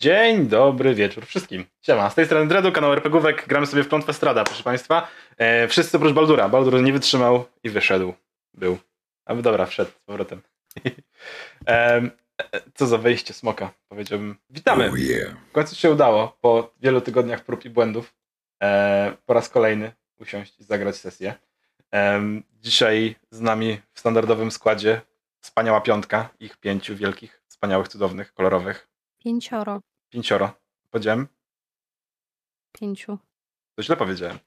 [0.00, 1.64] Dzień dobry wieczór wszystkim.
[1.82, 5.08] Siema, z tej strony Dredu, kanał RPGówek, gramy sobie w Klątwę Strada, proszę Państwa.
[5.36, 6.48] E, wszyscy oprócz Baldura.
[6.48, 8.14] Baldur nie wytrzymał i wyszedł.
[8.54, 8.78] Był.
[9.24, 10.42] A dobra, wszedł z powrotem.
[11.68, 12.10] e,
[12.74, 14.36] co za wejście smoka, powiedziałbym.
[14.50, 14.88] Witamy.
[14.88, 15.36] Oh yeah.
[15.48, 18.14] W końcu się udało, po wielu tygodniach prób i błędów,
[18.62, 21.34] e, po raz kolejny usiąść i zagrać sesję.
[21.94, 22.22] E,
[22.52, 25.00] dzisiaj z nami w standardowym składzie
[25.40, 28.88] wspaniała piątka, ich pięciu wielkich, wspaniałych, cudownych, kolorowych.
[29.24, 29.80] Pięcioro.
[30.10, 30.50] Pięcioro.
[30.90, 31.26] Powiedziałem?
[32.80, 33.18] Pięciu.
[33.74, 34.38] To źle powiedziałem.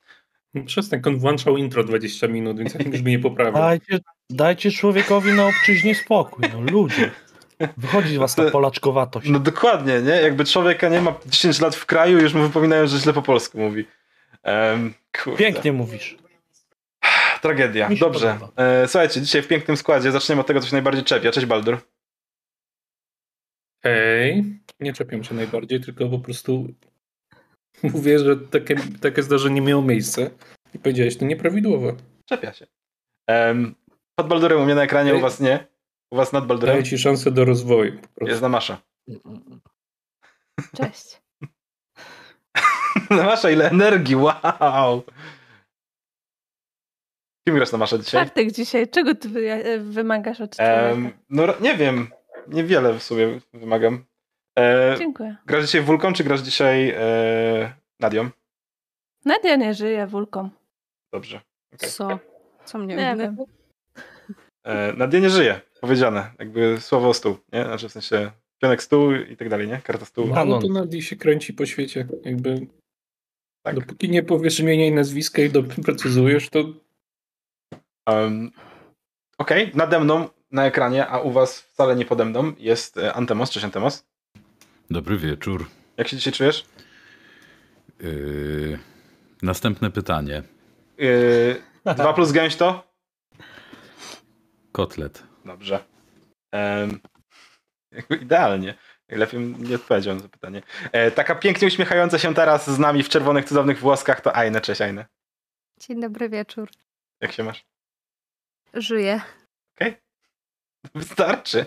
[0.66, 3.62] Przestań, on włączał intro 20 minut, więc jak brzmi niepoprawnie.
[3.62, 7.12] Dajcie, dajcie człowiekowi na obczyźnie spokój, no ludzie.
[7.78, 9.30] Wychodzi z was ta polaczkowatość.
[9.30, 10.12] No dokładnie, nie?
[10.12, 13.60] Jakby człowieka nie ma 10 lat w kraju, już mu wypominają, że źle po polsku
[13.60, 13.86] mówi.
[14.44, 14.94] Um.
[15.38, 16.18] Pięknie mówisz.
[17.42, 17.90] Tragedia.
[18.00, 18.38] Dobrze.
[18.40, 18.64] podoba.
[18.64, 21.32] E, słuchajcie, dzisiaj w pięknym składzie zaczniemy od tego, co się najbardziej czepia.
[21.32, 21.78] Cześć Baldur.
[23.84, 26.68] Hej, nie czepiam się najbardziej, tylko po prostu
[27.84, 30.32] mówię, że takie, takie zdarzenie miało miejsce
[30.74, 31.96] i powiedziałeś to nieprawidłowo.
[32.26, 32.68] Czepia się.
[33.28, 33.76] Um,
[34.16, 35.18] pod Baldurem u mnie na ekranie, Ej.
[35.18, 35.68] u was nie.
[36.12, 37.92] U was nad Baldurem Daję ci szansę do rozwoju.
[37.92, 38.30] Po prostu.
[38.30, 38.82] jest Namasza.
[40.76, 41.22] Cześć.
[43.10, 45.04] Namasza, ile energii, wow!
[47.48, 48.22] Kim grasz Namasza dzisiaj?
[48.22, 48.90] Czwartek dzisiaj.
[48.90, 50.76] Czego ty wy, wymagasz od człowieka?
[50.76, 52.08] Em, no nie wiem.
[52.48, 54.06] Niewiele w sumie wymagam.
[54.60, 55.36] E, Dziękuję.
[55.46, 58.30] grasz dzisiaj Wulką, czy grasz dzisiaj e, Nadią?
[59.26, 60.50] Nadia nie żyje wulką.
[61.14, 61.42] Dobrze.
[61.74, 61.90] Okej.
[61.90, 62.20] Co?
[62.66, 63.38] Co mnie Nie wiem.
[64.64, 66.32] E, Nadia nie żyje, powiedziane.
[66.40, 67.64] Jakby słowo stół, nie?
[67.64, 68.32] Znaczy w sensie
[68.62, 69.82] pionek stół i tak dalej, nie?
[69.84, 70.28] Karta stół.
[70.28, 70.62] No Kanon.
[70.62, 72.08] to Nadi się kręci po świecie.
[72.26, 72.68] Jakby
[73.66, 73.76] Tak.
[73.76, 76.64] dopóki nie powiesz imienia i nazwiska i doprecyzujesz, to
[78.10, 78.52] Um,
[79.38, 83.52] Okej, nade mną na ekranie, a u was wcale nie pode mną jest e, Antemos.
[83.52, 84.06] Cześć Antemos.
[84.90, 85.70] Dobry wieczór.
[85.98, 86.66] Jak się dzisiaj czujesz?
[88.00, 88.80] Yy,
[89.42, 90.44] następne pytanie.
[90.98, 91.62] Yy,
[91.96, 92.84] 2 plus gęś to?
[94.72, 95.24] Kotlet.
[95.46, 95.84] Dobrze.
[97.92, 98.74] Jakby idealnie.
[99.10, 100.62] Lepiej nie odpowiedział na to pytanie.
[100.92, 104.62] E, taka pięknie uśmiechająca się teraz z nami w czerwonych, cudownych włoskach to Ajne.
[104.62, 105.06] Cześć Ajne.
[105.80, 106.70] Dzień dobry wieczór.
[107.22, 107.66] Jak się masz?
[108.74, 109.22] Żyję.
[110.96, 111.66] Wystarczy.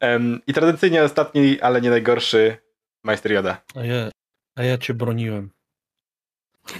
[0.00, 2.56] Em, I tradycyjnie ostatni, ale nie najgorszy,
[3.04, 3.62] Majster Joda.
[3.74, 4.10] A ja,
[4.56, 5.50] a ja cię broniłem.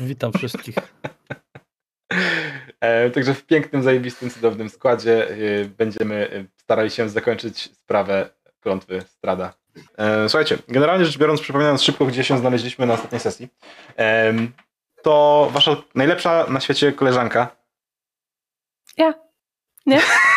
[0.00, 0.74] Witam wszystkich.
[2.80, 9.00] E, także w pięknym, zajebistym, cudownym składzie e, będziemy e, starali się zakończyć sprawę klątwy
[9.00, 9.54] Strada.
[9.98, 13.48] E, słuchajcie, generalnie rzecz biorąc, przypominając szybko, gdzie się znaleźliśmy na ostatniej sesji,
[15.02, 17.56] to wasza najlepsza na świecie koleżanka.
[18.96, 19.14] Ja.
[19.86, 20.00] Nie?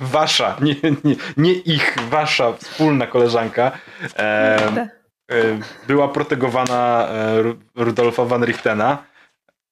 [0.00, 4.88] wasza, nie, nie, nie ich, wasza wspólna koleżanka Kurde.
[5.30, 8.98] e, była protegowana e, Ru- Rudolfa van Richtena,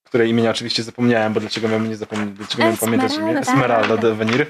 [0.04, 3.38] której imienia oczywiście zapomniałem, bo dlaczego miałbym nie zapomnieć, dlaczego miałem pamiętać imię?
[3.38, 3.96] Esmeralda.
[3.96, 4.46] De Venir.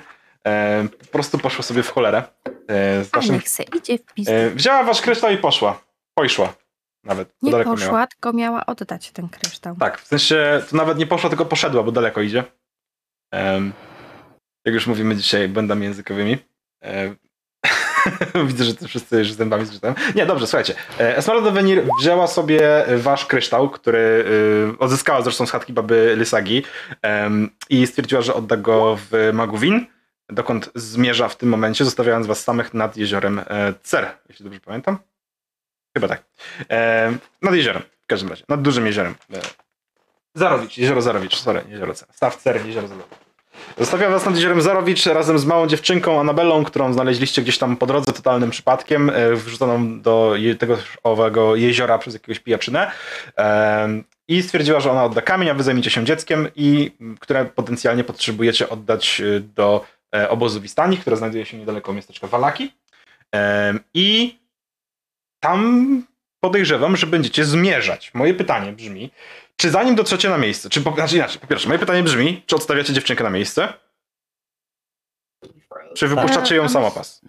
[0.47, 2.23] E, po prostu poszła sobie w cholerę.
[2.69, 4.29] E, z A waszym, niech se idzie w pis.
[4.29, 5.81] e, wzięła wasz kryształ i poszła.
[6.15, 6.55] Pojszła.
[7.05, 7.29] Nawet.
[7.43, 8.07] Nie daleko poszła, miała.
[8.07, 9.77] tylko miała oddać ten kryształ.
[9.77, 12.45] Tak, w sensie to nawet nie poszła, tylko poszedła, bo daleko idzie.
[13.33, 13.73] Em,
[14.69, 16.39] jak już mówimy dzisiaj błędami językowymi.
[16.85, 17.15] E,
[18.49, 19.95] Widzę, że to wszyscy już zębami zgrzytają.
[20.15, 20.75] Nie, dobrze, słuchajcie.
[21.01, 26.63] E, Esmeralda Venir wzięła sobie wasz kryształ, który y, odzyskała zresztą z chatki baby Lysagi
[27.71, 29.87] i stwierdziła, że odda go w Maguwin,
[30.29, 34.99] dokąd zmierza w tym momencie, zostawiając was samych nad jeziorem e, Cer, jeśli dobrze pamiętam.
[35.95, 36.25] Chyba tak.
[36.71, 37.13] E,
[37.43, 38.45] nad jeziorem, w każdym razie.
[38.49, 39.15] Nad dużym jeziorem.
[39.35, 39.41] E,
[40.35, 42.09] Zarowicz, jezioro Zarowicz, sorry, jezioro Cer.
[42.13, 43.28] Staw Cer, jezioro Zarowicz.
[43.79, 47.87] Zostawia was nad jeziorem Zarowicz razem z małą dziewczynką Anabelą, którą znaleźliście gdzieś tam po
[47.87, 52.91] drodze totalnym przypadkiem, e, wrzuconą do tego owego jeziora przez jakiegoś pijaczynę.
[54.29, 58.69] I stwierdziła, że ona odda kamień, a wy zajmiecie się dzieckiem, i które potencjalnie potrzebujecie
[58.69, 62.73] oddać e, do e, obozu Wistani, które znajduje się niedaleko miasteczka Walaki.
[63.95, 64.39] I
[65.41, 66.03] tam
[66.41, 68.15] podejrzewam, że będziecie zmierzać.
[68.15, 69.11] Moje pytanie brzmi,
[69.61, 72.57] czy zanim dotrzecie na miejsce, czy po, znaczy inaczej, po pierwsze, moje pytanie brzmi, czy
[72.57, 73.73] odstawiacie dziewczynkę na miejsce?
[75.95, 77.21] Czy wypuszczacie ją A samopas?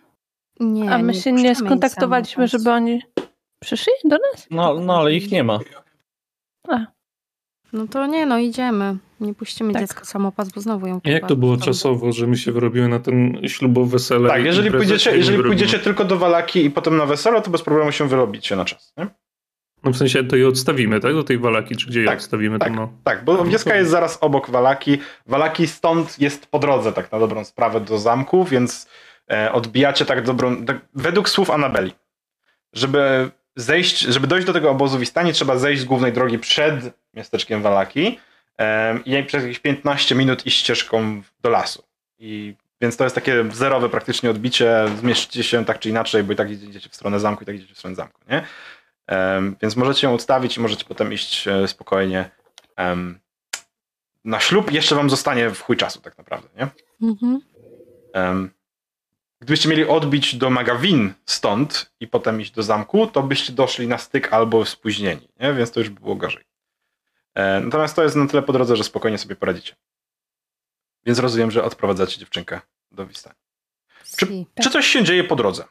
[0.60, 2.52] Nie, A my się nie puszczamy skontaktowaliśmy, samopas.
[2.52, 3.02] żeby oni
[3.64, 4.48] przyszli do nas?
[4.52, 5.60] No, no ale ich nie ma.
[7.74, 8.98] No to nie, no idziemy.
[9.20, 9.82] Nie puścimy Tak.
[9.82, 13.42] dziecka samopas, bo znowu ją jak to było czasowo, że my się wyrobiły na ten
[13.48, 14.30] ślubowe wesele?
[14.30, 15.56] Tak, jeżeli pójdziecie, jeżeli wyrobimy?
[15.56, 18.94] pójdziecie tylko do Walaki i potem na wesele, to bez problemu się wyrobicie na czas.
[18.98, 19.08] Nie?
[19.84, 21.14] No w sensie to je odstawimy, tak?
[21.14, 22.60] Do tej walaki, czy gdzie je Tak, odstawimy?
[22.60, 22.70] tak.
[22.70, 22.94] To no.
[23.04, 24.98] Tak, bo wioska jest zaraz obok Walaki.
[25.26, 28.90] Walaki stąd jest po drodze, tak na dobrą sprawę, do zamku, więc
[29.32, 30.66] e, odbijacie tak dobrą.
[30.66, 31.94] Tak, według słów Anabeli.
[32.74, 36.76] żeby zejść, żeby dojść do tego obozu Wistani, trzeba zejść z głównej drogi przed
[37.14, 38.20] miasteczkiem Walaki
[38.58, 41.84] em, i przez jakieś 15 minut iść ścieżką do lasu.
[42.20, 46.36] I więc to jest takie zerowe praktycznie odbicie, zmieścicie się tak czy inaczej, bo i
[46.36, 48.44] tak idziecie w stronę zamku, i tak idziecie w stronę zamku, nie?
[49.62, 52.30] Więc możecie ją odstawić i możecie potem iść e, spokojnie
[54.26, 54.72] na ślub.
[54.72, 56.68] Jeszcze wam zostanie w chuj czasu tak naprawdę, nie?
[57.10, 57.42] Mhm.
[59.42, 63.98] Gdybyście mieli odbić do Magawin stąd i potem iść do zamku, to byście doszli na
[63.98, 65.54] styk albo spóźnieni, nie?
[65.54, 66.44] więc to już by było gorzej.
[67.36, 69.76] E, natomiast to jest na tyle po drodze, że spokojnie sobie poradzicie.
[71.06, 73.36] Więc rozumiem, że odprowadzacie dziewczynkę do Wistani.
[74.18, 75.64] Czy, czy coś się dzieje po drodze?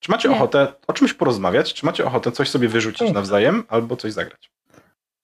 [0.00, 0.36] Czy macie Nie.
[0.36, 1.74] ochotę o czymś porozmawiać?
[1.74, 4.50] Czy macie ochotę coś sobie wyrzucić nawzajem albo coś zagrać?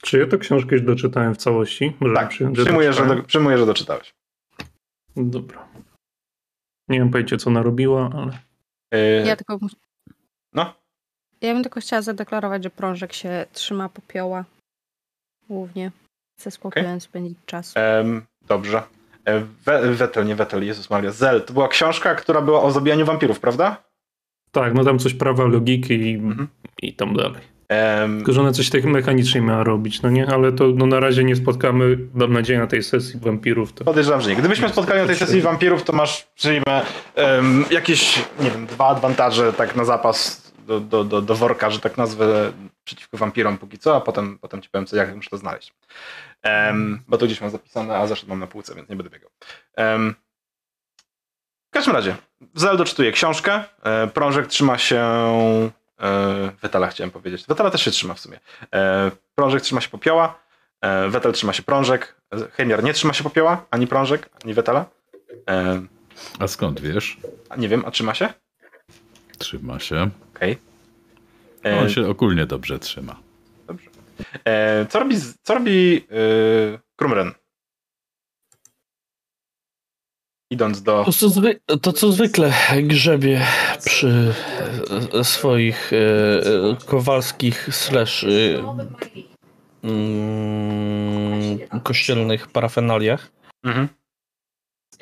[0.02, 1.96] Czy ja tę książkę już doczytałem w całości?
[2.00, 4.14] Może Tak, przyjąć, przyjmuję, że, do, przyjmuję, że doczytałeś.
[5.16, 5.68] Dobra.
[6.88, 8.38] Nie wiem pojęcia, co narobiła, ale...
[8.90, 9.58] E, Ja tylko.
[10.52, 10.74] No,
[11.40, 14.44] Ja bym tylko chciała zadeklarować, że prążek się trzyma popioła.
[15.48, 15.90] Głównie.
[16.40, 17.72] Chce spokojem spędzić czas.
[17.76, 18.82] Em, dobrze.
[19.24, 21.10] E, We, Wetel, nie Wetel, Jezus Maria.
[21.12, 23.84] Zel, to była książka, która była o zabijaniu wampirów, prawda?
[24.54, 26.48] Tak, no tam coś prawa logiki i, Mhm.
[26.82, 27.40] i tam dalej.
[27.68, 30.26] Em, Tylko, że ona coś tak mechanicznie miała robić, no nie?
[30.26, 33.72] Ale to no, na razie nie spotkamy, mam nadzieję, na tej sesji wampirów.
[33.72, 33.84] To...
[33.84, 34.36] podejrzewam, że nie.
[34.36, 36.82] Gdybyśmy spotkali na tej sesji wampirów, to masz, przyjmę,
[37.14, 41.80] em, jakieś, nie wiem, dwa adwantaże tak na zapas do, do, do, do worka, że
[41.80, 42.52] tak nazwę,
[42.84, 45.74] przeciwko wampirom póki co, a potem, potem ci powiem, co, jak muszę to znaleźć.
[46.42, 49.30] Em, bo to gdzieś mam zapisane, a zresztą mam na półce, więc nie będę biegał.
[49.76, 50.14] Em,
[51.74, 52.16] w każdym razie,
[52.54, 55.00] Zel doczytuje książkę, e, prążek trzyma się...
[56.00, 57.46] E, Wetala chciałem powiedzieć.
[57.48, 58.40] Wetala też się trzyma w sumie.
[58.74, 60.38] E, prążek trzyma się popioła,
[61.08, 62.16] Wetel trzyma się prążek,
[62.52, 64.84] Heimiar nie trzyma się popioła, ani prążek, ani Wetala.
[66.38, 67.16] A skąd wiesz?
[67.56, 68.28] nie wiem, a trzyma się?
[69.38, 70.10] Trzyma się.
[70.34, 70.58] Okej.
[71.64, 73.16] E, On się ogólnie dobrze trzyma.
[73.66, 73.90] Dobrze.
[74.88, 76.06] Co robi, co robi
[76.96, 77.32] Krumren?
[80.50, 81.04] Idąc do...
[81.04, 82.52] To co, zwy, to co zwykle
[82.82, 83.46] grzebie
[83.84, 84.34] przy
[85.12, 88.26] e, swoich e, e, kowalskich slash
[89.84, 93.88] mm, kościelnych parafenaliach Mhm.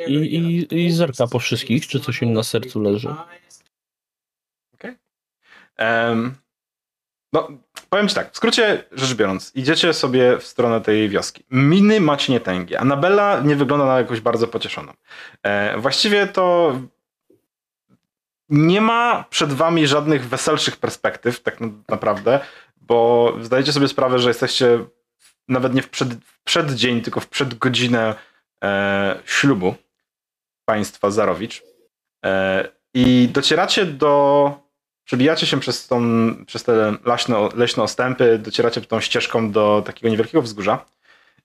[0.07, 3.15] i, i, i zerka po wszystkich, czy coś im na sercu leży.
[5.77, 6.35] Em,
[7.33, 7.49] no,
[7.93, 11.45] powiem ci tak, w skrócie rzecz biorąc, idziecie sobie w stronę tej wioski.
[11.51, 12.81] Miny macie nietęgie.
[12.81, 14.93] Anabella nie wygląda na jakąś bardzo pocieszoną.
[15.43, 16.73] E, właściwie to
[18.49, 22.41] nie ma przed wami żadnych weselszych perspektyw, tak na- naprawdę,
[22.77, 24.85] bo zdajecie sobie sprawę, że jesteście
[25.49, 28.15] nawet nie w, przed, w przeddzień, tylko w przedgodzinę
[28.65, 29.75] e, ślubu
[30.65, 31.63] państwa Zarowicz.
[32.25, 34.63] E, I docieracie do
[35.05, 36.01] Przebijacie się przez, tą,
[36.47, 40.85] przez te leśne, leśne ostępy, docieracie tą ścieżką do takiego niewielkiego wzgórza.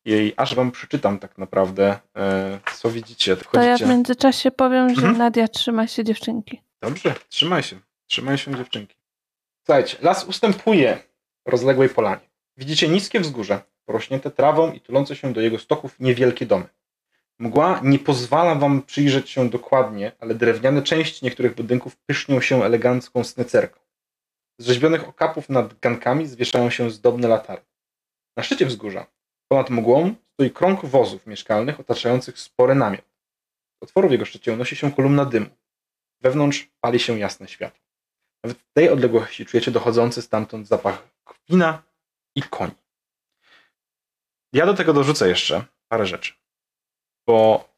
[0.06, 3.38] I aż wam przeczytam tak naprawdę, e, co widzicie.
[3.38, 5.18] To ja w międzyczasie powiem, że Mhm.
[5.18, 6.62] Nadia trzyma się dziewczynki.
[6.82, 7.80] Dobrze, trzymaj się.
[8.08, 8.96] Trzymaj się dziewczynki.
[9.66, 11.00] Słuchajcie, las ustępuje
[11.46, 12.30] rozległej polanie.
[12.58, 16.66] Widzicie niskie wzgórze, porośnięte trawą i tulące się do jego stoków niewielkie domy.
[17.40, 23.24] Mgła nie pozwala wam przyjrzeć się dokładnie, ale drewniane części niektórych budynków pysznią się elegancką
[23.24, 23.80] snecerką.
[24.60, 27.66] Z rzeźbionych okapów nad gankami zwieszają się zdobne latarnie.
[28.38, 29.08] Na szczycie wzgórza,
[29.48, 33.06] ponad mgłą, stoi krąg wozów mieszkalnych otaczających spory namiot.
[33.80, 35.50] Z otworu w jego szczycie unosi się kolumna dymu.
[36.22, 37.84] Wewnątrz pali się jasne światło.
[38.44, 41.08] Nawet w tej odległości czujecie dochodzący stamtąd zapach
[41.50, 41.84] wina
[42.36, 42.76] i koni.
[44.54, 46.34] Ja do tego dorzucę jeszcze parę rzeczy.
[47.28, 47.70] Bo,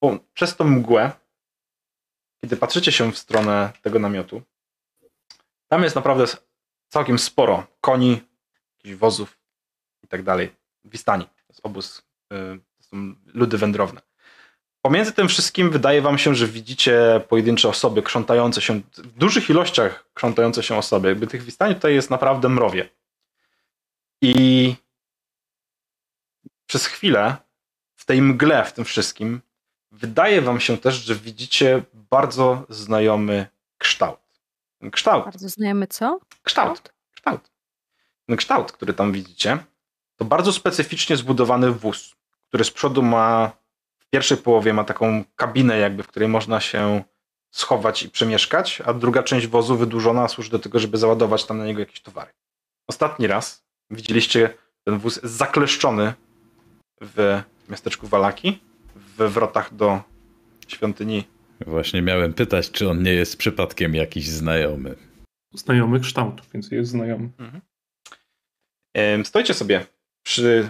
[0.00, 1.12] bo przez tą mgłę,
[2.40, 4.42] kiedy patrzycie się w stronę tego namiotu,
[5.68, 6.24] tam jest naprawdę
[6.88, 8.20] całkiem sporo koni,
[8.76, 9.38] jakichś wozów
[10.02, 10.52] i tak dalej.
[10.84, 11.24] Wistani.
[11.24, 12.02] To jest obóz, y,
[12.76, 14.00] to są ludy wędrowne.
[14.82, 20.04] Pomiędzy tym wszystkim wydaje wam się, że widzicie pojedyncze osoby krzątające się, w dużych ilościach
[20.14, 21.08] krzątające się osoby.
[21.08, 22.88] Jakby tych wistani tutaj jest naprawdę mrowie.
[24.22, 24.74] I
[26.66, 27.36] przez chwilę
[28.02, 29.40] w tej mgle, w tym wszystkim,
[29.90, 33.46] wydaje wam się też, że widzicie bardzo znajomy
[33.78, 34.20] kształt.
[34.78, 36.18] Ten kształt, Bardzo znajomy co?
[36.42, 37.50] kształt, kształt.
[38.26, 39.58] Ten kształt, który tam widzicie,
[40.16, 42.14] to bardzo specyficznie zbudowany wóz,
[42.48, 43.52] który z przodu ma,
[43.98, 47.02] w pierwszej połowie ma taką kabinę jakby, w której można się
[47.50, 51.66] schować i przemieszkać, a druga część wozu wydłużona służy do tego, żeby załadować tam na
[51.66, 52.30] niego jakieś towary.
[52.86, 54.54] Ostatni raz widzieliście
[54.84, 56.14] ten wóz zakleszczony
[57.00, 57.42] w
[57.72, 58.58] miasteczku Walaki,
[58.94, 60.00] w wrotach do
[60.68, 61.24] świątyni.
[61.66, 64.96] Właśnie miałem pytać, czy on nie jest przypadkiem jakiś znajomy.
[65.54, 67.28] znajomy kształt, więc jest znajomy.
[68.94, 69.86] Em, Stoicie sobie
[70.22, 70.68] przy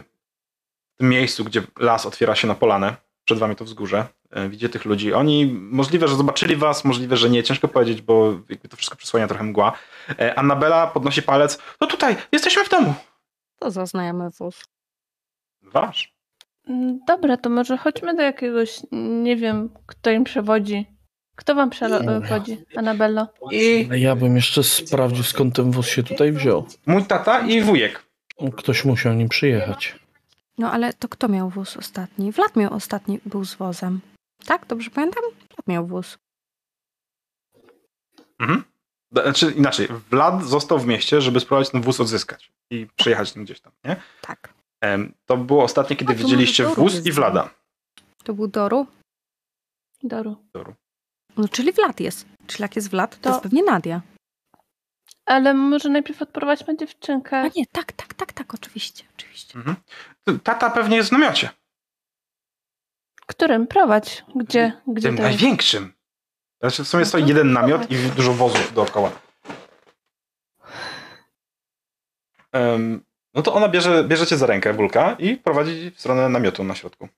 [0.99, 2.97] tym miejscu, gdzie las otwiera się na polanę.
[3.25, 4.07] Przed wami to wzgórze.
[4.31, 5.13] E, Widzicie tych ludzi.
[5.13, 7.43] Oni możliwe, że zobaczyli was, możliwe, że nie.
[7.43, 9.73] Ciężko powiedzieć, bo jakby to wszystko przysłania trochę mgła.
[10.19, 11.59] E, Annabela podnosi palec.
[11.81, 12.95] No tutaj, jesteśmy w domu.
[13.59, 14.65] To za znajomy wóz.
[15.63, 16.12] Wasz.
[16.69, 18.81] Mm, Dobra, to może chodźmy do jakiegoś,
[19.23, 20.87] nie wiem, kto im przewodzi.
[21.37, 23.27] Kto wam przewodzi, Anabello?
[23.51, 26.67] I Ja bym jeszcze sprawdził, skąd ten wóz się tutaj wziął.
[26.87, 28.03] mój tata i wujek.
[28.57, 29.99] Ktoś musiał nim przyjechać.
[30.59, 32.33] No ale to kto miał wóz ostatni?
[32.33, 34.01] Vlad miał ostatni, był z wozem.
[34.47, 34.67] Tak?
[34.67, 35.23] Dobrze pamiętam?
[35.39, 36.19] Vlad miał wóz.
[38.41, 38.65] Mhm.
[39.13, 43.61] Znaczy inaczej, Vlad został w mieście, żeby spróbować ten wóz odzyskać i przyjechać nim gdzieś
[43.61, 43.97] tam, nie?
[44.21, 44.55] Tak.
[45.27, 47.51] To było ostatnie, kiedy A, widzieliście Doru wóz i Vlada.
[48.25, 48.87] To był Doru?
[50.03, 50.37] Doru.
[51.37, 52.27] No czyli Vlad jest.
[52.47, 54.03] Czyli jak jest Vlad, to, To- jest pewnie Nadia.
[55.27, 57.41] Ale może najpierw odprowadźmy dziewczynkę.
[57.41, 59.59] A nie, tak, tak, tak, tak, oczywiście, oczywiście.
[59.59, 59.77] Mhm.
[60.41, 61.51] Tata pewnie jest w namiocie.
[63.27, 63.67] Którym?
[63.67, 64.25] Prowadź.
[64.35, 65.93] Gdzie, gdzie Tym największym.
[66.61, 69.11] Znaczy w sumie No stoi to jeden namiot i dużo wozów dookoła.
[72.53, 76.65] Em, no to ona bierze, bierze cię za rękę, Wulka, i prowadzi w stronę namiotu
[76.65, 77.09] na środku.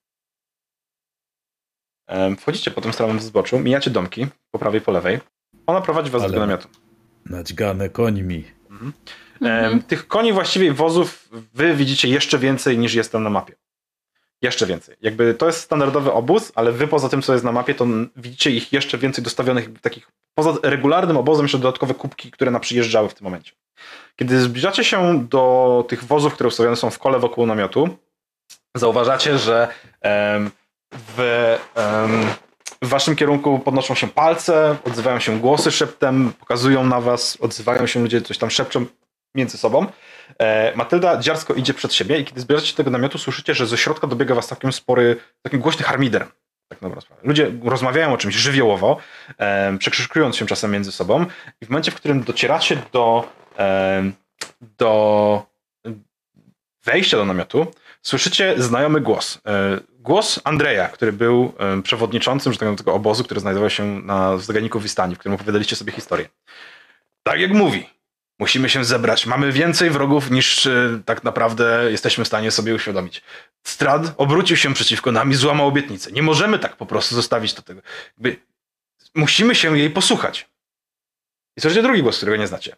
[2.39, 5.19] Wchodzicie potem stronę w zboczu, mijacie domki po prawej i po lewej.
[5.67, 6.69] Ona prowadzi was do Ale- tego namiotu.
[7.27, 8.45] Nadźgane końmi.
[8.71, 8.93] Mhm.
[9.41, 9.83] Mhm.
[9.83, 13.55] Tych koni właściwie wozów wy widzicie jeszcze więcej niż jest tam na mapie.
[14.45, 14.97] Jeszcze więcej.
[15.01, 17.87] Jakby to jest standardowy obóz, ale wy poza tym, co jest na mapie, to
[18.17, 23.09] widzicie ich jeszcze więcej dostawionych takich, poza regularnym obozem, jeszcze dodatkowe kubki, które na przyjeżdżały
[23.09, 23.53] w tym momencie.
[24.17, 27.89] Kiedy zbliżacie się do tych wozów, które ustawione są w kole wokół namiotu,
[28.77, 29.69] zauważacie, że
[30.01, 30.51] em,
[30.93, 31.21] w,
[31.75, 32.27] em,
[32.83, 38.01] w waszym kierunku podnoszą się palce, odzywają się głosy szeptem, pokazują na was, odzywają się
[38.01, 38.87] ludzie, coś tam szepczą
[39.35, 39.87] między sobą.
[40.39, 43.77] E, Matylda dziarsko idzie przed siebie i kiedy zbliżacie się tego namiotu, słyszycie, że ze
[43.79, 46.27] środka dobiega was całkiem spory, taki głośny harmider.
[46.69, 46.79] Tak.
[47.23, 48.97] Ludzie rozmawiają o czymś żywiołowo,
[49.39, 49.79] e,
[50.33, 51.27] się czasem między sobą
[51.61, 53.29] i w momencie, w którym docieracie do,
[53.59, 54.03] e,
[54.79, 55.47] do
[56.85, 57.67] wejścia do namiotu,
[58.03, 59.41] słyszycie znajomy głos.
[59.47, 64.39] E, Głos Andrzeja, który był e, przewodniczącym że tak tego obozu, który znajdował się na
[64.39, 66.29] zaganiku Wistani, w którym opowiadaliście sobie historię.
[67.23, 67.91] Tak jak mówi,
[68.39, 69.27] musimy się zebrać.
[69.27, 73.23] Mamy więcej wrogów niż e, tak naprawdę jesteśmy w stanie sobie uświadomić.
[73.67, 76.13] Strad obrócił się przeciwko nam i złamał obietnicę.
[76.13, 77.81] Nie możemy tak po prostu zostawić do tego.
[78.17, 78.37] Jakby
[79.15, 80.49] musimy się jej posłuchać.
[81.57, 82.77] I słyszycie drugi głos, którego nie znacie.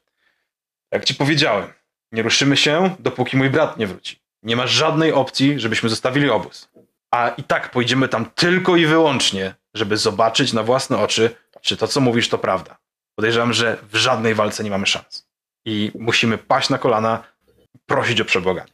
[0.92, 1.72] Jak ci powiedziałem,
[2.12, 4.20] nie ruszymy się, dopóki mój brat nie wróci.
[4.42, 6.68] Nie ma żadnej opcji, żebyśmy zostawili obóz.
[7.10, 11.88] A i tak pójdziemy tam tylko i wyłącznie, żeby zobaczyć na własne oczy, czy to,
[11.88, 12.78] co mówisz, to prawda.
[13.14, 15.25] Podejrzewam, że w żadnej walce nie mamy szans.
[15.66, 17.24] I musimy paść na kolana,
[17.86, 18.72] prosić o przebłaganie.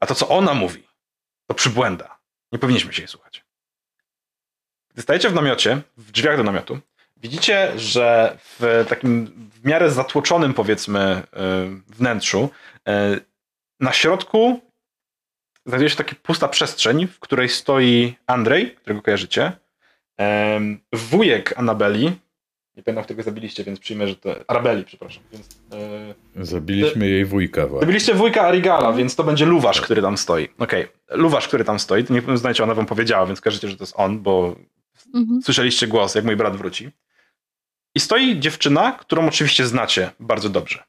[0.00, 0.88] A to, co ona mówi,
[1.46, 2.18] to przybłęda.
[2.52, 3.44] Nie powinniśmy się jej słuchać.
[4.92, 6.78] Gdy stajecie w namiocie, w drzwiach do namiotu,
[7.16, 11.22] widzicie, że w takim w miarę zatłoczonym, powiedzmy,
[11.88, 12.50] y, wnętrzu,
[12.88, 13.24] y,
[13.80, 14.60] na środku
[15.66, 19.52] znajduje się taka pusta przestrzeń, w której stoi Andrzej, którego kojarzycie,
[20.16, 22.18] em, wujek Anabeli,
[22.76, 24.34] nie pamiętam, którego zabiliście, więc przyjmę, że to...
[24.50, 25.22] Arabeli, przepraszam.
[25.32, 25.48] Więc,
[26.36, 27.80] e, Zabiliśmy jej wujka właśnie.
[27.80, 30.48] Zabiliście wujka Arigala, więc to będzie Luwasz, który tam stoi.
[30.58, 33.82] Okej, Luwasz, który tam stoi, to nie znacie, ona wam powiedziała, więc kojarzycie, że to
[33.84, 34.56] jest on, bo
[35.14, 35.42] Mhm.
[35.42, 36.90] słyszeliście głos, jak mój brat wróci.
[37.94, 40.82] I stoi dziewczyna, którą oczywiście znacie bardzo dobrze.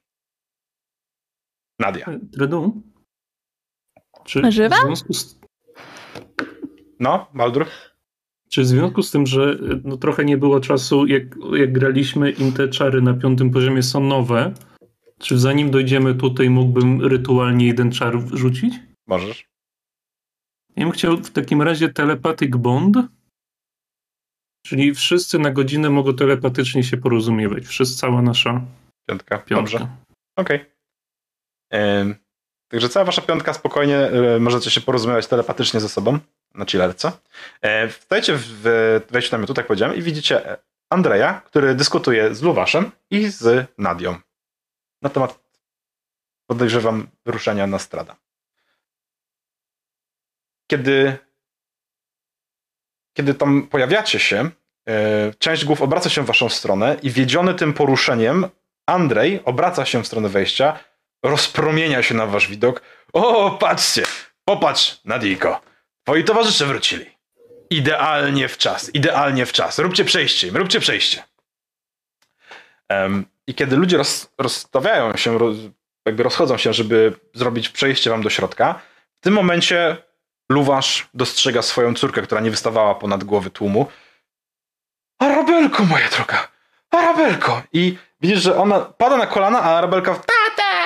[1.79, 2.05] Nadia.
[2.21, 2.81] Dredu?
[4.25, 4.75] Czy Żywa?
[4.75, 5.39] w związku z,
[6.99, 7.65] No, Baldur?
[8.53, 12.51] Czy w związku z tym, że no, trochę nie było czasu, jak, jak graliśmy i
[12.51, 14.53] te czary na piątym poziomie są nowe,
[15.19, 18.74] czy zanim dojdziemy tutaj mógłbym rytualnie jeden czar rzucić?
[19.07, 19.48] Możesz.
[20.75, 22.98] Ja bym chciał w takim razie telepathic bond,
[24.65, 27.65] czyli wszyscy na godzinę mogą telepatycznie się porozumiewać.
[27.65, 28.62] Wszyscy, cała nasza
[29.10, 29.38] Piątka.
[29.38, 29.55] piątka.
[29.79, 29.88] Dobrze.
[30.38, 30.65] Okej.
[31.72, 32.15] Em,
[32.67, 36.19] Także cała wasza piątka spokojnie e, możecie się porozumiewać telepatycznie ze sobą
[36.53, 37.12] na chillerce.
[37.62, 38.62] E, Wstajecie w
[39.10, 40.57] wejściu do namiotu, tak powiedziałem, i widzicie
[40.89, 44.17] Andrzeja, który dyskutuje z Luwaszem i z Nadią
[45.03, 45.39] na temat,
[46.48, 48.15] podejrzewam, wyruszenia na strada.
[50.72, 51.17] Kiedy,
[53.17, 54.50] kiedy tam pojawiacie się,
[54.88, 58.48] e, część głów obraca się w waszą stronę i wiedziony tym poruszeniem
[58.86, 60.79] Andrzej obraca się w stronę wejścia,
[61.24, 62.81] rozpromienia się na wasz widok.
[63.13, 64.03] O, patrzcie!
[64.45, 65.62] Popatrz, Nadijko.
[66.03, 67.05] Twoi towarzysze wrócili.
[67.69, 69.79] Idealnie w czas, idealnie w czas.
[69.79, 71.24] Róbcie przejście im, róbcie przejście.
[72.89, 75.57] Em, I kiedy ludzie roz, rozstawiają się, roz,
[76.05, 78.81] jakby rozchodzą się, żeby zrobić przejście wam do środka,
[79.15, 79.98] w tym momencie
[80.50, 83.88] Luwasz dostrzega swoją córkę, która nie wystawała ponad głowy tłumu.
[85.19, 86.48] Arabelko, moja droga!
[86.91, 87.62] Arabelko!
[87.74, 90.42] I widzisz, że ona pada na kolana, a Arabelka tata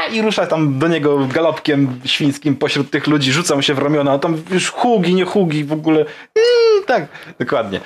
[0.07, 4.11] i rusza tam do niego galopkiem świńskim pośród tych ludzi, rzuca mu się w ramiona,
[4.11, 5.99] a tam już hugi, nie hugi w ogóle.
[5.99, 7.07] Mm, tak,
[7.39, 7.81] dokładnie.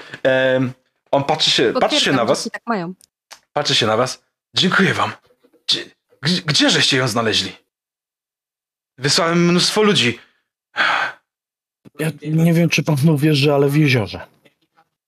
[1.11, 2.93] On patrzy się, patrzy się na was, tak mają.
[3.53, 4.23] patrzy się na was.
[4.53, 5.11] Dziękuję wam.
[6.21, 7.51] Gdzie, gdzie, żeście ją znaleźli?
[8.97, 10.19] Wysłałem mnóstwo ludzi.
[11.99, 14.27] Ja nie wiem, czy pan uwierzy, ale w jeziorze.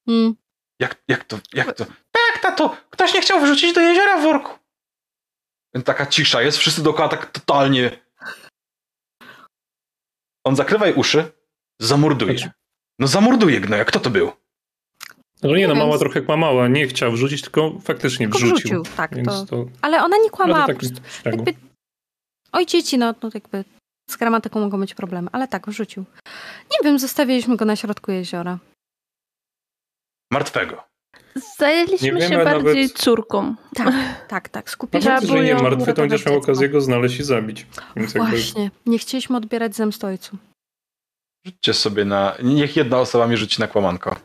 [0.08, 0.36] Mm.
[0.80, 1.86] Jak, jak to, jak to?
[1.86, 4.63] Tak, tato, ktoś nie chciał wyrzucić do jeziora w worku.
[5.82, 8.00] Taka cisza jest, wszyscy dookoła tak totalnie.
[10.46, 11.32] On zakrywa jej uszy,
[11.82, 12.52] zamorduje.
[13.00, 14.32] No zamorduje gnoja, kto to był?
[15.44, 18.56] No nie, no mama trochę kłamała, nie chciał wrzucić, tylko faktycznie Tylko wrzucił.
[18.84, 20.66] wrzucił, tak, to- to, Ale ona nie no kłamała.
[20.66, 21.46] prostu szczegół.
[21.46, 21.54] jakby...
[22.52, 23.64] Oj, dzieci, no, no jakby
[24.10, 26.06] z gramatyką mogą być problemy, ale tak, wrzucił.
[26.72, 28.60] Nie wiem, zostawiliśmy go na środku jeziora.
[30.32, 30.84] Martwego.
[31.60, 33.56] Zajęliśmy się bardziej nawet- córką.
[33.76, 33.94] Tak,
[34.28, 37.66] tak, tak, skupiliśmy Nawet jeżeli nie martwy, to będziesz miał okazję go znaleźć i zabić.
[37.96, 40.38] Więc jakby Właśnie, nie chcieliśmy odbierać zemsty ojcu.
[41.46, 42.36] Rzućcie sobie na.
[42.44, 44.16] Niech jedna osoba mi rzuci na kłamanko.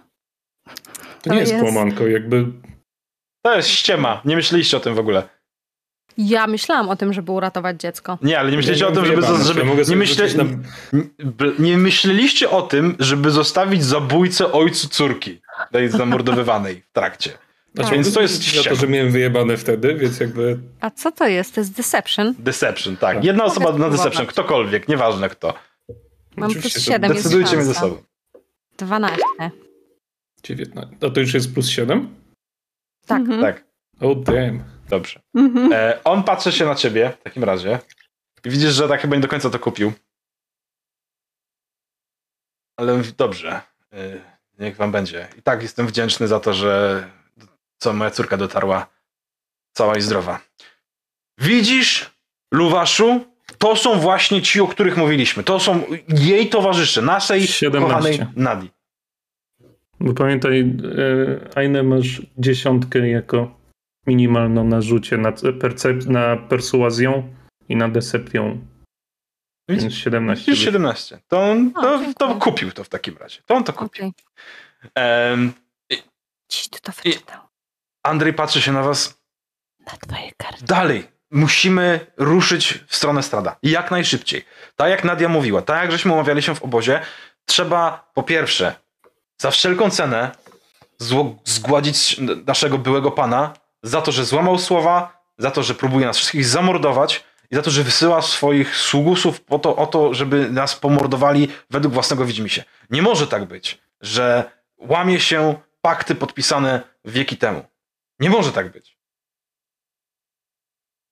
[1.22, 2.46] to nie jest, jest- kłamanko, jakby
[3.44, 4.20] To jest ściema.
[4.24, 5.28] Nie myśleliście o tym w ogóle.
[6.18, 8.18] Ja myślałam o tym, żeby uratować dziecko.
[8.22, 9.16] Nie, ale nie myśleliście Ja o tym, żeby.
[9.20, 10.44] wyjebane, żeby nie, myśle, na-
[11.58, 15.40] nie myśleliście o tym, żeby zostawić zabójcę ojcu córki.
[15.72, 17.30] Tej zamordowywanej w trakcie.
[17.74, 18.76] Znaczy, Więc to jest powiedzieć za to, ściema.
[18.80, 21.54] że miałem wyjebane wtedy, więc jakby A co to jest?
[21.54, 22.34] To jest deception.
[22.38, 23.16] Deception, tak.
[23.16, 23.24] Tak.
[23.24, 23.90] Jedna Mogę osoba na.
[23.90, 25.54] Deception, ktokolwiek, nieważne kto.
[26.36, 28.02] Mam oczywiście plus to 7 jest Decydujcie między sobą.
[28.78, 29.16] 12.
[30.42, 30.96] 19.
[31.06, 32.14] A to już jest plus 7?
[33.06, 33.20] Tak.
[33.20, 33.40] Mhm.
[33.40, 33.64] Tak,
[34.00, 34.64] Oh damn.
[34.88, 35.20] dobrze.
[35.34, 35.72] Mhm.
[35.72, 37.78] E, on patrzy się na ciebie w takim razie
[38.44, 39.92] i widzisz, że tak chyba nie do końca to kupił.
[42.76, 43.60] Ale dobrze,
[43.92, 44.20] e,
[44.58, 45.28] niech wam będzie.
[45.38, 47.04] I tak jestem wdzięczny za to, że
[47.78, 48.86] co moja córka dotarła
[49.72, 50.40] cała i zdrowa.
[51.40, 52.10] Widzisz,
[52.54, 53.24] Luwaszu?
[53.58, 55.44] To są właśnie ci, o których mówiliśmy.
[55.44, 57.88] To są jej towarzysze, naszej 17.
[57.88, 58.70] kochanej Nadi.
[60.00, 63.58] Bo pamiętaj, e, Aine masz dziesiątkę jako
[64.06, 67.34] minimalną na rzucie na, percep- na persuazją
[67.68, 68.58] i na decepcją.
[69.68, 70.52] Więc 17.
[70.52, 71.18] Widzisz 17.
[71.28, 73.42] To on O, to, to kupił to w takim razie.
[73.46, 74.12] To on to kupił.
[74.94, 75.52] Em,
[76.50, 77.40] Dziś ty to wyczytał.
[78.02, 79.18] Andrzej patrzy się na was.
[79.86, 80.64] Na twojej karcie.
[80.66, 81.06] Dalej.
[81.30, 83.56] Musimy ruszyć w stronę strada.
[83.62, 84.44] I jak najszybciej.
[84.76, 87.00] Tak jak Nadia mówiła, tak jak żeśmy umawiali się w obozie,
[87.46, 88.74] trzeba po pierwsze
[89.40, 90.30] za wszelką cenę
[91.02, 93.52] zło- zgładzić naszego byłego pana
[93.82, 97.70] za to, że złamał słowa, za to, że próbuje nas wszystkich zamordować i za to,
[97.70, 102.64] że wysyła swoich sługusów po to, o to, żeby nas pomordowali według własnego widzimisię.
[102.90, 107.64] Nie może tak być, że łamie się pakty podpisane wieki temu.
[108.20, 108.98] Nie może tak być.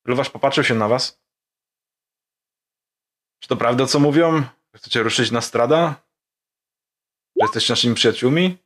[0.04, 1.20] Luwasz popatrzył się na was.
[3.38, 4.42] Czy to prawda, co mówią?
[4.76, 5.94] Chcecie ruszyć na strada?
[7.36, 8.58] Że jesteście naszymi przyjaciółmi?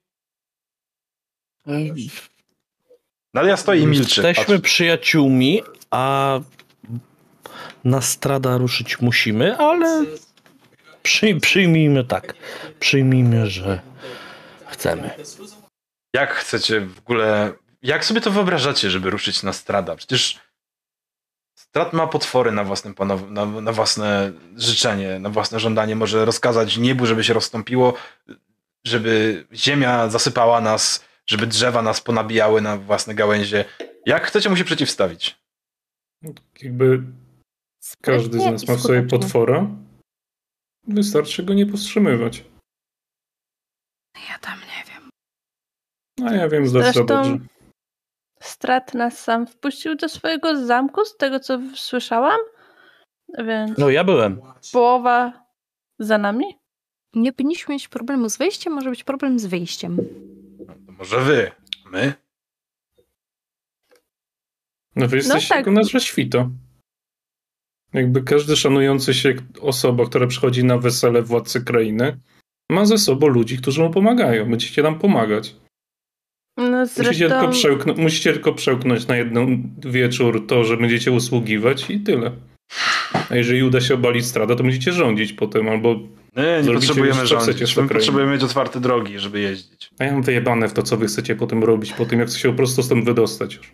[3.35, 4.22] Nadia stoi i milczy.
[4.22, 4.61] Jesteśmy Patrzy.
[4.61, 6.40] przyjaciółmi, a
[7.84, 10.04] na strada ruszyć musimy, ale
[11.02, 12.34] przy, przyjmijmy tak.
[12.80, 13.80] Przyjmijmy, że
[14.66, 15.10] chcemy.
[16.14, 17.52] Jak chcecie w ogóle...
[17.82, 19.96] Jak sobie to wyobrażacie, żeby ruszyć na strada?
[19.96, 20.38] Przecież
[21.54, 25.96] strat ma potwory na, własnym panow- na, na własne życzenie, na własne żądanie.
[25.96, 27.94] Może rozkazać niebu, żeby się rozstąpiło,
[28.84, 33.64] żeby ziemia zasypała nas, żeby drzewa nas ponabijały na własne gałęzie.
[34.06, 35.38] Jak chcecie mu się przeciwstawić?
[36.62, 37.02] Jakby
[38.02, 39.66] każdy z Sprytnie nas ma w sobie potwora.
[40.86, 42.44] Wystarczy go nie powstrzymywać.
[44.28, 45.10] Ja tam nie wiem.
[46.18, 47.38] No ja wiem za Zresztą- dobrze.
[48.40, 52.40] Strat nas sam wpuścił do swojego zamku, z tego co słyszałam.
[53.46, 54.40] Więc No ja byłem.
[54.72, 55.46] połowa
[55.98, 56.44] za nami.
[57.14, 59.96] Nie powinniśmy mieć problemu z wejściem, może być problem z wyjściem.
[60.66, 61.50] No, to może wy?
[61.86, 62.14] My?
[64.96, 65.58] No wy jesteście tak.
[65.58, 66.48] jako nasza świta.
[67.92, 72.16] Jakby każdy szanujący się osoba, która przychodzi na wesele władcy krainy,
[72.70, 74.50] ma ze sobą ludzi, którzy mu pomagają.
[74.50, 75.57] Będziecie nam pomagać.
[76.59, 81.90] No Musicie, tylko zresztą przełknąć, musicie tylko przełknąć na jeden wieczór to, że będziecie usługiwać
[81.90, 82.31] i tyle.
[83.31, 85.94] A jeżeli uda się obalić strada, to będziecie rządzić potem, albo
[86.37, 87.76] Nie, nie potrzebujemy rządzić.
[87.76, 89.90] My potrzebujemy mieć otwarte drogi, żeby jeździć.
[89.98, 92.50] a ja mam wyjebane w to, co wy chcecie potem robić, po tym jak się
[92.50, 93.72] po prostu stąd wydostać już.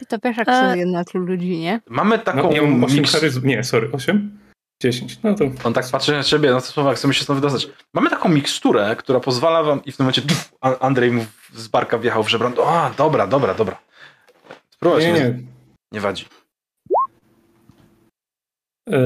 [0.00, 1.80] Ty to wiesz, jak E, na tylu ludzi, nie?
[1.88, 3.46] Mamy taką No, ja mam 8 miks- charyzm.
[3.46, 4.38] Nie, sorry, 8?
[4.82, 5.18] 10.
[5.22, 7.68] No to On tak patrzy na ciebie, na te słowa, chcemy się stąd wydostać.
[7.94, 10.22] Mamy taką miksturę, która pozwala wam i w tym momencie
[10.60, 12.52] A- Andrzej mu z barka wjechał w żebro.
[12.68, 13.80] A, dobra, dobra, dobra.
[14.70, 15.38] Spróbować nie, nie, nie.
[15.92, 16.24] nie wadzi.
[18.90, 18.98] E,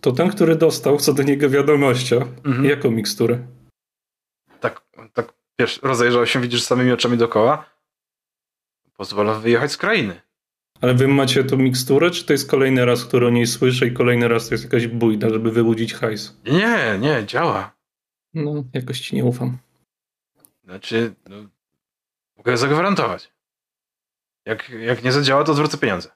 [0.00, 2.16] To ten, który dostał co do niego wiadomością.
[2.44, 2.64] Mhm.
[2.64, 3.38] Jaką miksturę?
[4.60, 7.64] Tak, tak, wiesz, rozejrzał się, widzisz samymi oczami dookoła.
[8.96, 10.20] Pozwala wyjechać z krainy.
[10.80, 13.92] Ale wy macie tą miksturę, czy to jest kolejny raz, który o niej słyszę i
[13.92, 16.36] kolejny raz to jest jakaś bójda, żeby wyłudzić hajs?
[16.44, 17.76] Nie, nie, działa.
[18.34, 19.58] No, jakoś ci nie ufam.
[20.64, 21.36] Znaczy, no,
[22.36, 23.32] mogę zagwarantować.
[24.44, 26.10] Jak, jak nie zadziała, to zwrócę pieniądze.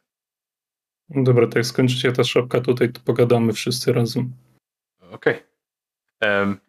[1.08, 4.32] Dobra, to jak skończycie ta szopka tutaj, to pogadamy wszyscy razem.
[5.10, 5.42] Okej.
[6.20, 6.60] Em,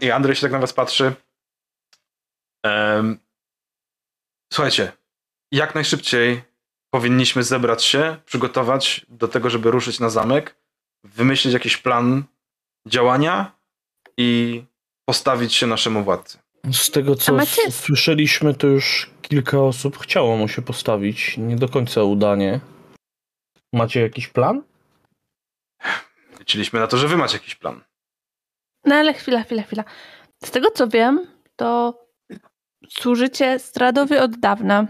[0.00, 1.14] I Andrzej się tak na was patrzy.
[2.62, 3.18] Em,
[4.52, 4.92] słuchajcie,
[5.52, 6.42] jak najszybciej
[6.90, 10.56] powinniśmy zebrać się, przygotować do tego, żeby ruszyć na zamek,
[11.04, 12.24] wymyślić jakiś plan
[12.86, 13.52] działania
[14.16, 14.62] i
[15.08, 16.38] postawić się naszemu władcy.
[16.72, 21.38] Z tego, co macie- słyszeliśmy, to już kilka osób chciało mu się postawić.
[21.38, 22.60] Nie do końca udanie.
[23.72, 24.62] Macie jakiś plan?
[26.38, 27.84] Liczyliśmy na to, że wy macie jakiś plan.
[28.84, 29.84] No ale chwila, chwila, chwila.
[30.44, 31.98] Z tego co wiem, to
[32.90, 34.86] służycie Stradowi od dawna,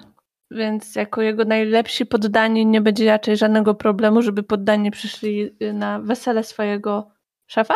[0.50, 6.44] więc jako jego najlepsi poddani nie będzie raczej żadnego problemu, żeby poddani przyszli na wesele
[6.44, 7.10] swojego
[7.46, 7.74] szefa?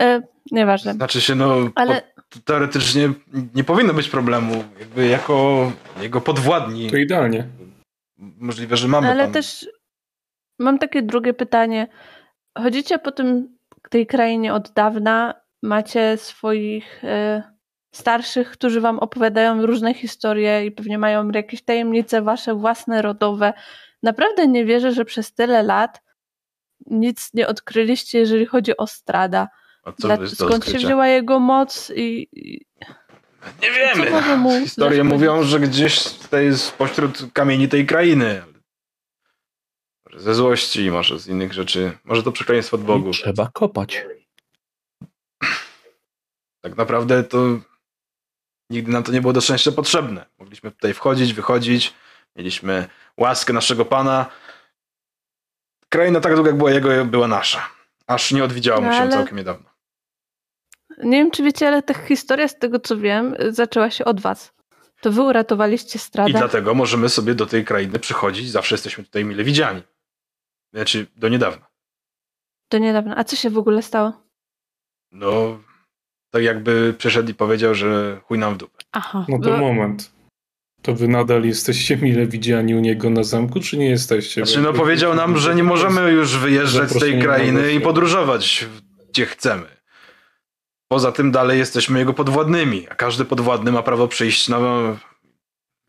[0.00, 0.92] E, nieważne.
[0.92, 3.12] Znaczy się, no, Ale po, teoretycznie
[3.54, 4.64] nie powinno być problemu.
[4.80, 6.90] Jakby jako jego podwładni.
[6.90, 7.46] To idealnie.
[8.18, 9.32] Możliwe, że mamy Ale tam...
[9.32, 9.68] też
[10.58, 11.88] mam takie drugie pytanie.
[12.58, 13.58] Chodzicie po tym,
[13.90, 17.55] tej krainie od dawna, macie swoich e,
[17.96, 23.52] starszych, którzy wam opowiadają różne historie i pewnie mają jakieś tajemnice wasze własne, rodowe.
[24.02, 26.02] Naprawdę nie wierzę, że przez tyle lat
[26.86, 29.48] nic nie odkryliście, jeżeli chodzi o Strada.
[29.84, 30.86] A co Dla, jest do skąd się odkrycia?
[30.86, 32.66] wzięła jego moc i, i
[33.62, 34.36] Nie wiemy.
[34.36, 35.12] Mu Historie zaszkodzić?
[35.12, 38.42] mówią, że gdzieś tutaj spośród kamieni tej krainy.
[40.06, 41.92] Może ze złości, może z innych rzeczy.
[42.04, 43.10] Może to przekleństwo od Bogu.
[43.10, 44.06] Trzeba kopać.
[46.60, 47.38] Tak naprawdę to
[48.70, 50.26] nigdy nam to nie było do szczęścia potrzebne.
[50.38, 51.94] Mogliśmy tutaj wchodzić, wychodzić.
[52.36, 54.26] Mieliśmy łaskę naszego Pana.
[55.88, 57.68] Kraina tak długo jak była jego, była nasza.
[58.06, 59.70] Aż nie odwidziała mu No się ale- całkiem niedawno.
[60.98, 64.52] Nie wiem, czy wiecie, ale ta historia, z tego co wiem, zaczęła się od was.
[65.00, 66.38] To wy uratowaliście I Strada.
[66.38, 68.50] dlatego możemy sobie do tej krainy przychodzić.
[68.50, 69.82] Zawsze jesteśmy tutaj mile widziani.
[70.74, 71.66] Znaczy, do niedawna.
[72.70, 73.16] Do niedawna.
[73.16, 74.12] A co się w ogóle stało?
[75.12, 75.58] No,
[76.36, 78.78] tak jakby przyszedł i powiedział, że chuj nam w dupę.
[78.92, 79.26] Aha.
[79.28, 79.56] No to No.
[79.56, 80.12] moment.
[80.82, 84.46] To wy nadal jesteście mile widziani u niego na zamku, czy nie jesteście?
[84.46, 88.66] Znaczy, no powiedział nam, że nie możemy już wyjeżdżać z tej krainy i podróżować
[89.08, 89.66] gdzie chcemy.
[90.88, 94.58] Poza tym dalej jesteśmy jego podwładnymi, a każdy podwładny ma prawo przyjść na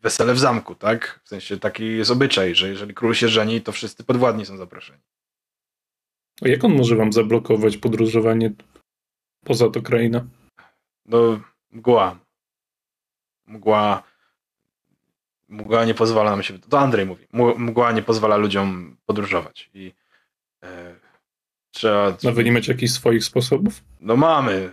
[0.00, 1.20] wesele w zamku, tak?
[1.24, 5.00] W sensie taki jest obyczaj, że jeżeli król się żeni, to wszyscy podwładni są zaproszeni.
[6.42, 8.52] A jak on może wam zablokować podróżowanie
[9.44, 10.26] poza to kraina?
[11.08, 11.40] No,
[11.70, 12.18] mgła.
[13.46, 14.02] Mgła.
[15.48, 16.58] Mgła nie pozwala nam się.
[16.58, 17.26] To Andrzej mówi.
[17.34, 19.70] Mgła- nie pozwala ludziom podróżować.
[19.74, 19.94] I
[20.62, 20.94] e,
[21.70, 22.16] trzeba.
[22.22, 23.84] No wy nie macie jakichś swoich sposobów?
[24.00, 24.72] No mamy.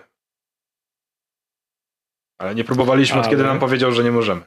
[2.38, 4.42] Ale nie próbowaliśmy od Ale- kiedy nam powiedział, że nie możemy.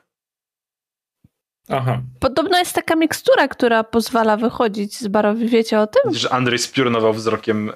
[1.68, 2.00] Aha.
[2.20, 5.48] Podobno jest taka mikstura, która pozwala wychodzić z barowi.
[5.48, 6.02] Wiecie o tym?
[6.06, 7.72] Widzisz, że Andrzej spiórnował wzrokiem e,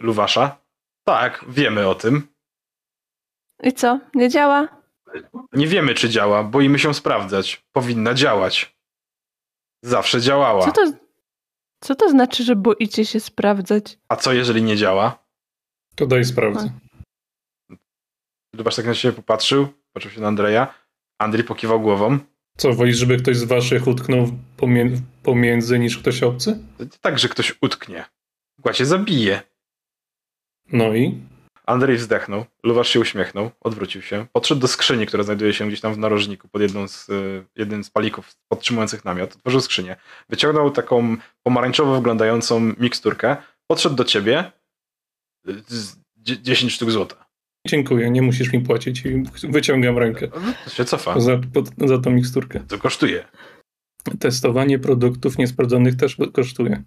[0.00, 0.56] Luwasza.
[1.04, 2.28] Tak, wiemy o tym.
[3.62, 4.00] I co?
[4.14, 4.68] Nie działa?
[5.52, 6.44] Nie wiemy, czy działa.
[6.44, 7.64] Boimy się sprawdzać.
[7.72, 8.76] Powinna działać.
[9.84, 10.64] Zawsze działała.
[10.64, 10.92] Co to,
[11.80, 13.98] co to znaczy, że boicie się sprawdzać?
[14.08, 15.24] A co jeżeli nie działa?
[15.94, 16.70] To daj sprawdzę.
[18.56, 20.74] Lubasz tak na siebie popatrzył, patrzył się na Andrzeja.
[21.18, 22.18] Andrzej pokiwał głową.
[22.56, 26.58] Co, wolisz, żeby ktoś z waszych utknął pomie- pomiędzy niż ktoś obcy?
[26.78, 28.04] To nie tak, że ktoś utknie.
[28.58, 29.42] Mgła cię zabije.
[30.72, 31.20] No i?
[31.70, 35.94] Andrzej wzdechnął, Luwasz się uśmiechnął, odwrócił się, podszedł do skrzyni, która znajduje się gdzieś tam
[35.94, 39.34] w narożniku pod jedną z, y, jednym z palików podtrzymujących namiot.
[39.36, 39.96] Otworzył skrzynię,
[40.28, 44.52] wyciągnął taką pomarańczowo wyglądającą miksturkę, podszedł do ciebie,
[45.48, 47.26] y, z dzie- 10 sztuk złota.
[47.66, 51.20] Dziękuję, nie musisz mi płacić i wyciągam rękę No, To się cofa.
[51.20, 51.40] za,
[51.86, 52.60] za tą miksturkę.
[52.68, 53.28] To kosztuje.
[54.20, 56.82] Testowanie produktów niesprawdzonych też kosztuje.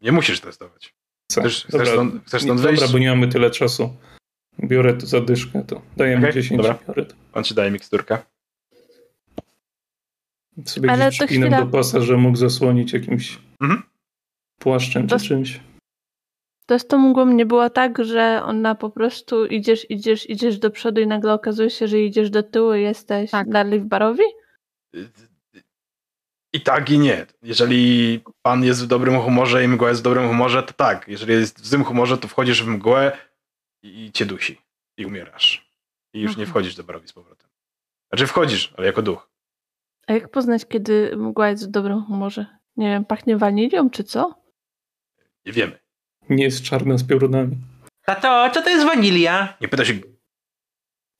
[0.00, 0.94] Nie musisz testować.
[1.32, 1.40] Co?
[1.40, 3.96] Chcesz- chcesz stąd- chcesz stąd Dobra, bo nie mamy tyle czasu.
[4.64, 6.62] Biorę to zadyszkę, to dajemy Okej, 10.
[6.62, 6.78] dobra.
[6.88, 7.14] Biorę to.
[7.32, 8.18] On ci daje miksturkę.
[10.64, 11.64] Sobie Ale gdzieś to przypinam chwila.
[11.66, 13.82] do pasa, że mógł zasłonić jakimś Mhm.
[14.58, 15.60] płaszczem To- czy czymś.
[16.66, 20.70] To z tą mgłą nie było tak, że ona po prostu idziesz, idziesz, idziesz do
[20.70, 23.48] przodu i nagle okazuje się, że idziesz do tyłu i jesteś Tak.
[23.48, 24.22] dalej w barowi?
[26.52, 27.26] I tak i nie.
[27.42, 31.08] Jeżeli pan jest w dobrym humorze i mgła jest w dobrym humorze, to tak.
[31.08, 33.18] Jeżeli jest w złym humorze, to wchodzisz w mgłę
[33.82, 34.60] i cię dusi.
[34.96, 35.70] I umierasz.
[36.14, 36.48] I już nie Mhm.
[36.50, 37.48] wchodzisz do barowi z powrotem.
[38.10, 39.30] Znaczy wchodzisz, ale jako duch.
[40.06, 42.46] A jak poznać, kiedy mgła jest w dobrym humorze?
[42.76, 44.42] Nie wiem, pachnie wanilią czy co?
[45.46, 45.78] Nie wiemy.
[46.30, 47.56] Nie jest czarna z piorunami.
[48.04, 49.56] Tato, co to jest wanilia?
[49.60, 49.94] Nie pyta się.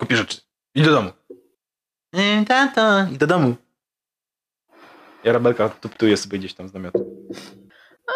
[0.00, 0.40] Kupię rzeczy.
[0.74, 1.10] Idź do domu.
[2.12, 3.56] Nie, tato, idź do domu.
[5.24, 7.28] Jarabelka tuptuje sobie gdzieś tam z namiotu.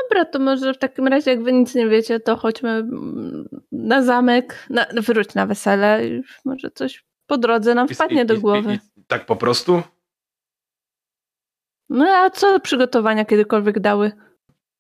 [0.02, 4.02] Dobra, to może w takim razie, jak wy nic nie wiecie, to chodźmy mm, na
[4.02, 8.34] zamek, na, wróć na wesele i może coś po drodze nam I- wpadnie i- do
[8.34, 8.72] i- głowy.
[8.96, 9.82] i- i tak po prostu?
[11.88, 14.12] No a co przygotowania kiedykolwiek dały?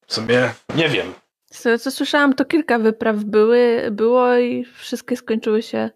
[0.06, 1.06] W sumie nie wiem.
[1.52, 5.90] Z tego co słyszałam, to kilka wypraw były, było i wszystkie skończyły się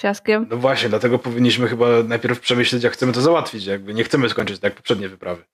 [0.00, 0.46] fiaskiem.
[0.50, 3.64] No właśnie, dlatego powinniśmy chyba najpierw przemyśleć, jak chcemy to załatwić.
[3.66, 5.44] Jakby nie chcemy skończyć tak jak poprzednie wyprawy.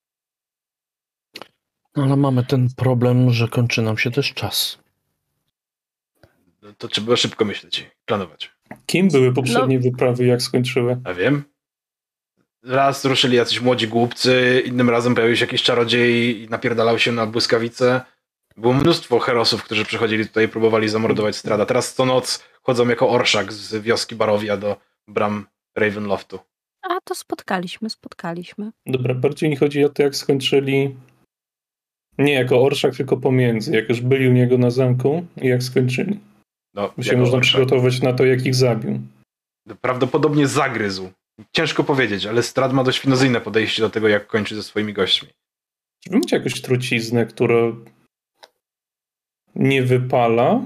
[1.94, 4.78] Ale mamy ten problem, że kończy nam się też czas.
[6.62, 8.50] No to trzeba szybko myśleć i planować.
[8.86, 9.82] Kim były poprzednie No.
[9.82, 11.00] wyprawy, jak skończyły?
[11.04, 11.44] A wiem.
[12.62, 17.26] Raz ruszyli jacyś młodzi głupcy, innym razem pojawił się jakiś czarodziej i napierdalał się na
[17.26, 18.00] błyskawice.
[18.56, 21.66] Było mnóstwo herosów, którzy przychodzili tutaj i próbowali zamordować Strada.
[21.66, 24.76] Teraz co noc chodzą jako orszak z wioski Barowia do
[25.08, 26.38] bram Ravenloftu.
[26.82, 28.70] A to spotkaliśmy, spotkaliśmy.
[28.86, 30.96] Dobra, bardziej mi chodzi o to, jak skończyli.
[32.22, 33.76] Nie jako orszak, tylko pomiędzy.
[33.76, 36.20] Jak już byli u niego na zamku i jak skończyli.
[36.74, 37.52] No, się można orszak.
[37.52, 39.00] przygotować na to, jak ich zabił.
[39.80, 41.10] Prawdopodobnie zagryzł.
[41.52, 45.28] Ciężko powiedzieć, ale Strad ma dość filozyjne podejście do tego, jak kończy ze swoimi gośćmi.
[46.00, 47.56] Czy wy macie jakąś truciznę, która
[49.54, 50.60] nie wypala,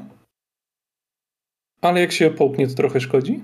[1.80, 3.42] ale jak się połknie, to trochę szkodzi?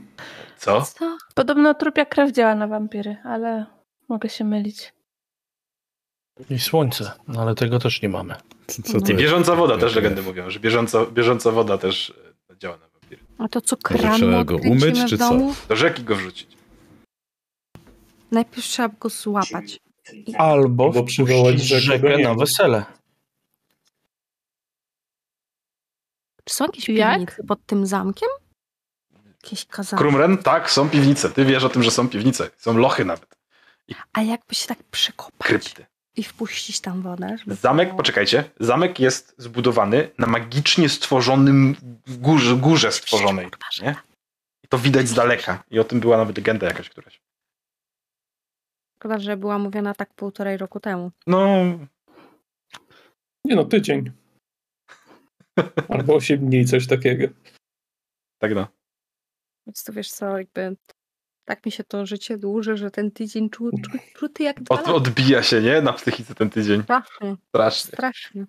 [0.58, 0.82] Co?
[0.82, 1.18] Co?
[1.34, 3.66] Podobno trupia krew działa na wampiry, ale
[4.08, 4.92] mogę się mylić.
[6.50, 8.34] I słońce, no ale tego też nie mamy.
[8.66, 9.12] Co, I jest?
[9.12, 12.14] bieżąca woda też legendy mówią, że bieżąca, bieżąca woda też
[12.50, 13.22] e, działa na wampiry.
[13.38, 15.38] A to co, kran trzeba go umyć, czy co?
[15.68, 16.56] Do rzeki go wrzucić.
[18.30, 19.80] Najpierw trzeba go złapać.
[20.12, 22.84] I Albo Albo przywołać rzekę na wesele.
[26.44, 27.18] Czy są jakieś Jak?
[27.18, 28.28] piwnice pod tym zamkiem?
[29.26, 30.02] Jakieś kazanki?
[30.02, 30.38] Krumren?
[30.38, 31.30] Tak, są piwnice.
[31.30, 32.50] Ty wiesz o tym, że są piwnice.
[32.56, 33.34] Są lochy nawet.
[34.12, 35.86] A jakby się tak przekopać Krypty.
[36.16, 37.36] I wpuścić tam wodę?
[37.38, 43.48] Żeby Zamek, było- poczekajcie, zamek jest zbudowany na magicznie stworzonym w górze, górze stworzonej.
[43.82, 43.94] Nie?
[44.64, 45.64] I to widać z daleka.
[45.70, 47.20] I o tym była nawet legenda jakaś któraś.
[48.96, 51.10] Szkoda, że była mówiona tak półtorej roku temu.
[51.26, 51.48] No,
[53.44, 54.12] Nie no, tydzień.
[55.88, 57.26] Albo 8 dni, coś takiego.
[58.38, 58.66] tak no.
[59.66, 60.76] Więc to wiesz co, jakby
[61.44, 64.80] tak mi się to życie dłuży, że ten tydzień czu, czu, czuty jak dwa Od,
[64.80, 64.94] lata.
[64.94, 65.82] odbija się, nie?
[65.82, 66.82] Na psychice ten tydzień.
[66.82, 67.92] Strasznie, Strasznie.
[67.92, 68.46] strasznie.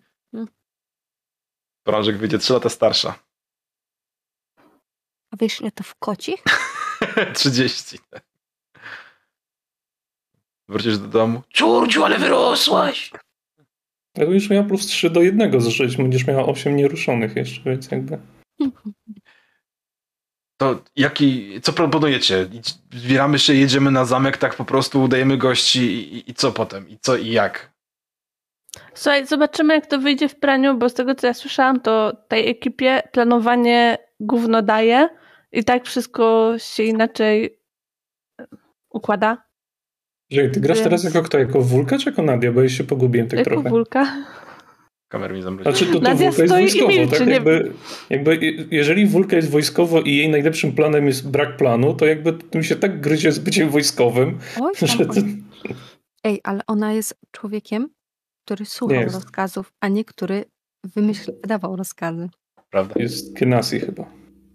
[1.83, 3.19] Prążek wyjdzie 3 lata starsza.
[5.31, 6.43] A wiesz ile to w kocich?
[7.35, 7.97] 30.
[10.69, 11.41] Wrócisz do domu.
[11.49, 13.11] Ciurciu, ale wyrosłaś!
[14.17, 18.17] Ale już miała plus 3 do 1 zżyć, będziesz miała 8 nieruszonych jeszcze, więc jakby...
[20.63, 22.47] To jaki, co proponujecie?
[22.93, 26.89] Zbieramy się, jedziemy na zamek, tak po prostu udajemy gości i, i, i co potem?
[26.89, 27.73] I co i jak?
[28.93, 32.49] Słuchaj, zobaczymy jak to wyjdzie w praniu, bo z tego co ja słyszałam, to tej
[32.49, 35.09] ekipie planowanie gówno daje
[35.51, 37.59] i tak wszystko się inaczej
[38.89, 39.43] układa.
[40.31, 41.39] Że ty grasz Więc- teraz jako kto?
[41.39, 42.51] Jako Wulka czy jako Nadia?
[42.51, 43.69] Bo ja się pogubiłem tak jako trochę.
[43.69, 44.05] wulka.
[45.13, 45.71] Kamer mi zamroził.
[45.71, 47.27] Znaczy, to, to Nadia Wulka jest wojskowo, milczy, tak?
[47.27, 47.73] nie- Jakby,
[48.09, 52.33] jakby, je- jeżeli Wulka jest wojskowo i jej najlepszym planem jest brak planu, to jakby
[52.33, 55.05] tym się tak gryzie z byciem wojskowym, Oj, że...
[56.23, 57.89] Ej, ale ona jest człowiekiem,
[58.45, 59.15] który słuchał jest.
[59.15, 60.45] rozkazów, a nie który
[60.83, 62.29] wymyśl, wydawał rozkazy.
[62.69, 62.93] Prawda?
[62.97, 64.05] Jest Genasi chyba.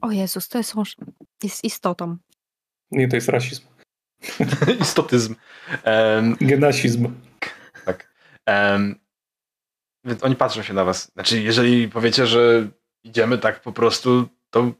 [0.00, 0.74] O Jezus, to jest,
[1.42, 2.16] jest istotą.
[2.90, 3.62] Nie, to jest rasizm.
[4.82, 5.34] Istotyzm.
[5.84, 7.08] Em, Genasizm.
[8.46, 8.94] em,
[10.04, 11.12] więc oni patrzą się na was.
[11.12, 12.68] Znaczy, jeżeli powiecie, że
[13.04, 14.72] idziemy tak po prostu, to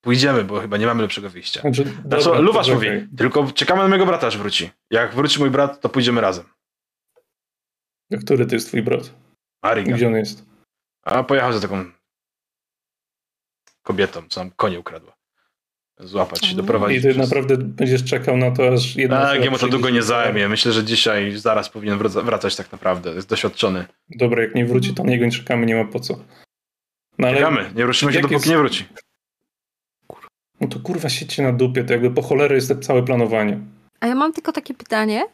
[0.00, 1.60] pójdziemy, bo chyba nie mamy lepszego wyjścia.
[1.60, 4.70] Znaczy, Na dobra, co Luwasz mówi, tylko czekamy na mojego brata, aż wróci.
[4.90, 6.44] Jak wróci mój brat, to pójdziemy razem.
[8.12, 9.14] A Który to jest twój brat?
[9.62, 9.96] Ariga.
[9.96, 10.44] Gdzie on jest?
[11.02, 11.84] A pojechał za taką
[13.82, 15.17] kobietą, co nam konie ukradła.
[16.00, 16.56] Złapać, Mhm.
[16.56, 16.98] doprowadzić.
[16.98, 20.02] I ty przez- naprawdę będziesz czekał na to, aż jedna Tak, jemu to długo nie
[20.02, 20.48] zajmie.
[20.48, 23.14] Myślę, że dzisiaj, zaraz powinien wraca- wracać tak naprawdę.
[23.14, 23.84] Jest doświadczony.
[24.08, 26.18] Dobra, jak nie wróci, to niego nie czekamy, nie ma po co.
[27.18, 28.84] No ale Czekamy, nie ruszymy się, jak dopóki jest- nie wróci.
[30.60, 33.58] no to kurwa siedźcie na dupie, to jakby po cholerę jest to całe planowanie.
[34.00, 35.26] A ja mam tylko takie pytanie.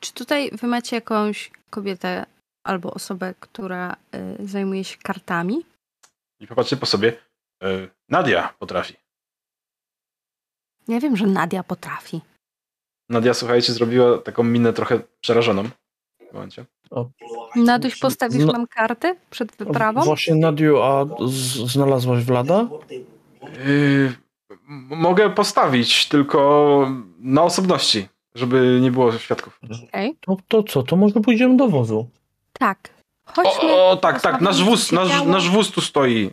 [0.00, 2.26] Czy tutaj wy macie jakąś kobietę
[2.66, 3.96] albo osobę, która
[4.40, 5.64] y, zajmuje się kartami?
[6.40, 7.12] I popatrzcie po sobie.
[7.64, 8.94] y, Nadia potrafi.
[10.90, 12.20] Ja wiem, że Nadia potrafi.
[13.08, 15.62] Nadia, słuchajcie, zrobiła taką minę trochę przerażoną.
[15.64, 16.64] W tym momencie.
[17.56, 20.02] Naduś, postawisz Zna- nam karty przed wyprawą?
[20.02, 21.06] Właśnie, Nadiu, a
[21.66, 22.68] znalazłaś Vlada?
[23.64, 24.12] Yy,
[24.88, 29.60] mogę postawić, tylko na osobności, żeby nie było świadków.
[29.88, 30.16] Okej.
[30.20, 32.08] To, to co, to może pójdziemy do wozu.
[32.52, 32.78] Tak.
[33.24, 33.72] Chodźmy.
[33.72, 36.30] O, o tak, tak, nasz wóz, nasz, nasz wóz tu stoi.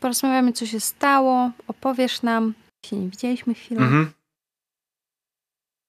[0.00, 1.50] Porozmawiamy, co się stało.
[1.68, 2.54] Opowiesz nam.
[2.86, 3.80] Się nie widzieliśmy chwilę.
[3.80, 4.12] Mhm.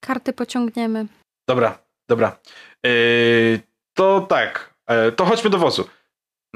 [0.06, 1.06] Karty pociągniemy.
[1.50, 1.80] Dobra,
[2.10, 2.40] dobra.
[2.84, 3.60] Yy,
[3.94, 5.88] to tak, e, to chodźmy do wozu.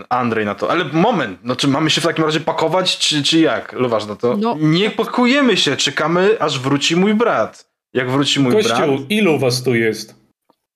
[0.10, 0.72] Andrzej na to.
[0.72, 3.74] Ale moment, no czy mamy się w takim razie pakować, czy, czy jak?
[3.74, 4.38] Luwasz na to?
[4.38, 4.56] No.
[4.60, 7.72] Nie pakujemy się, czekamy, aż wróci mój brat.
[7.94, 10.16] Jak wróci mój Kościół, brat, ilu was tu jest?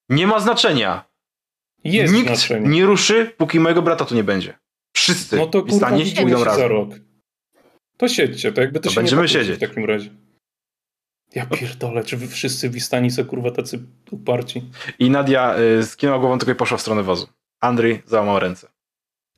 [0.10, 1.04] nie ma znaczenia.
[1.84, 2.68] Jest Nikt znaczenie.
[2.70, 4.58] nie ruszy, póki mojego brata tu nie będzie.
[4.96, 6.70] Wszyscy No to kurwa stanie pójdą się za razem.
[6.70, 6.90] rok.
[7.98, 9.58] To siedźcie, to jakby to, To się będziemy nie siedzieć.
[9.58, 10.10] w takim razie.
[11.36, 13.80] Ja pierdolę, czy wy wszyscy w Istani są kurwa tacy
[14.12, 14.64] uparci?
[15.00, 17.28] I Nadia y, skinęła głową tylko i poszła w stronę wozu.
[17.60, 18.68] Andrzej załamał ręce.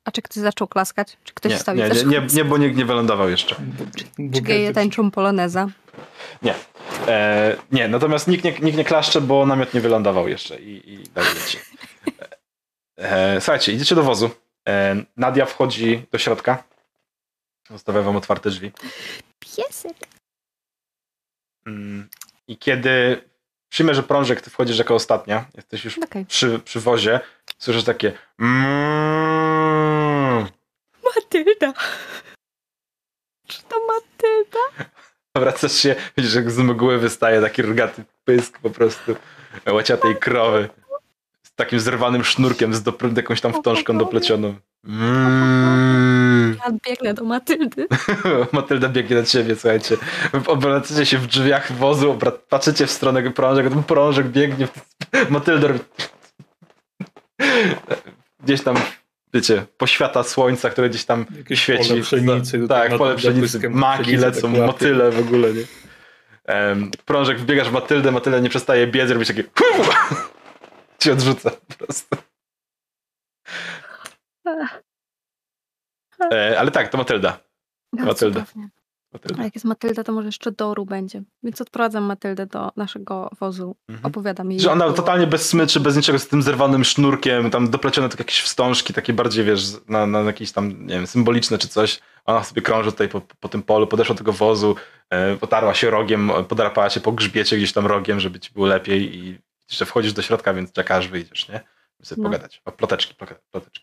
[0.04, 1.18] A czy ktoś zaczął klaskać?
[1.24, 3.56] Czy ktoś Nie, wstał i nie, nie, nie, nie, bo nikt nie wylądował jeszcze.
[4.34, 5.68] Czy geje tańczą poloneza?
[7.08, 11.04] E, nie, natomiast nikt nie, nikt nie klaszcze, bo namiot nie wylądował jeszcze i, i
[11.04, 11.58] dalej leci.
[12.98, 14.30] E, słuchajcie, idziecie do wozu.
[14.68, 16.64] E, Nadia wchodzi do środka.
[17.70, 18.72] Zostawia wam otwarte drzwi.
[19.40, 19.98] Piesek.
[21.68, 22.10] Mm,
[22.48, 23.22] I kiedy
[23.70, 26.26] przyjmę, że prążek, ty wchodzisz jako ostatnia, jesteś już Okej.
[26.26, 27.20] przy, przy wozie,
[27.58, 30.48] słyszysz takie mm,
[31.16, 31.74] Matylda.
[33.48, 34.60] Czy to Matylda?
[35.36, 39.16] wracasz się, widzisz jak z mgły wystaje taki rogaty pysk po prostu
[39.66, 40.70] łaciatej krowy
[41.44, 44.56] z takim zerwanym sznurkiem z dopr- jakąś tam wtążką doplecioną.
[44.86, 45.67] Mm.
[46.72, 47.88] Biegnę do Matyldy.
[48.52, 49.98] Matylda biegnie na ciebie, słuchajcie.
[50.48, 54.68] Obracacie się w drzwiach wozu, patrzycie w stronę prążek, ten prążek biegnie.
[55.30, 55.80] Matylda robi...
[58.44, 58.76] Gdzieś tam,
[59.34, 61.90] wiecie, poświata słońca, które gdzieś tam Jakieś świeci.
[61.90, 62.68] pole pszenicy.
[62.68, 65.64] tak, pole pszenicy, pszenicy lecą, tak motyle w ogóle, nie?
[66.46, 69.44] Em, prążek wbiegasz w Matyldę, Matylda nie przestaje biec, robisz takie
[71.00, 72.16] ci odrzuca po prostu.
[76.34, 77.40] E, ale tak, to Matylda.
[77.94, 78.46] No, Matylda.
[79.14, 79.42] Matylda.
[79.42, 81.24] A jak jest Matylda, to może jeszcze Doru będzie.
[81.44, 83.76] Więc odprowadzam Matyldę do naszego wozu.
[83.90, 84.06] Mhm.
[84.06, 84.60] Opowiadam jej.
[84.60, 88.42] Że ona totalnie bez smyczy, bez niczego, z tym zerwanym sznurkiem, tam doplecione tak jakieś
[88.42, 92.00] wstążki, takie bardziej, wiesz, na, na jakieś tam, nie wiem, symboliczne czy coś.
[92.26, 94.76] Ona sobie krąży tutaj po, po tym polu, podeszła do tego wozu,
[95.10, 99.18] e, potarła się rogiem, podrapała się po grzbiecie gdzieś tam rogiem, żeby ci było lepiej
[99.18, 101.60] i że wchodzisz do środka, więc czekasz, wyjdziesz, nie?
[102.00, 102.30] Żeby sobie No.
[102.30, 102.62] pogadać.
[102.66, 103.82] O, ploteczki, plote- ploteczki.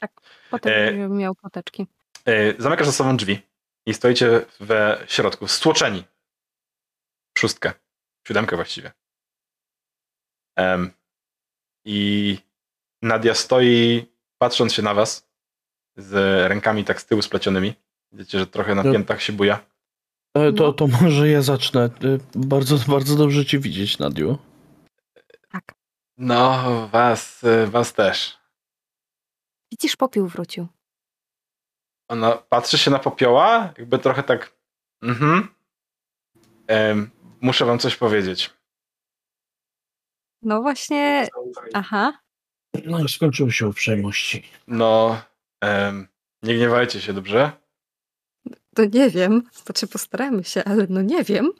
[0.50, 1.86] Potem e, miał koteczki.
[2.28, 3.42] E, zamykasz za sobą drzwi
[3.86, 6.04] i stoicie we środku, stłoczeni.
[7.38, 7.72] Szóstkę.
[8.28, 8.92] Siódemkę właściwie.
[11.84, 12.38] I
[13.02, 14.06] Nadia stoi,
[14.38, 15.28] patrząc się na was,
[15.96, 16.12] z
[16.48, 17.74] rękami tak z tyłu splecionymi.
[18.12, 19.66] Widzicie, że trochę na piętach się buja.
[20.36, 20.72] E, To, No.
[20.72, 21.84] to może ja zacznę.
[21.84, 21.90] E,
[22.34, 24.38] Bardzo, bardzo dobrze cię widzieć, Nadiu.
[25.50, 25.74] Tak.
[26.18, 28.38] No, was, was też.
[29.72, 30.66] Widzisz, popiół wrócił.
[32.08, 34.52] Ona patrzy się na popioła, jakby trochę tak.
[35.02, 35.48] Mhm.
[37.40, 38.50] Muszę wam coś powiedzieć.
[40.42, 41.28] No właśnie.
[41.74, 42.18] Aha.
[42.84, 44.42] No, skończyły się uprzejmości.
[44.66, 45.20] No,
[46.42, 47.52] nie gniewajcie się, dobrze?
[48.74, 49.42] To nie wiem.
[49.52, 51.50] Znaczy postaramy się, ale no nie wiem.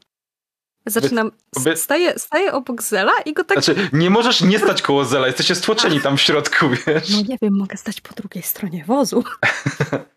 [0.86, 1.30] Zaczynam.
[1.56, 3.64] Obie- Staję, staję obok Zela i go tak.
[3.64, 7.10] Znaczy, nie możesz nie stać koło Zela, jesteście stłoczeni tam w środku, wiesz?
[7.10, 9.24] No nie wiem, mogę stać po drugiej stronie wozu.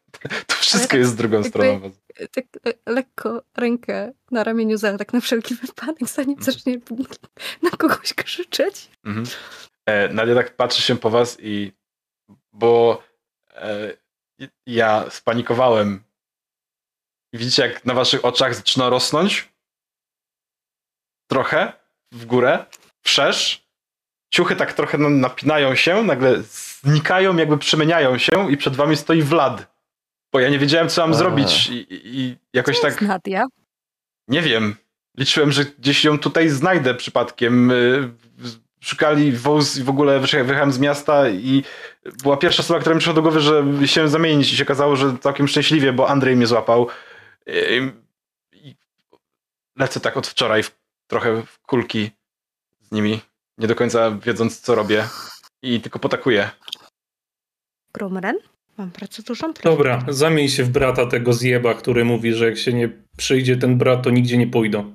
[0.47, 1.79] To wszystko tak jest z drugą jakby- stroną.
[1.79, 1.95] wozu.
[2.31, 6.79] Tak e, lekko rękę na ramieniu Zela, tak na wszelki wypadek, zanim zacznie
[7.61, 8.89] na kogoś krzyczeć.
[9.05, 9.25] Mhm.
[9.85, 11.71] E, Nadia tak patrzy się po was i...
[12.53, 13.03] Bo
[13.55, 13.93] e,
[14.65, 16.03] ja spanikowałem.
[17.33, 19.49] Widzicie, jak na waszych oczach zaczyna rosnąć?
[21.31, 21.73] Trochę
[22.11, 22.65] w górę,
[23.03, 23.67] wszerz.
[24.33, 26.43] Ciuchy tak trochę na- napinają się, nagle
[26.83, 29.76] znikają, jakby przemieniają się i przed wami stoi Vlad.
[30.37, 31.13] Bo ja nie wiedziałem, co mam A.
[31.13, 32.91] zrobić i, i, jakoś To tak...
[32.91, 33.45] jest Nadia.
[34.27, 34.75] Nie wiem.
[35.17, 37.71] Liczyłem, że gdzieś ją tutaj znajdę przypadkiem.
[37.71, 38.11] Y,
[38.79, 41.63] Szukali wóz i w ogóle wyjechałem z miasta i
[42.23, 45.17] była pierwsza osoba, która mi przyszła do głowy, że się zamienić i się okazało, że
[45.17, 46.87] całkiem szczęśliwie, bo Andrzej mnie złapał.
[48.51, 48.75] I
[49.75, 52.11] lecę tak od wczoraj w, trochę w kulki
[52.81, 53.21] z nimi,
[53.57, 55.07] nie do końca wiedząc co robię
[55.61, 56.49] i tylko potakuję.
[57.93, 58.37] Grumren?
[58.77, 62.73] Mam bardzo dużą Dobra, zamień się w brata tego zjeba, który mówi, że jak się
[62.73, 64.93] nie przyjdzie ten brat, to nigdzie nie pójdą.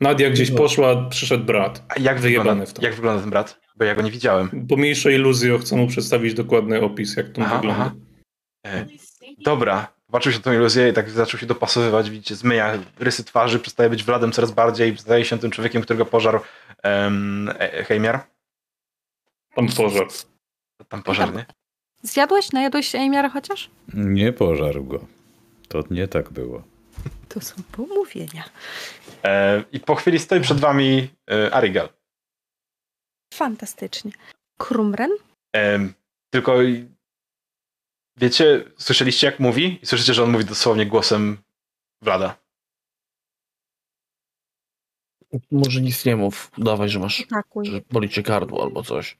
[0.00, 1.82] Nadia gdzieś poszła, przyszedł brat.
[1.88, 2.82] A jak wygląda, w to.
[2.82, 3.60] jak wygląda ten brat?
[3.76, 4.66] Bo ja go nie widziałem.
[4.68, 7.82] Pomniejsze iluzje, chcę mu przedstawić dokładny opis, jak to Aha, wygląda.
[7.82, 7.94] aha.
[8.66, 8.86] E,
[9.38, 13.58] dobra, patrzył się na tą iluzję i tak zaczął się dopasowywać, widzicie, zmienia rysy twarzy,
[13.58, 16.40] przestaje być Wladem coraz bardziej, staje się tym człowiekiem, którego pożarł
[16.84, 17.50] um,
[17.84, 18.20] Heimiar.
[19.54, 20.06] Tam pożar.
[20.88, 21.46] Tam pożar, nie?
[22.08, 22.52] Zjadłeś?
[22.52, 23.70] Najadłeś się Ejmiara chociaż?
[23.94, 25.06] Nie pożarł go.
[25.68, 26.62] To nie tak było.
[27.28, 28.44] To są pomówienia.
[29.24, 31.88] E, I po chwili stoi przed wami e, Arigal.
[33.34, 34.12] Fantastycznie.
[34.58, 35.10] Krumren?
[35.56, 35.78] E,
[36.30, 36.56] tylko
[38.16, 39.78] wiecie, słyszeliście jak mówi?
[39.82, 41.38] I słyszycie, że on mówi dosłownie głosem
[42.02, 42.36] Vlada.
[45.50, 46.50] Może nic nie mów.
[46.58, 47.66] Dawaj, że masz, Takuj.
[47.66, 49.16] że boli cię gardło albo coś.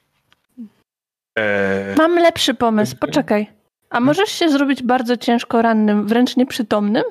[1.38, 3.46] E, Mam lepszy pomysł, poczekaj.
[3.90, 7.02] A możesz się zrobić bardzo ciężko rannym, wręcz nieprzytomnym?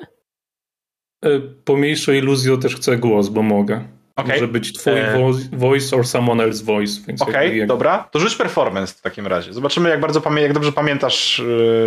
[1.24, 3.84] E, Pomniejsze iluzjo też chcę głos, bo mogę.
[4.16, 4.32] Okej.
[4.32, 5.18] Może być twój E.
[5.18, 7.00] vo- voice or someone else voice.
[7.08, 8.08] Więc Okej, jak- dobra.
[8.12, 9.52] To rzuć performance w takim razie.
[9.52, 11.40] Zobaczymy, jak bardzo jak dobrze pamiętasz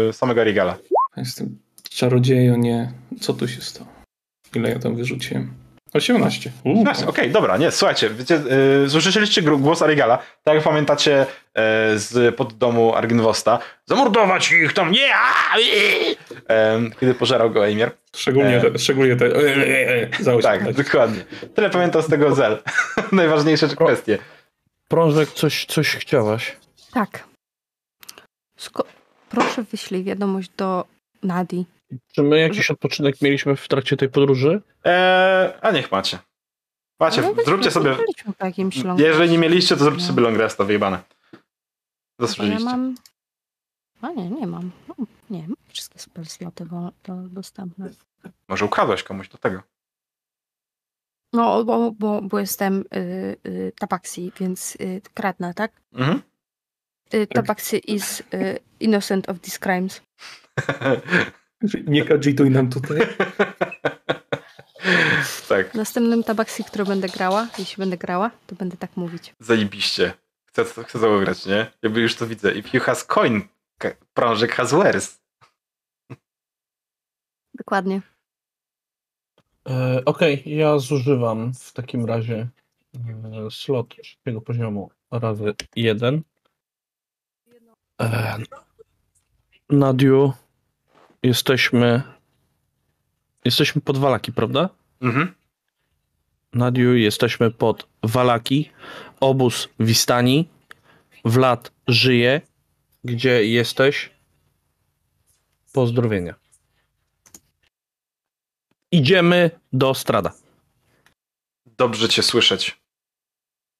[0.10, 0.78] e, samego Arigala.
[1.18, 1.58] Jestem
[1.90, 2.92] czarodziejo, nie.
[3.22, 3.90] Co tu się stało?
[4.56, 5.54] Ile ja tam wyrzuciłem?
[5.94, 6.52] 18.
[6.64, 8.40] Uuu, Nice, Okej, dobra, nie, słuchajcie, wiecie,
[8.84, 11.26] yy, słyszeliście głos Arigala, tak jak pamiętacie e,
[12.00, 13.60] z pod domu Argynwosta.
[13.86, 15.16] Zamordować ich tam, nie!
[15.16, 16.16] a, i!
[16.48, 17.92] Em, kiedy pożerał go Eimir.
[18.16, 18.72] Szczególnie, E.
[18.72, 19.30] te, szczególnie te.
[20.24, 21.24] Za Tak, dokładnie.
[21.56, 22.58] Tyle pamiętam z tego Zel.
[23.12, 24.18] Najważniejsze kwestie.
[24.88, 26.56] Prążek, coś, coś chciałaś?
[26.94, 27.24] Tak.
[28.60, 28.84] Sko-
[29.30, 30.86] Proszę wyślij wiadomość do
[31.24, 31.66] Nadi.
[32.14, 34.62] Czy my jakiś odpoczynek mieliśmy w trakcie tej podróży?
[34.84, 36.20] Eee, a niech macie.
[37.00, 37.96] Macie, No, zróbcie sobie,
[38.98, 40.98] jeżeli nie mieliście, to zróbcie sobie long resta, wyjebane.
[41.00, 41.38] Bo
[42.20, 42.66] ja Zasłużyliście.
[42.66, 42.96] mam...
[44.02, 44.72] A nie, nie mam.
[44.88, 44.96] No,
[45.30, 47.90] nie, mam wszystkie spell sloty wo- do, dostępne.
[48.48, 49.62] Może ukradłeś komuś do tego.
[51.34, 55.72] No, bo, bo, bo jestem y, y, tabaksi, więc y, kradnę, tak?
[55.94, 56.22] Mhm.
[57.14, 60.02] Y, tabaksi is y, innocent of these crimes.
[61.88, 62.97] Nie kadzituj nam tutaj.
[65.49, 65.72] tak.
[65.72, 69.36] W następnym tabaksi, który będę grała, jeśli będę grała, to będę tak mówić.
[69.39, 70.14] Zajebiście.
[70.45, 71.72] Chcę, chcę to grać, nie?
[71.82, 72.51] Jakby już to widzę.
[72.51, 73.41] If you has coin,
[74.14, 75.22] prążek has wares.
[77.53, 78.01] Dokładnie.
[79.70, 82.47] E, Okej, ja zużywam w takim razie
[82.95, 86.22] e, slot trzeciego poziomu razy jeden.
[88.01, 88.38] E,
[89.70, 90.34] Nadiu,
[91.24, 92.03] jesteśmy
[93.45, 94.70] jesteśmy pod Walaki, prawda?
[95.01, 95.36] Mhm.
[96.53, 98.72] Nadiu, jesteśmy pod Walaki.
[99.20, 100.49] Obóz Wistani.
[101.26, 102.41] Wlad żyje.
[103.03, 104.09] Gdzie jesteś?
[105.74, 106.36] Pozdrowienia.
[108.91, 110.34] Idziemy do Strada.
[111.65, 112.80] Dobrze cię słyszeć.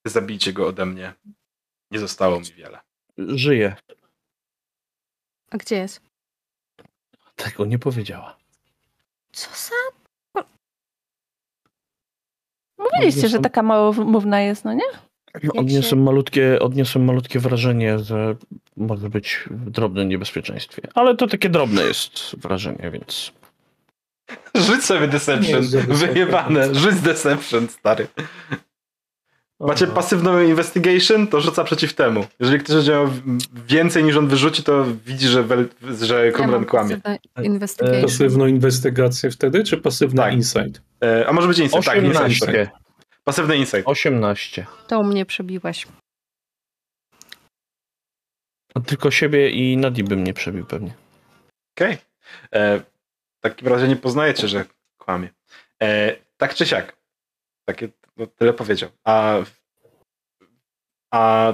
[0.05, 1.13] Zabijcie go ode mnie.
[1.91, 2.79] Nie zostało mi wiele.
[3.17, 3.75] Żyje.
[5.49, 6.07] A gdzie jest?
[7.38, 8.38] Tego nie powiedziała.
[9.31, 9.75] Co za...
[12.79, 14.83] Mówiliście, że Odniosłem- taka małomówna jest, no nie?
[15.53, 18.35] Odniosłem malutkie, odniosłem malutkie wrażenie, że
[18.77, 20.81] może być w drobnym niebezpieczeństwie.
[20.95, 23.31] Ale to takie drobne jest wrażenie, więc.
[24.55, 25.61] Rzuć sobie Deception.
[25.88, 26.75] Wyjebane.
[26.75, 28.07] Rzuć Deception, stary.
[29.60, 32.26] Macie pasywną Investigation, to rzuca przeciw temu.
[32.39, 33.10] Jeżeli ktoś będzie miał
[33.68, 35.68] więcej niż on wyrzuci, to widzi, że, wel,
[36.01, 36.97] że Krumren kłamie.
[36.97, 38.01] pasywne Investigation.
[38.01, 40.34] Pasywną inwestygację wtedy, czy pasywna Tak.
[40.34, 40.82] insight?
[41.03, 41.86] E, a może być Insight.
[41.86, 42.22] Tak, Insight.
[42.24, 42.70] 18.
[43.24, 43.84] Pasywny Insight.
[43.88, 44.66] 18.
[44.88, 45.88] To mnie przebiłaś.
[48.76, 50.93] A tylko siebie i Nadi bym nie przebił pewnie.
[51.78, 51.97] Okej.
[52.53, 54.66] E, W takim razie nie poznajecie, że
[54.97, 55.30] kłamie.
[55.84, 56.97] E, tak czy siak.
[57.66, 58.89] Takie, no, tyle powiedział.
[59.03, 59.36] A,
[61.11, 61.53] a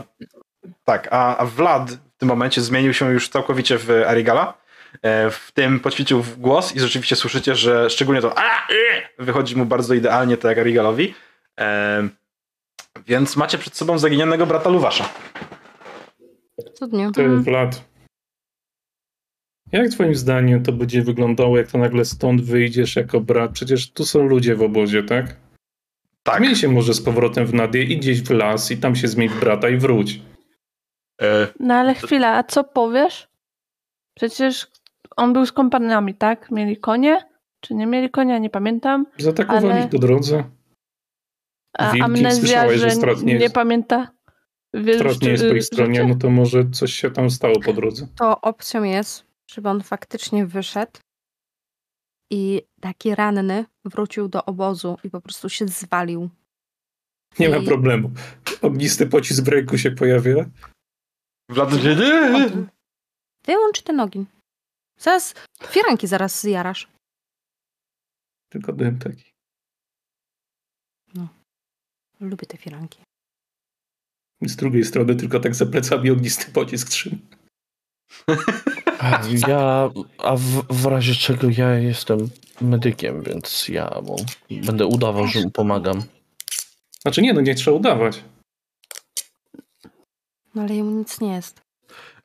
[0.83, 4.63] tak, a, a Vlad w tym momencie zmienił się już całkowicie w Arigala.
[5.01, 9.55] E, w tym poćwiczył w głos i rzeczywiście słyszycie, że szczególnie to a, y, wychodzi
[9.55, 11.13] mu bardzo idealnie, tak jak Arigalowi.
[11.59, 12.09] E,
[13.07, 15.09] więc macie przed sobą zaginionego brata Luwasza.
[16.73, 17.11] Cudnie.
[17.15, 17.43] Ty, Mhm.
[17.43, 17.83] Vlad.
[19.71, 23.51] Jak twoim zdaniem to będzie wyglądało, jak to nagle stąd wyjdziesz jako brat?
[23.51, 25.35] Przecież tu są ludzie w obozie, tak?
[26.23, 26.37] Tak.
[26.37, 29.29] Zmień się może z powrotem w Nadię, idź gdzieś w las i tam się zmień
[29.29, 30.21] w brata i wróć.
[31.21, 33.27] E, No ale chwila, a co powiesz?
[34.15, 34.67] Przecież
[35.17, 36.51] on był z kompanami, tak?
[36.51, 37.25] Mieli konie?
[37.59, 38.37] Czy nie mieli konia?
[38.37, 39.05] Nie pamiętam.
[39.17, 40.43] Zaatakowali Ale- ich po drodze.
[41.77, 44.07] A Wilki, amnezja, że nie nie, jest- pamięta.
[44.73, 47.73] Wiesz, Strat nie jest po ich stronie, no to może coś się tam stało po
[47.73, 48.07] drodze.
[48.17, 50.91] To opcją jest, żeby on faktycznie wyszedł
[52.33, 56.29] i taki ranny wrócił do obozu i po prostu się zwalił.
[57.39, 58.11] Nie ma I- problemu.
[58.61, 60.49] Ognisty pocisk w ręku się pojawia.
[61.49, 62.67] Nie.
[63.45, 64.25] Wyłącz ten ogień.
[64.99, 65.33] Zaraz,
[65.67, 66.87] firanki zaraz zjarasz.
[68.49, 69.33] Tylko dym taki.
[72.19, 72.99] Lubię te firanki.
[74.41, 77.17] I z drugiej strony tylko tak za plecami ognisty pocisk trzyma.
[79.03, 82.29] A Ja, a w, w razie czego ja jestem
[82.61, 84.15] medykiem, więc ja mu
[84.65, 86.03] będę udawał, że mu pomagam.
[87.01, 88.23] Znaczy nie, no nie trzeba udawać.
[90.55, 91.61] No ale jemu nic nie jest.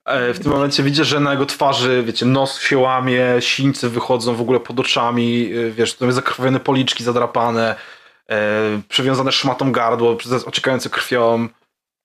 [0.05, 4.35] E, w tym momencie widzisz, że na jego twarzy, wiecie, nos się łamie, sińce wychodzą
[4.35, 7.76] w ogóle pod oczami, e, wiesz, tu jest zakrwawione policzki zadrapane,
[8.31, 11.49] e, przywiązane szmatą gardło, przez- ociekające krwią.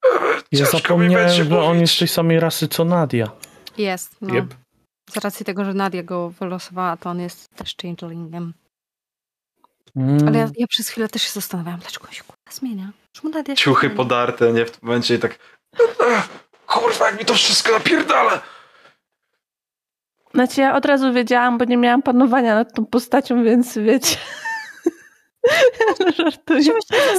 [0.06, 0.14] E,
[0.52, 3.32] Ja zapomniałem, że on jest tej samej rasy co Nadia.
[3.78, 4.34] Jest, no.
[4.36, 4.54] Jep.
[5.10, 8.54] Z racji tego, że Nadia go wylosowała, to on jest też changelingiem.
[9.96, 10.28] Mm.
[10.28, 12.92] Ale ja, ja przez chwilę też się zastanawiałam, dlaczego on się kurwa zmienia.
[13.12, 13.98] Czemu Nadia Ciuchy zmienia?
[13.98, 14.66] podarte, nie?
[14.66, 15.40] W tym momencie i tak
[16.68, 18.42] kurwa, jak mi to wszystko napierdala.
[20.34, 24.18] Znaczy ja od razu wiedziałam, bo nie miałam panowania nad tą postacią, więc wiecie.
[26.18, 26.72] Żartuję.
[26.90, 27.14] Ja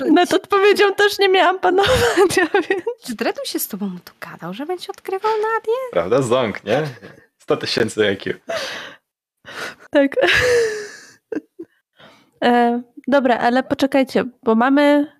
[0.00, 2.84] się Nad odpowiedzią też nie miałam panowania, więc...
[3.06, 5.72] czy Dredu się z tobą tu gadał, że będzie odkrywał Nadię?
[5.92, 6.22] Prawda?
[6.22, 6.82] Ząk, nie?
[7.38, 8.34] 100 tysięcy IQ.
[9.90, 10.12] Tak.
[12.44, 15.12] E, dobra, ale poczekajcie, bo mamy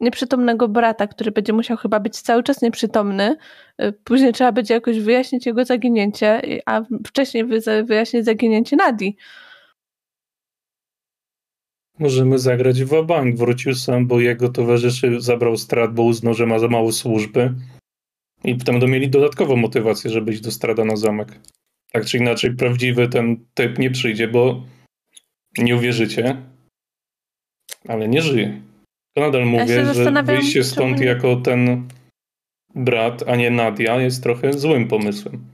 [0.00, 3.36] nieprzytomnego brata, który będzie musiał chyba być cały czas nieprzytomny.
[3.78, 9.16] E, Później trzeba będzie jakoś wyjaśnić jego zaginięcie, a wcześniej wy- wyjaśnić zaginięcie Nadii.
[11.98, 13.36] Możemy zagrać w bank.
[13.36, 17.54] Wrócił sam, bo jego towarzyszy zabrał strat, bo uznał, że ma za mało służby.
[18.44, 21.38] I potem będą mieli dodatkową motywację, żeby iść do strada na zamek.
[21.92, 24.64] Tak czy inaczej, prawdziwy ten typ nie przyjdzie, bo
[25.58, 26.36] nie uwierzycie,
[27.88, 28.62] ale nie żyje.
[29.16, 31.88] To nadal mówię, że zastanawiam, wyjście stąd nie- jako ten
[32.74, 35.46] brat, a nie Nadia jest trochę złym pomysłem.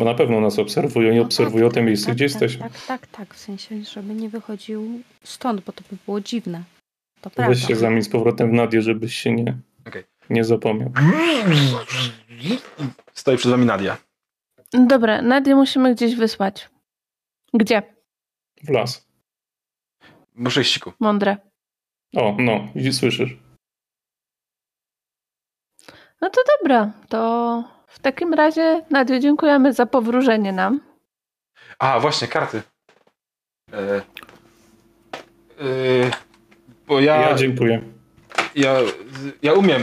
[0.00, 2.32] Bo na pewno nas obserwują i No obserwują tak, te tak, miejsce, tak, gdzie tak,
[2.32, 2.70] jesteśmy.
[2.70, 3.34] Tak, tak, tak.
[3.34, 6.64] W sensie, żeby nie wychodził stąd, bo to by było dziwne.
[7.20, 7.54] To Weź prawda.
[7.54, 10.04] się zamień z powrotem w Nadię, żebyś się nie, Okej.
[10.30, 10.92] nie zapomniał.
[13.12, 13.96] Stoi przed wami Nadia.
[14.72, 16.68] Dobra, Nadię musimy gdzieś wysłać.
[17.54, 17.82] Gdzie?
[18.64, 19.08] W las.
[20.34, 20.92] Muszę iść siku.
[21.00, 21.36] Mądre.
[22.16, 23.36] O, no, i słyszysz.
[26.20, 30.80] No to dobra, to w takim razie Nadiu dziękujemy za powróżenie nam.
[31.78, 32.62] A, właśnie, karty.
[33.72, 34.02] E, e,
[36.86, 37.82] bo ja, Ja dziękuję.
[38.54, 38.74] ja,
[39.42, 39.82] ja umiem.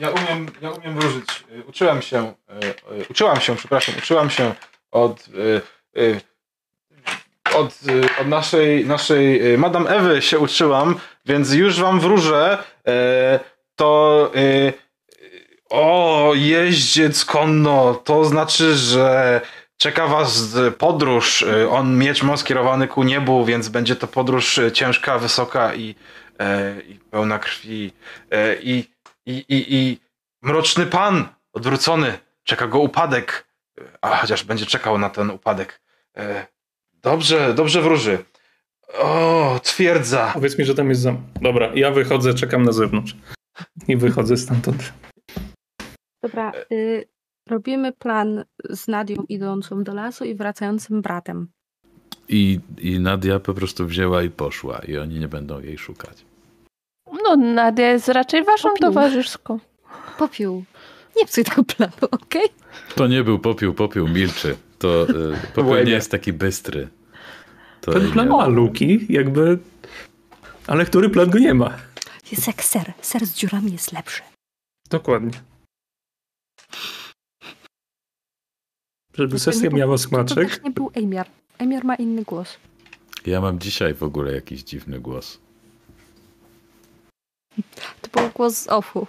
[0.00, 1.44] Ja umiem, ja umiem wróżyć.
[1.52, 2.52] E, Uczyłam się, e,
[3.00, 4.54] e, uczyłam się, przepraszam, uczyłam się
[4.90, 5.26] od,
[7.54, 7.78] od,
[8.20, 10.94] od naszej, naszej Madame Ewy się uczyłam,
[11.26, 12.58] więc już wam wróżę.
[13.76, 14.32] To
[15.70, 19.40] o, jeździec konno, to znaczy, że
[19.76, 21.42] czeka was podróż.
[21.42, 25.94] E, On miecz ma skierowany ku niebu, więc będzie to podróż e, ciężka, wysoka i,
[26.40, 27.92] e, i pełna krwi.
[28.30, 28.78] E, i,
[29.26, 30.00] i, i, I
[30.42, 33.46] mroczny pan odwrócony, czeka go upadek,
[34.00, 35.80] a chociaż będzie czekał na ten upadek.
[36.16, 36.46] E,
[36.92, 38.18] dobrze, dobrze wróży.
[38.98, 40.30] O, twierdza.
[40.34, 41.22] Powiedz mi, że tam jest zam.
[41.40, 43.16] Dobra, ja wychodzę, czekam na zewnątrz.
[43.88, 44.92] I wychodzę stamtąd.
[46.26, 47.04] Dobra, y,
[47.48, 51.48] robimy plan z Nadią idącą do lasu i wracającym bratem.
[52.28, 56.24] I, I Nadia po prostu wzięła i poszła i oni nie będą jej szukać.
[57.24, 58.88] No, Nadia jest raczej waszą Popiół.
[58.88, 59.58] towarzyszką.
[60.18, 60.64] Popiół.
[61.16, 62.48] Nie psuj tego planu, okej?
[62.94, 64.56] To nie był popiół, popiół milczy.
[64.78, 66.88] To y, popiół nie jest taki bystry.
[67.80, 69.58] To Ten plan nie- ma luki, jakby...
[70.66, 71.70] Ale który plan go nie ma?
[72.32, 72.92] Jest jak ser.
[73.00, 74.22] Ser z dziurami jest lepszy.
[74.90, 75.30] Dokładnie.
[79.14, 80.50] Żeby To sesja był- miała To smaczek.
[80.50, 81.26] też nie był Emiar.
[81.58, 82.56] Emiar ma inny głos.
[83.26, 85.38] Ja mam dzisiaj w ogóle jakiś dziwny głos.
[88.00, 89.06] To był głos z ofu.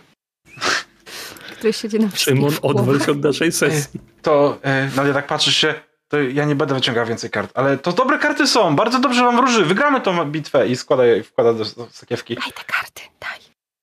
[1.52, 4.00] Który siedzi na Szymon, odwal się od naszej sesji.
[4.22, 5.76] to e, no ja tak patrzysz się,
[6.08, 9.36] to ja nie będę wyciągał więcej kart, ale to dobre karty są, bardzo dobrze wam
[9.36, 12.36] wróży, wygramy tą bitwę i składa je, wkłada do, do sakiewki.
[12.36, 13.40] Daj te karty, daj.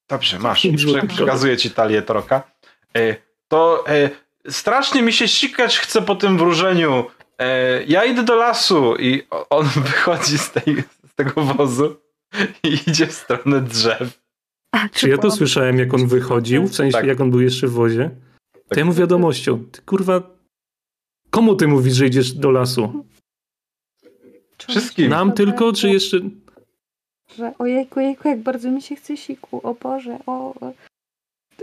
[0.09, 2.43] Dobrze, masz, Prze- przekazuję ci talię Toroka.
[3.49, 4.11] To e,
[4.49, 7.05] strasznie mi się sikać chce po tym wróżeniu.
[7.39, 10.77] E, ja idę do lasu i on wychodzi z, tej,
[11.11, 11.97] z tego wozu
[12.63, 14.21] i idzie w stronę drzew.
[14.73, 16.67] A, Czy ja to słyszałem, jak on wychodził?
[16.67, 17.07] W sensie, Tak.
[17.07, 18.11] jak on był jeszcze w wozie?
[18.53, 18.79] To Tak.
[18.79, 19.65] ja mu wiadomością.
[19.73, 20.23] Ty kurwa,
[21.31, 23.05] komu ty mówisz, że idziesz do lasu?
[24.69, 25.11] Wszystkim.
[25.11, 26.21] Nam tylko, czy jeszcze...
[27.37, 30.55] Że ojejku, ojejku, jak bardzo mi się chce siku, o Boże, o...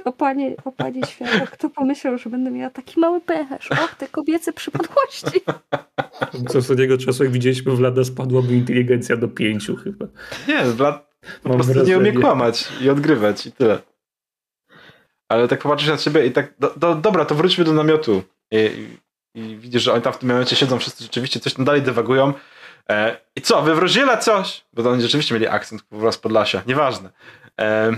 [0.06, 3.72] o- panie, o panie świata, kto pomyślał, że będę miała taki mały pęcherz?
[3.72, 5.42] Och, te kobiece przypadłości.
[6.50, 10.06] Z ostatniego czasu, jak widzieliśmy Vlada, spadłaby inteligencja do pięciu chyba.
[10.48, 11.12] Nie, Vlad
[11.44, 12.22] po Mam prostu nie umie wrażenie.
[12.22, 13.80] kłamać i odgrywać i tyle.
[15.30, 18.24] Ale tak popatrzysz na siebie i tak, do, do, dobra, to wróćmy do namiotu.
[18.52, 18.58] I,
[19.36, 21.82] i, I widzisz, że oni tam w tym namiocie siedzą, wszyscy rzeczywiście coś tam dalej
[21.82, 22.34] dywagują.
[22.90, 24.66] E, I co, wywróżyła coś?
[24.74, 27.10] Bo to oni rzeczywiście mieli akcent kurwa z Podlasia, nieważne.
[27.62, 27.92] E,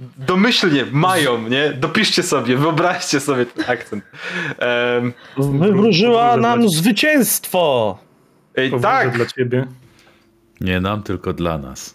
[0.00, 1.70] domyślnie mają, nie?
[1.70, 4.04] Dopiszcie sobie, wyobraźcie sobie ten akcent.
[4.58, 5.00] E,
[5.36, 7.98] Wywróżyła Powróżę nam dla- zwycięstwo!
[8.54, 9.66] Powróżę tak, dla ciebie.
[10.60, 11.94] Nie nam, tylko dla nas.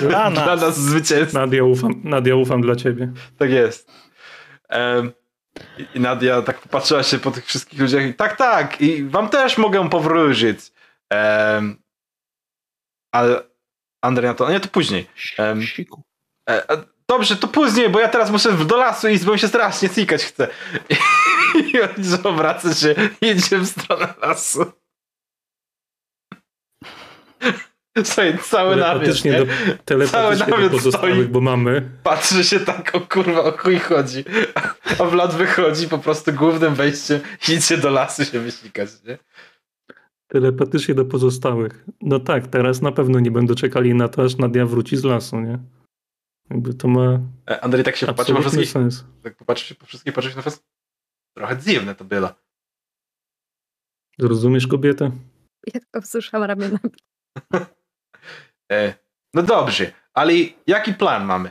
[0.00, 0.44] Dla nas.
[0.44, 1.38] dla nas zwycięstwo.
[1.40, 3.12] Nadia, ufam, Nadia, ufam dla ciebie.
[3.38, 3.90] Tak jest.
[5.94, 9.58] I- Nadia tak popatrzyła się po tych wszystkich ludziach i tak, tak, i wam też
[9.58, 10.58] mogę powróżyć.
[11.10, 11.76] Um,
[13.12, 13.42] ale
[14.02, 15.06] Andrzej na to, nie, to później.
[15.60, 16.02] Siku.
[16.48, 16.62] E,
[17.08, 20.24] dobrze, to później, bo ja teraz muszę do lasu iść, bo mi się strasznie cikać
[20.24, 20.48] chce.
[21.74, 21.88] I, on
[22.34, 24.64] obraca się i idzie w stronę lasu.
[28.04, 29.32] Słuchaj, cały namiot, nie?
[29.32, 29.46] do,
[29.84, 31.28] telepatycznie do namiot pozostałych, stoi.
[31.28, 31.90] bo mamy.
[32.02, 34.24] Patrzy się tak, o kurwa, o chuj chodzi.
[34.98, 39.18] A Vlad wychodzi po prostu głównym wejściem i idzie do lasu się wysikać, nie?
[40.28, 41.84] Telepatycznie do pozostałych.
[42.02, 45.40] No tak, teraz na pewno nie będą czekali na to, aż Nadia wróci z lasu,
[45.40, 45.58] nie?
[46.50, 47.20] Jakby to ma
[47.50, 49.04] E, Andrzej tak się popatrzy po wszystkich, sens.
[49.22, 50.64] tak popatrzy się po wszystkich, patrzy się na was.
[51.36, 52.28] Trochę dziwne to było.
[54.18, 55.10] Zrozumiesz kobietę?
[55.74, 56.90] Ja tylko wzruszam ramionami.
[58.72, 58.94] E,
[59.34, 60.32] no dobrze, ale
[60.66, 61.50] jaki plan mamy?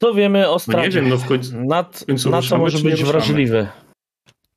[0.00, 1.60] Co wiemy o No nie wiem, no w końcu...
[1.64, 3.12] Nad, końcu na co może być ruszamy?
[3.12, 3.68] wrażliwy?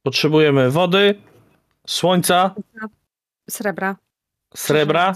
[0.03, 1.21] Potrzebujemy wody,
[1.87, 2.55] słońca,
[3.49, 3.95] Srebra.
[4.55, 5.13] srebra.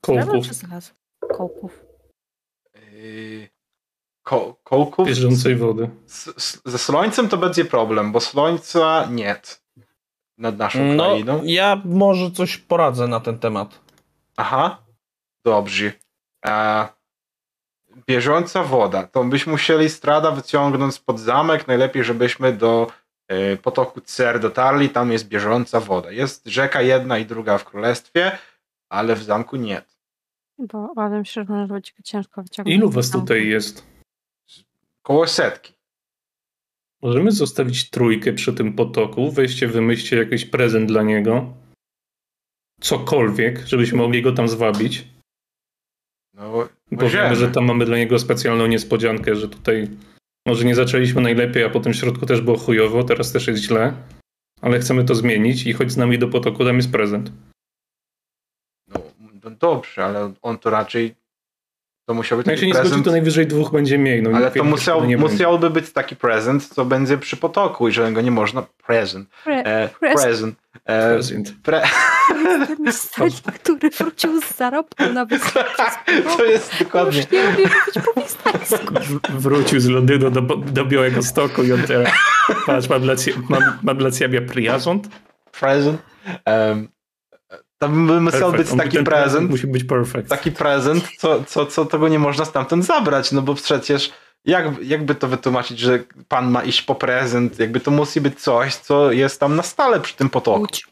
[0.00, 0.46] Kołków.
[0.48, 0.92] czy żelazo?
[1.20, 1.84] Kołków.
[3.02, 3.48] Yy,
[4.22, 5.08] ko kołków?
[5.08, 5.90] Bieżącej wody.
[6.06, 9.40] S- s- ze słońcem to będzie problem, bo słońca nie
[10.38, 11.40] nad naszą No, krainą.
[11.44, 13.80] ja może coś poradzę na ten temat.
[14.36, 14.82] Aha,
[15.44, 15.92] dobrze.
[16.44, 16.88] A,
[18.06, 19.06] bieżąca woda.
[19.06, 21.66] To byśmy musieli strada wyciągnąć pod zamek.
[21.68, 22.86] Najlepiej, żebyśmy do
[23.32, 24.90] y, potoku Cer dotarli.
[24.90, 26.10] Tam jest bieżąca woda.
[26.10, 28.38] Jest rzeka jedna i druga w królestwie,
[28.92, 29.82] ale w zamku nie.
[30.58, 32.78] Bo obawiam się, że może być ciężko wyciągnąć.
[32.78, 33.86] Ilu was tutaj jest?
[35.02, 35.72] Koło setki.
[37.02, 41.54] Możemy zostawić trójkę przy tym potoku, weźcie, wymyślcie jakiś prezent dla niego.
[42.80, 45.04] Cokolwiek, żebyśmy mogli go tam zwabić.
[46.34, 46.52] No,
[46.90, 47.36] Powiemy, możemy.
[47.36, 49.88] że tam mamy dla niego specjalną niespodziankę, że tutaj
[50.46, 53.92] może nie zaczęliśmy najlepiej, a potem w środku też było chujowo, teraz też jest źle.
[54.60, 57.32] Ale chcemy to zmienić i chodź z nami do potoku, tam jest prezent.
[59.50, 61.14] No, dobrze, ale on to raczej
[62.08, 63.04] to musiał być No jak się taki nie zgodzi, prezent.
[63.04, 64.22] to najwyżej dwóch będzie mniej.
[64.22, 65.32] No, Ale to musiał, nie będzie.
[65.32, 68.62] musiałby być taki prezent, co będzie przy potoku i że go nie można.
[68.86, 69.28] Prezent.
[69.46, 70.22] Pre- E, Prezent.
[70.24, 70.58] prezent.
[70.84, 71.52] E, Prezent.
[71.62, 71.82] pre,
[72.66, 75.64] Ten stary, który wrócił z zarobku na wyspę.
[76.36, 77.20] to jest dokładnie.
[77.20, 78.94] Już nie umie mówić po wistańsku.
[79.28, 82.12] Wrócił z Londynu do, do Białego Stoku i on teraz,
[82.66, 85.08] patrz, mam dla, cie, mam, mam dla ciebie prezent.
[85.60, 86.02] Present.
[86.46, 86.88] Um,
[87.78, 90.28] tam by musiał być taki ten prezent, Musi być perfect.
[90.28, 94.12] taki prezent, co, co, co tego nie można stamtąd zabrać, no bo przecież
[94.44, 98.74] jak, jakby to wytłumaczyć, że pan ma iść po prezent, jakby to musi być coś,
[98.74, 100.60] co jest tam na stale przy tym potoku.
[100.60, 100.86] Łódź.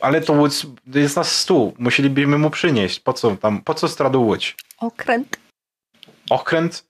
[0.00, 3.00] Ale to łódź jest na stół, musielibyśmy mu przynieść.
[3.00, 4.56] Po co tam, po co stradu łódź?
[4.78, 5.36] Okręt.
[6.30, 6.84] Okręt?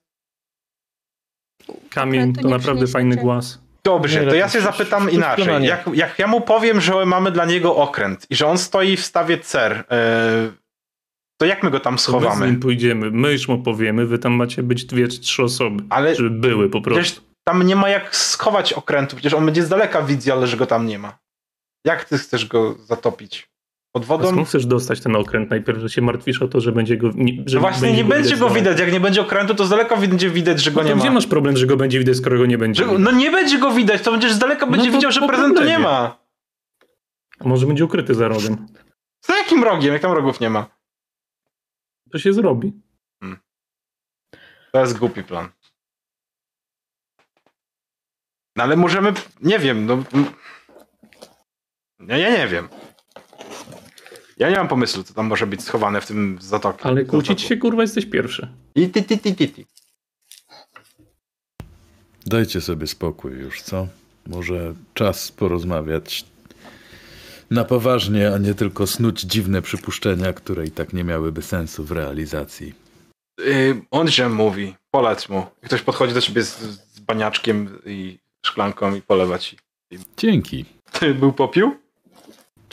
[1.91, 3.59] Kamień to nie naprawdę fajny głaz.
[3.85, 5.65] Dobrze, Nie, to ja to się zapytam inaczej.
[5.65, 9.05] Jak, jak ja mu powiem, że mamy dla niego okręt i że on stoi w
[9.05, 10.51] stawie cer, e,
[11.41, 12.47] to jak my go tam To my z schowamy?
[12.47, 16.15] nim pójdziemy, my już mu powiemy, wy tam macie być dwie czy trzy osoby, Ale
[16.15, 17.03] żeby były po prostu.
[17.03, 20.57] przecież tam nie ma jak schować okrętu, przecież on będzie z daleka widzi, ale że
[20.57, 21.19] go tam nie ma.
[21.87, 23.49] Jak ty chcesz go zatopić?
[23.95, 24.29] Pod A wodą.
[24.29, 25.51] skąd chcesz dostać ten okręt?
[25.51, 27.11] Najpierw, że się martwisz o to, że będzie go.
[27.15, 28.81] Nie, że No właśnie nie będzie go widać.
[28.81, 31.09] Jak nie będzie okrętu, to z daleka będzie widać, że go No nie to gdzie
[31.09, 31.15] ma.
[31.15, 32.85] masz problem, że go będzie widać, skoro go nie będzie?
[32.87, 35.65] Że, no nie będzie go widać, to będziesz z daleka będzie to widział, że prezentu
[35.65, 36.19] nie ma.
[37.41, 38.67] A może będzie ukryty za rogiem?
[39.27, 39.93] Za jakim rogiem?
[39.93, 40.67] Jak tam rogów nie ma?
[42.13, 42.73] To się zrobi.
[44.73, 45.49] To jest głupi plan.
[48.57, 50.03] No ale możemy, nie wiem, no...
[52.09, 52.69] Ja, ja nie wiem.
[54.37, 56.89] Ja nie mam pomysłu, co tam może być schowane w tym zatoku.
[56.89, 58.49] Ale kłócić się, kurwa, jesteś pierwszy.
[58.75, 59.65] I ty, ty, ty, ty, ty.
[62.27, 63.89] Dajcie sobie spokój już, co?
[64.27, 66.25] Może czas porozmawiać
[67.51, 71.93] na poważnie, a nie tylko snuć dziwne przypuszczenia, które i tak nie miałyby sensu w
[71.93, 72.75] realizacji.
[73.39, 75.47] Yy, on się mówi, polec mu.
[75.65, 76.59] Ktoś podchodzi do ciebie z,
[76.93, 79.59] z baniaczkiem i szklanką i polewa ci.
[80.17, 80.65] Dzięki.
[80.93, 81.84] Ty był popiół?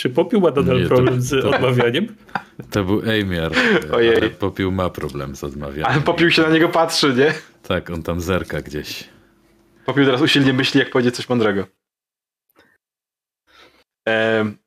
[0.02, 2.16] Czy popiół ma nadal Nie, to- problem z to- odmawianiem?
[2.72, 3.52] To był Ejmiar,
[3.94, 4.16] Ojej.
[4.16, 5.86] ale Popiół ma problem z odmawianiem.
[5.86, 7.34] Ale popiół się na niego patrzy, nie?
[7.64, 9.10] Tak, on tam zerka gdzieś.
[9.86, 11.68] Popiół teraz usilnie myśli, jak powiedzieć coś mądrego.
[14.08, 14.58] Em,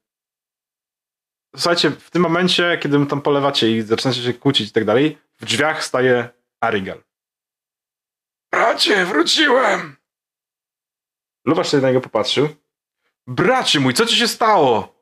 [1.57, 5.19] Słuchajcie, w tym momencie, kiedy mu tam polewacie i zaczynacie się kłócić i tak dalej,
[5.41, 6.29] w drzwiach staje
[6.61, 7.03] Arigal.
[8.53, 9.97] Bracie, wróciłem!
[11.47, 12.49] Lubasz się na niego popatrzył.
[13.27, 14.94] Bracie mój, co ci się stało?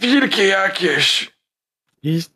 [0.00, 1.34] Wilki jakieś!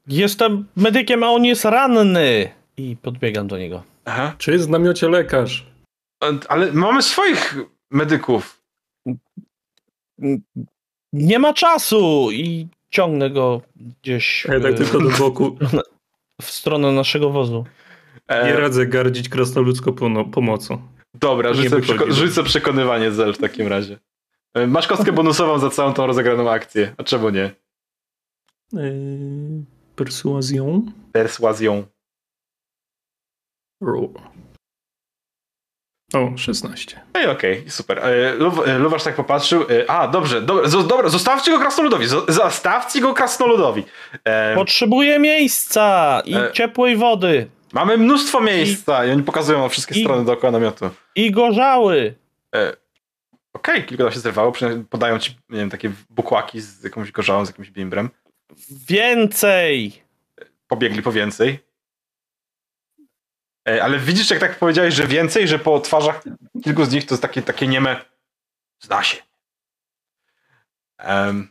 [0.06, 2.50] Jestem medykiem, a on jest ranny.
[2.76, 3.82] I podbiegam do niego.
[4.04, 4.34] Aha.
[4.38, 5.66] Czy jest w namiocie lekarz?
[6.48, 7.56] Ale mamy swoich
[7.90, 8.62] medyków.
[11.12, 12.28] Nie ma czasu!
[12.32, 15.58] I ciągnę go gdzieś Ja tak e, tylko do boku.
[16.42, 17.64] w stronę naszego wozu.
[18.28, 19.92] E, Nie radzę gardzić krasnoludzką
[20.32, 20.82] pomocą.
[21.14, 23.98] Dobra, rzucę, przeko- rzucę przekonywanie zel w takim razie.
[24.62, 26.94] E, Masz kostkę bonusową za całą tą rozegraną akcję.
[26.96, 27.50] A czemu nie?
[28.76, 29.64] Eee,
[29.96, 30.82] persuazją?
[31.12, 31.84] Perswazją.
[33.82, 34.08] Roll.
[36.14, 37.00] O, 16.
[37.14, 37.98] No i okej, super.
[37.98, 39.62] E, Luw- e, Luwasz tak popatrzył.
[39.62, 42.06] e, A, dobrze, dobra, dobra zostawcie go krasnoludowi.
[42.06, 43.84] zo- Zostawcie go krasnoludowi.
[44.24, 46.52] E, Potrzebuję miejsca i E.
[46.52, 47.50] ciepłej wody.
[47.72, 50.90] Mamy mnóstwo miejsca i oni pokazują na wszystkie I- strony dookoła namiotu.
[51.14, 52.14] I gorzały.
[53.58, 54.52] Okej, kilka tam się zerwało,
[54.90, 58.10] podają ci, nie wiem, takie bukłaki z jakąś gorzałą, z jakimś bimbrem.
[58.88, 60.02] Więcej.
[60.68, 61.58] pobiegli po więcej.
[63.68, 66.24] E, Ale widzisz, jak tak powiedziałeś, że więcej, że po twarzach
[66.64, 68.04] kilku z nich to jest takie, takie nieme.
[68.80, 69.22] Zda się.
[70.98, 71.48] Em,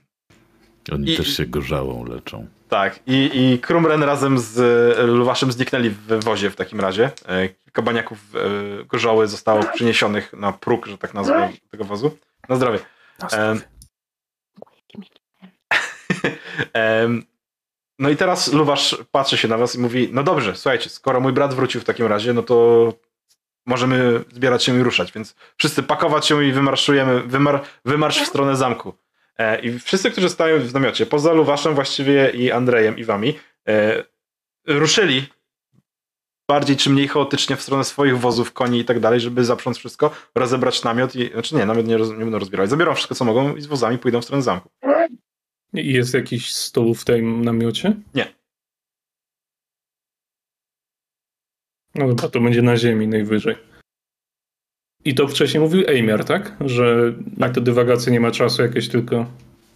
[0.91, 2.47] Oni I- też się gorzałą leczą.
[2.70, 2.99] Tak.
[3.07, 4.59] I, I Krumren razem z
[4.99, 7.11] e, Luwaszem zniknęli w wozie w takim razie.
[7.26, 8.39] E, Kilka baniaków e,
[8.84, 12.18] gorzoły zostało przyniesionych na próg, że tak nazwę tego wozu.
[12.49, 12.80] Na zdrowie.
[17.99, 21.34] No i teraz Luwasz patrzy się na was i mówi, no dobrze, słuchajcie, skoro mój
[21.34, 22.93] brat wrócił w takim razie, no to
[23.65, 28.55] możemy zbierać się i ruszać, więc wszyscy pakować się i wymarszujemy, wymar, wymarsz w stronę
[28.55, 28.93] zamku.
[29.38, 34.04] E, I wszyscy, którzy stają w namiocie, poza Luwaszem właściwie i Andrejem i wami, e,
[34.68, 35.28] ruszyli
[36.50, 40.12] bardziej czy mniej chaotycznie w stronę swoich wozów, koni i tak dalej, żeby zaprząc wszystko,
[40.36, 43.56] rozebrać namiot i, znaczy nie, namiot nie, roz, nie będą rozbierać, zabiorą wszystko, co mogą
[43.56, 44.70] i z wozami pójdą w stronę zamku.
[45.74, 47.96] I Jest jakiś stół w tym namiocie?
[48.14, 48.34] Nie.
[51.96, 53.56] No dobra, to będzie na ziemi najwyżej.
[55.08, 56.55] I to wcześniej mówił Ejmiar, tak?
[56.66, 59.26] Że na te dywagacje nie ma czasu jakieś tylko...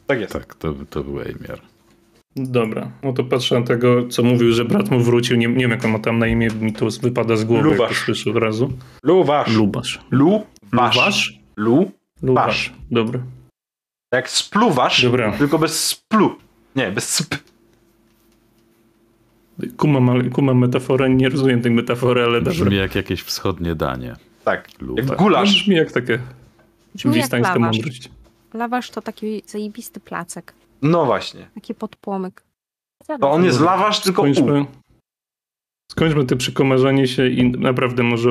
[0.08, 0.34] Tak jest.
[0.34, 1.62] Tak, to, to był Ejmiar.
[2.36, 5.38] Dobra, no to patrzę na tego, co mówił, że brat mu wrócił.
[5.38, 7.78] Nie, nie wiem, jak on ma tam na imię, mi to wypada z głowy, jak
[7.80, 8.00] Lubasz.
[8.00, 8.74] to słyszę od razu.
[9.04, 9.56] Luwasz.
[9.56, 10.00] Lubasz.
[10.12, 10.46] Luwasz.
[10.72, 11.40] Lubasz?
[11.58, 11.92] Lu.
[12.24, 12.74] Lubasz.
[12.92, 13.20] Dobra.
[14.14, 15.32] Jak spluwasz, Dobra.
[15.32, 16.36] tylko bez splu.
[16.76, 17.32] Nie, bez sp.
[19.78, 22.80] Kumam, ale- kumam metaforę, nie rozumiem tej metafory, ale Brzmi dobra.
[22.80, 24.16] jak jakieś wschodnie danie.
[24.44, 24.70] Tak.
[24.96, 25.50] Jak No, gulasz.
[25.54, 26.20] brzmi jak takie
[26.96, 27.76] Brzmi jak wistańska lawasz.
[27.78, 28.10] mądrość.
[28.54, 30.54] Lawasz to taki zajebisty placek.
[30.82, 31.50] No właśnie.
[31.56, 32.44] Taki podpłomyk.
[33.20, 34.26] To on jest lawasz, tylko u.
[34.26, 34.66] Skończmy,
[35.92, 38.30] skończmy te przekomarzanie się i naprawdę może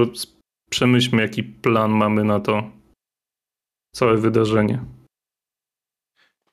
[0.71, 2.71] przemyślmy, jaki plan mamy na to
[3.97, 4.81] całe wydarzenie.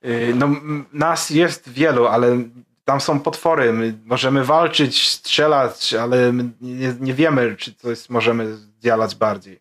[0.03, 0.49] Yy, No,
[0.93, 2.43] nas jest wielu, ale
[2.85, 3.73] tam są potwory.
[3.73, 9.59] My możemy walczyć, strzelać, ale my nie, nie wiemy, czy coś możemy zdziałać bardziej.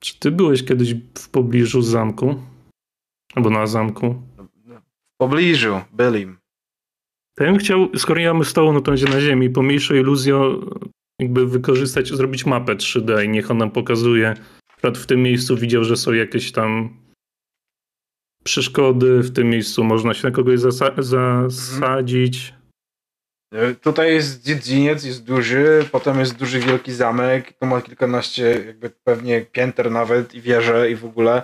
[0.00, 2.42] Czy ty byłeś kiedyś w pobliżu zamku?
[3.34, 4.22] Albo na zamku?
[5.14, 6.26] W pobliżu byli.
[7.36, 10.60] To ja bym chciał, skoro nie mamy stołu, no to będzie na ziemi, pomniejszą iluzją
[11.18, 14.34] jakby wykorzystać, zrobić mapę 3D i niech on nam pokazuje.
[14.68, 16.96] Przykład w tym miejscu widział, że są jakieś tam
[18.44, 19.84] przeszkody w tym miejscu?
[19.84, 22.54] Można się na kogoś zasa- zasadzić?
[23.52, 28.90] E, Tutaj jest dziedziniec, jest duży, potem jest duży wielki zamek, tu ma kilkanaście jakby
[28.90, 31.42] pewnie pięter nawet i wieże i w ogóle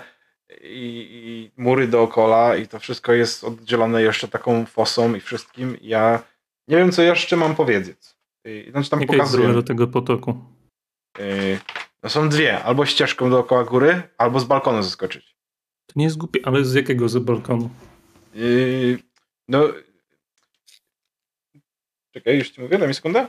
[0.62, 5.76] i, i mury dookoła i to wszystko jest oddzielone jeszcze taką fosą i wszystkim.
[5.82, 6.22] Ja
[6.68, 7.98] nie wiem co jeszcze mam powiedzieć.
[8.44, 9.52] I- Znaczy tam Jaka pokazuję.
[9.52, 10.34] do tego potoku?
[11.18, 11.58] Yy,
[12.02, 15.36] No są dwie, albo ścieżką dookoła góry, albo z balkonu zeskoczyć.
[15.86, 17.70] To nie jest głupie, ale z jakiego z balkonu?
[18.34, 18.98] Yy,
[19.48, 19.68] No.
[22.14, 23.26] Czekaj, już ci mówię, daj mi sekundę.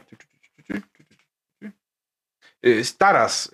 [2.98, 3.52] Taras.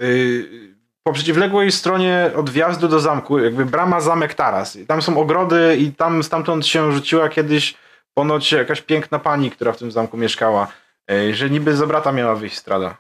[1.04, 4.78] Po przeciwległej stronie od wjazdu do zamku, jakby brama zamek Taras.
[4.88, 7.76] Tam są ogrody i tam stamtąd się rzuciła kiedyś
[8.14, 10.68] ponoć jakaś piękna pani, która w tym zamku mieszkała.
[11.08, 12.98] Yy, Że niby za brata miała wyjść strada.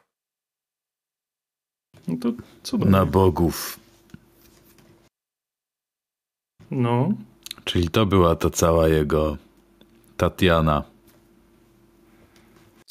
[2.07, 2.31] No to
[2.63, 3.79] co Na bogów.
[6.71, 7.09] No,
[7.63, 9.37] Czyli to była to cała jego
[10.17, 10.83] Tatiana,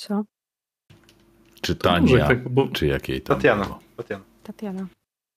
[0.01, 0.25] Co?
[1.61, 3.65] czy Tania, tak, bo czy jakiej tam Tatiana.
[3.65, 3.81] było.
[3.97, 4.25] Tatiana.
[4.43, 4.87] Tatiana.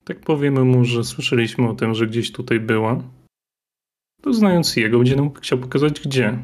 [0.03, 3.03] tak powiemy mu, że słyszeliśmy o tym, że gdzieś tutaj była.
[4.22, 6.39] To znając jego, będzie nam chciał pokazać gdzie.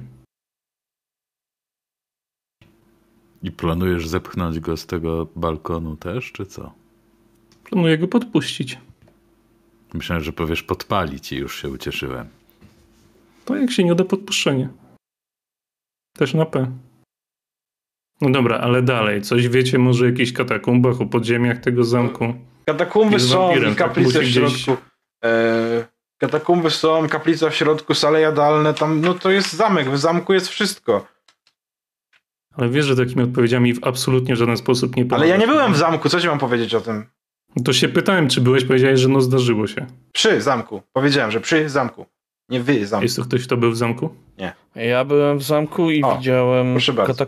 [3.43, 6.73] I planujesz zepchnąć go z tego balkonu też, czy co?
[7.63, 8.77] Planuję go podpuścić.
[9.93, 12.29] Myślałem, że powiesz podpalić i już się ucieszyłem.
[13.45, 14.69] To jak się nie uda podpuszczenie.
[16.17, 16.71] Też na P.
[18.21, 19.21] No dobra, ale dalej.
[19.21, 22.33] Coś wiecie może o jakichś katakumbach, o podziemiach tego zamku?
[22.65, 23.87] Katakumby Jest są wampirem, i tak?
[23.87, 24.83] kaplice w Musi gdzieś- środku.
[25.25, 25.85] E,
[26.21, 30.47] katakumby są, kaplica w środku, sale jadalne, tam, no to jest zamek, w zamku jest
[30.47, 31.05] wszystko.
[32.57, 35.29] Ale wiesz, że takimi odpowiedziami w absolutnie żaden sposób nie Ale pomagasz.
[35.29, 37.05] ja nie byłem w zamku, co ci mam powiedzieć o tym?
[37.65, 39.85] To się pytałem, czy byłeś, powiedziałeś, że no zdarzyło się.
[40.13, 40.81] Przy zamku.
[40.93, 42.05] Powiedziałem, że przy zamku.
[42.49, 43.03] Nie wy zamku.
[43.03, 44.09] Jest to ktoś, kto był w zamku?
[44.75, 47.25] Ja byłem w zamku i O, widziałem proszę bardzo.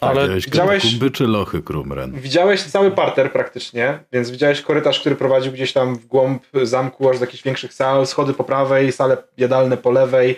[0.00, 0.20] Katakumby.
[0.20, 2.12] Ale Ale widziałeś katakumby czy lochy Krumren?
[2.12, 7.18] Widziałeś cały parter praktycznie, więc widziałeś korytarz, który prowadził gdzieś tam w głąb zamku, aż
[7.18, 10.36] do jakichś większych sal, schody po prawej, sale jadalne po lewej.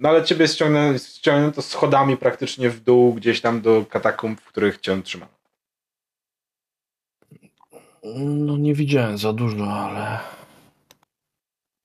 [0.00, 4.80] No ale ciebie ściągnę, ściągnięto schodami praktycznie w dół, gdzieś tam do katakumb, w których
[4.80, 5.34] cię trzymano.
[8.14, 10.18] no nie widziałem za dużo, ale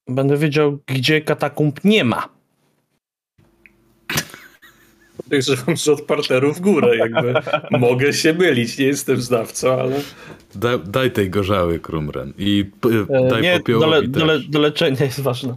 [0.07, 2.38] będę wiedział, gdzie katakumb nie ma.
[5.33, 7.33] Podejrzewam, że od parteru w górę jakby.
[7.71, 9.95] Mogę się mylić, nie jestem znawcą, ale...
[10.55, 14.09] Da, daj tej gorzały Krumren i p, E, daj nie, do, popiołowi le, też.
[14.09, 15.55] do, le, do leczenia jest ważne.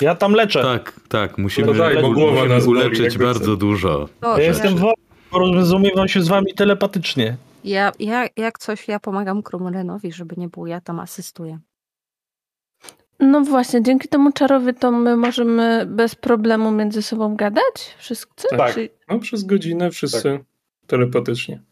[0.00, 0.62] Ja tam leczę.
[0.62, 4.08] Tak, tak, musimy, No daj, musimy uleczyć bardzo dużo.
[4.20, 4.94] To, Ja jestem wolny,
[5.30, 7.36] porozumiewam się z wami telepatycznie.
[7.64, 11.58] ja, ja, jak coś, ja pomagam Krumrenowi, żeby nie było, ja tam asystuję.
[13.22, 17.94] No właśnie, dzięki temu czarowi to my możemy bez problemu między sobą gadać?
[17.98, 18.48] Wszyscy?
[18.50, 18.74] Tak.
[18.74, 20.44] Czy- No przez godzinę wszyscy
[20.86, 21.62] telepatycznie.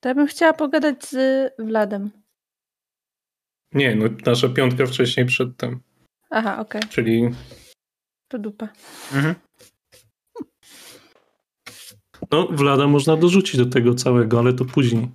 [0.00, 1.16] To ja bym chciała pogadać z
[1.58, 2.10] Wladem.
[3.72, 5.80] Nie, no nasza piątka wcześniej przedtem.
[6.30, 7.30] Aha, okej, Czyli
[8.28, 8.68] to dupa.
[9.14, 9.34] Mhm.
[12.30, 15.10] no Vlada można dorzucić do tego całego, ale to później.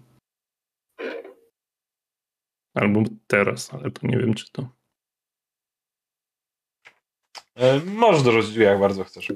[2.75, 4.80] Albo teraz, ale to nie wiem czy to.
[7.61, 9.27] E, Możesz dorzucić jak bardzo chcesz.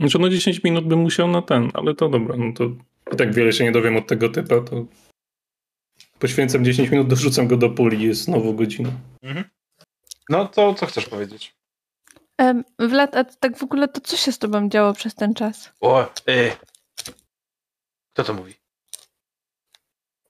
[0.00, 2.64] Znaczy no 10 minut bym musiał na ten, ale to dobra, no to
[3.12, 4.86] i tak wiele się nie dowiem od tego typa, to
[6.18, 8.90] poświęcam 10 minut, dorzucam go do puli, jest znowu godzina.
[10.28, 11.54] No to co chcesz powiedzieć?
[12.38, 15.72] Em, Vlad, a tak w ogóle to co się z tobą działo przez ten czas?
[15.80, 16.56] O, e,
[18.12, 18.54] kto to mówi?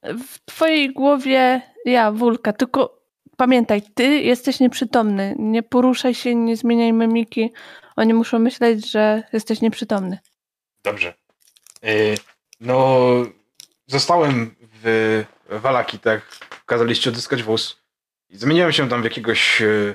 [0.02, 2.97] W twojej głowie ja, Wulka, tylko
[3.38, 5.34] pamiętaj, ty jesteś nieprzytomny.
[5.38, 7.52] Nie poruszaj się, nie zmieniaj mimiki.
[7.96, 10.18] Oni muszą myśleć, że jesteś nieprzytomny.
[10.84, 11.14] Dobrze.
[11.82, 11.88] E,
[12.60, 12.98] No,
[13.86, 16.30] zostałem w Walakitach.
[16.66, 17.82] Kazaliście odzyskać wóz.
[18.30, 19.94] Zmieniłem się tam w jakiegoś e,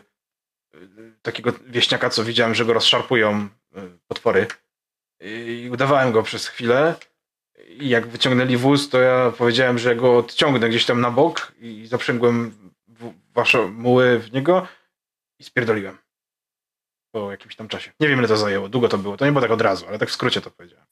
[1.21, 4.47] takiego wieśniaka, co widziałem, że go rozszarpują e, potwory.
[5.21, 6.95] I udawałem go przez chwilę.
[7.67, 11.87] I jak wyciągnęli wóz, to ja powiedziałem, że go odciągnę gdzieś tam na bok i
[11.87, 12.62] zaprzęgłem
[13.33, 14.67] wasze muły w niego
[15.39, 15.97] i spierdoliłem.
[17.11, 17.91] Po jakimś tam czasie.
[17.99, 18.69] Nie wiem, ile to zajęło.
[18.69, 19.17] Długo to było.
[19.17, 20.85] To nie było tak od razu, ale tak w skrócie to powiedziałem.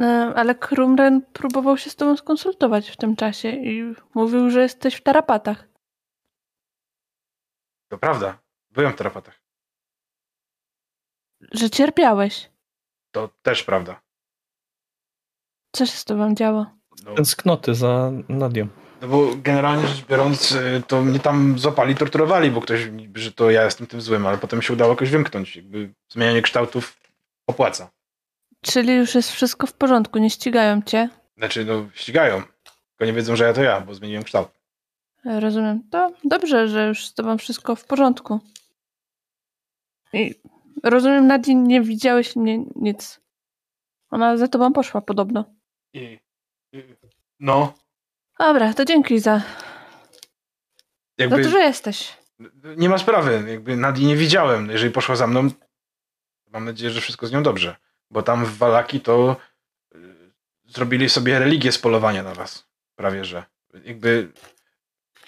[0.00, 4.94] E, Ale Krumren próbował się z tobą skonsultować w tym czasie i mówił, że jesteś
[4.94, 5.68] w tarapatach.
[7.88, 8.38] To prawda.
[8.70, 9.40] Byłem w terapatach.
[11.52, 12.50] Że cierpiałeś.
[13.10, 14.00] To też prawda.
[15.72, 16.66] Co się z tobą działo?
[17.04, 18.68] No, Tęsknoty za Nadią.
[19.06, 22.80] No bo generalnie rzecz biorąc, y, to mnie tam złapali, torturowali, bo ktoś,
[23.14, 25.56] że to ja jestem tym złym, ale potem się udało jakoś wymknąć.
[25.56, 27.00] Jakby zmienianie kształtów
[27.46, 27.90] opłaca.
[28.60, 31.08] Czyli już jest wszystko w porządku, nie ścigają cię.
[31.36, 32.42] Znaczy, no, ścigają.
[32.90, 34.48] Tylko nie wiedzą, że ja to ja, bo zmieniłem kształt.
[35.24, 35.82] Rozumiem.
[35.90, 38.40] To dobrze, że już z tobą wszystko w porządku.
[40.12, 40.34] I
[40.82, 43.20] rozumiem, Nadine, nie widziałeś mnie nic.
[44.10, 45.44] Ona za tobą poszła podobno.
[45.92, 46.18] I,
[46.72, 46.82] i,
[47.40, 47.74] no,
[48.38, 49.44] Dobra, to dzięki za, za
[51.18, 52.16] jakby to, że jesteś.
[52.76, 53.44] nie ma sprawy.
[53.48, 54.70] Jakby Nadii nie widziałem.
[54.70, 55.50] Jeżeli poszła za mną,
[56.52, 57.76] mam nadzieję, że wszystko z nią dobrze.
[58.10, 59.36] Bo tam w Walaki to
[59.94, 59.98] y,
[60.64, 62.66] zrobili sobie religię z polowania na was.
[62.96, 63.44] Prawie, że.
[63.84, 64.28] Jakby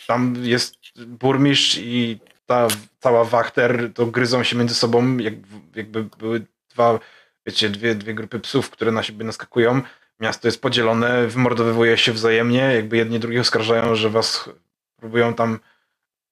[0.07, 0.75] tam jest
[1.07, 2.69] burmistrz i ta
[3.01, 5.35] cała Wachter to gryzą się między sobą, jak,
[5.75, 6.99] jakby były dwa,
[7.47, 9.83] wiecie, dwie, dwie grupy psów, które na siebie naskakują.
[10.21, 14.51] Miasto jest podzielone, wymordowywuje się wzajemnie, jakby jedni drugich oskarżają, że was
[14.97, 15.59] próbują tam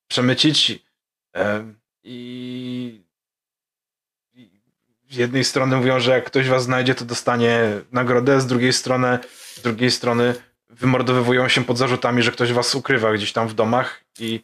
[0.09, 0.79] przemycić.
[1.37, 1.73] E,
[2.05, 3.07] I
[5.11, 9.19] z jednej strony mówią, że jak ktoś was znajdzie, to dostanie nagrodę, z drugiej strony,
[9.55, 10.35] z drugiej strony
[10.69, 14.41] wymordowywują się pod zarzutami, że ktoś was ukrywa gdzieś tam w domach i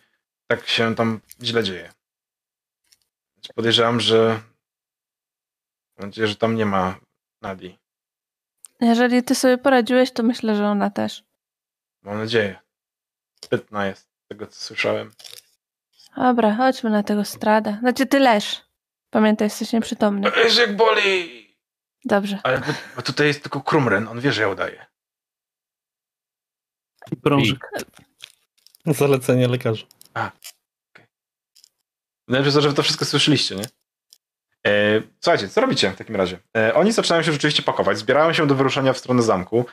[0.46, 1.92] tak się tam źle dzieje.
[3.54, 4.40] Podejrzewam, że
[5.98, 7.00] mam nadzieję, że tam nie ma
[7.42, 7.81] Nadii.
[8.82, 11.24] Jeżeli ty sobie poradziłeś, to myślę, że ona też.
[12.02, 12.60] Mam nadzieję.
[13.44, 15.12] Sprytna jest, z tego co słyszałem.
[16.16, 17.78] Dobra, chodźmy na tego strada.
[17.78, 18.62] Znaczy, ty leż.
[19.10, 20.30] Pamiętaj, jesteś nieprzytomny.
[20.30, 21.42] Wiesz jak boli!
[22.04, 22.38] Dobrze.
[22.42, 22.62] Ale
[22.96, 24.86] bo, tutaj jest tylko Krumren, on wie, że ja udaję.
[27.22, 27.70] Prążek.
[28.86, 29.86] Zalecenie lekarza.
[32.28, 33.64] Najlepsze jest to, że wy to wszystko słyszeliście, nie?
[34.66, 36.38] E, słuchajcie, co robicie w takim razie?
[36.56, 39.64] E, oni zaczynają się rzeczywiście pakować, zbierają się do wyruszenia w stronę zamku.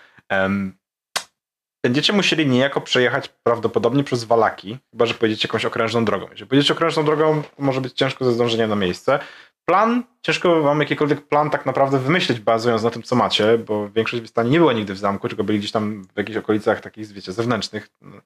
[1.84, 6.28] Będziecie musieli niejako przejechać prawdopodobnie przez Walaki, chyba że pojedziecie jakąś okrężną drogą.
[6.32, 9.20] Jeżeli pojedziecie okrężną drogą, może być ciężko ze zdążeniem na miejsce.
[9.66, 14.22] Plan, ciężko wam jakikolwiek plan tak naprawdę wymyślić, bazując na tym, co macie, bo większość
[14.22, 17.32] wystani nie była nigdy w zamku, tylko byli gdzieś tam w jakichś okolicach takich, wiecie,
[17.32, 17.90] zewnętrznych.
[18.02, 18.22] No,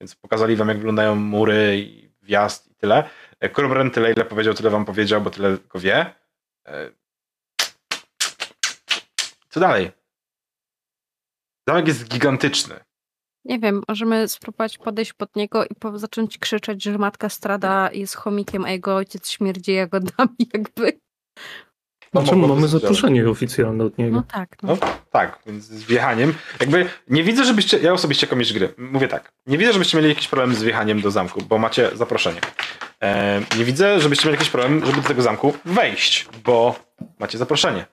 [0.00, 3.04] Więc pokazali wam, jak wyglądają mury i wjazd i tyle.
[3.48, 6.14] Krumren tyle, ile powiedział, tyle wam powiedział, bo tyle tylko wie.
[6.68, 6.90] E,
[9.48, 9.90] Co dalej?
[11.68, 12.74] Zamek jest gigantyczny.
[13.44, 18.14] Nie wiem, możemy spróbować podejść pod niego i po- zacząć krzyczeć, że matka Strada jest
[18.16, 21.00] chomikiem, a jego ojciec śmierdzi jagodami, jakby.
[22.14, 24.16] No, Znaczy, mogłoby mamy zaproszenie oficjalne od niego.
[24.16, 24.68] No tak, no.
[24.68, 24.78] No
[25.10, 26.34] tak, więc z wjechaniem.
[26.60, 27.78] Jakby nie widzę, żebyście.
[27.78, 28.74] Ja osobiście jako mistrz gry.
[28.78, 29.32] Mówię tak.
[29.46, 32.40] Nie widzę, żebyście mieli jakiś problem z wjechaniem do zamku, bo macie zaproszenie.
[33.02, 36.74] E, nie widzę, żebyście mieli jakiś problem, żeby do tego zamku wejść, bo
[37.18, 37.86] macie zaproszenie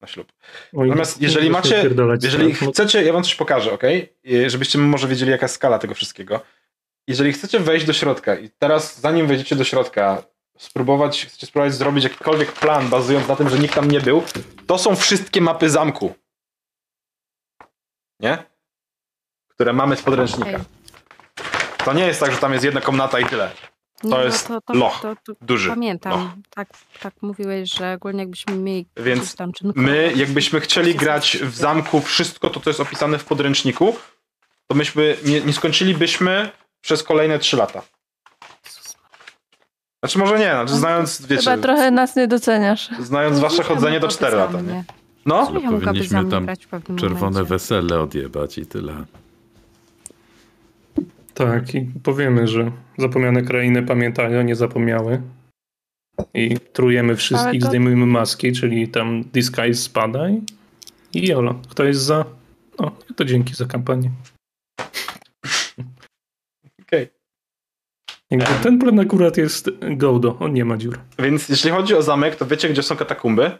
[0.00, 0.32] na ślub.
[0.76, 1.90] Oj, Natomiast jeżeli macie,
[2.22, 2.62] jeżeli strach.
[2.62, 3.82] No, chcecie, ja wam coś pokażę, ok?
[4.46, 6.40] Żebyście może wiedzieli, jaka jest skala tego wszystkiego.
[7.08, 10.22] Jeżeli chcecie wejść do środka i teraz, zanim wejdziecie do środka,
[10.58, 14.22] spróbować, chcecie spróbować zrobić jakikolwiek plan, bazując na tym, że nikt tam nie był,
[14.66, 16.14] to są wszystkie mapy zamku.
[18.20, 18.38] Nie?
[19.48, 20.60] Które mamy z podręcznika.
[21.84, 23.50] To nie jest tak, że tam jest jedna komnata i tyle.
[24.04, 25.00] Nie, no jest loch.
[25.02, 25.68] To, to, Duży.
[25.70, 26.12] pamiętam.
[26.12, 26.30] loch.
[26.54, 26.68] Tak,
[27.02, 32.00] tak mówiłeś, że ogólnie jakbyśmy mieli Więc tam, czy My, jakbyśmy chcieli grać w zamku
[32.00, 33.96] wszystko to, co jest opisane w podręczniku,
[34.66, 37.82] to myśmy nie, nie skończylibyśmy przez kolejne 3 lata.
[40.04, 42.88] Znaczy może nie, znaczy znając, wiecie, Chyba trochę nas nie doceniasz.
[43.00, 44.84] znając wasze chodzenie to 4 lata, nie?
[45.26, 46.46] No, Ale za powinniśmy tam
[46.96, 47.44] Czerwone momencie.
[47.44, 49.04] wesele odjebać i tyle.
[51.40, 55.22] Tak, i powiemy, że zapomniane krainy pamiętają, nie zapomniały.
[56.34, 60.42] I trujemy wszystkich, to- zdejmujemy maski, czyli tam disguise spada i,
[61.14, 61.54] i jolo.
[61.70, 62.24] Kto jest za?
[62.78, 64.10] No, to dzięki za kampanię.
[66.82, 67.08] okej.
[68.30, 70.98] Jakby ten plan akurat jest gołdo, on nie ma dziur.
[71.18, 73.50] Więc jeśli chodzi o zamek, to wiecie, gdzie są katakumby.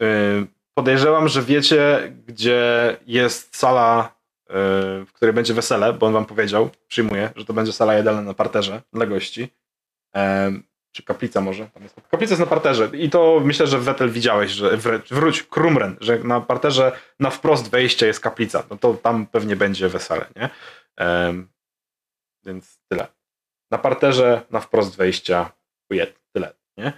[0.00, 4.17] Yy, podejrzewam, że wiecie, gdzie jest sala,
[4.48, 8.34] w której będzie wesele, bo on wam powiedział, przyjmuję, że to będzie sala jadalna na
[8.34, 9.48] parterze dla gości.
[10.92, 11.70] Czy kaplica może?
[12.10, 16.18] Kaplica jest na parterze i to myślę, że Wetel widziałeś, że wr- wróć, Krumren, że
[16.18, 18.62] na parterze na wprost wejścia jest kaplica.
[18.70, 20.50] No to tam pewnie będzie wesele, nie?
[22.46, 23.06] Więc tyle.
[23.70, 25.52] Na parterze na wprost wejścia
[26.32, 26.92] tyle, nie?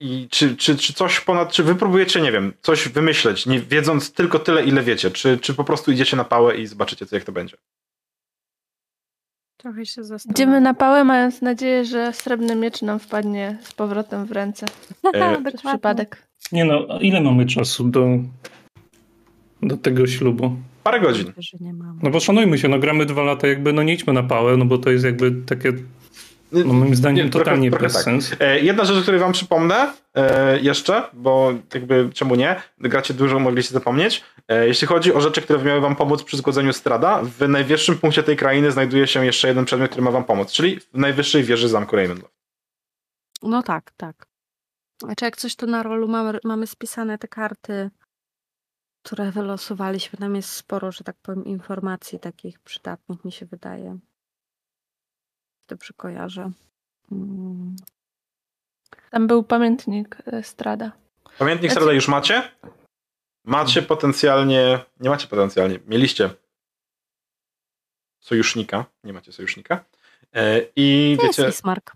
[0.00, 4.12] I czy, czy, czy coś ponad, czy wy próbujecie, nie wiem, coś wymyśleć, nie wiedząc
[4.12, 7.24] tylko tyle, ile wiecie, czy, czy po prostu idziecie na pałę i zobaczycie, co jak
[7.24, 7.56] to będzie?
[9.56, 10.34] Trochę się zastanawiam.
[10.34, 14.66] Idziemy na pałę, mając nadzieję, że srebrny miecz nam wpadnie z powrotem w ręce.
[15.14, 16.28] E, Przez przypadek.
[16.52, 18.06] Nie no, a ile mamy czasu do,
[19.62, 20.56] do tego ślubu?
[20.84, 21.32] Parę godzin.
[22.02, 24.64] No bo szanujmy się, no gramy dwa lata, jakby no nie idźmy na pałę, no
[24.64, 25.72] bo to jest jakby takie,
[26.52, 28.02] no moim zdaniem, Nie, trochę- totalnie trochę bez tak.
[28.02, 28.36] sensu.
[28.40, 33.38] E, Jedna rzecz, o której wam przypomnę e, jeszcze, bo jakby czemu nie, gracie dużo,
[33.38, 34.24] mogliście zapomnieć.
[34.48, 38.22] E, Jeśli chodzi o rzeczy, które miały wam pomóc przy zgłodzeniu strada, w najwyższym punkcie
[38.22, 41.68] tej krainy znajduje się jeszcze jeden przedmiot, który ma wam pomóc, czyli w najwyższej wieży
[41.68, 42.34] zamku Ravenloft.
[43.42, 44.26] No tak, tak.
[45.02, 47.90] Znaczy jak coś to na rolu mamy, mamy spisane te karty,
[49.04, 50.18] które wylosowaliśmy.
[50.18, 53.98] Tam jest sporo, że tak powiem, informacji takich przydatnych, mi się wydaje.
[55.68, 56.50] Dobrze kojarzę.
[57.12, 57.76] Mm.
[59.10, 60.92] Tam był pamiętnik e, Strada.
[61.38, 62.42] Pamiętnik Znaczy- strada już macie?
[63.44, 66.30] Macie potencjalnie, nie macie potencjalnie, mieliście
[68.20, 69.84] sojusznika, nie macie sojusznika.
[70.34, 71.92] E, I To jest wiecie, Bismarck.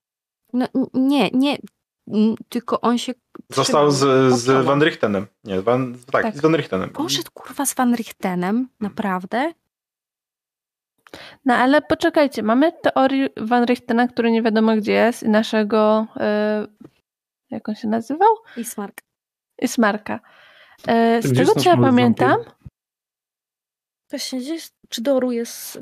[0.52, 1.58] No, n- nie, nie.
[2.48, 3.12] Tylko on się.
[3.50, 4.66] został z, z.
[4.66, 5.26] Van Richtenem.
[5.44, 6.36] Nie, Van, tak, Tak.
[6.36, 6.90] z Van Richtenem.
[6.90, 9.52] Poszedł kurwa z Van Richtenem, naprawdę?
[11.44, 16.66] No ale poczekajcie, mamy teorię Van Richtena, który nie wiadomo gdzie jest i naszego, e,
[17.50, 18.28] jak on się nazywał?
[18.56, 19.02] Bismarck.
[19.62, 20.20] Ismarka.
[20.86, 22.36] E, z gdzie tego jest co ja pamiętam,
[24.12, 25.78] Właśnie gdzieś, czy Doru jest...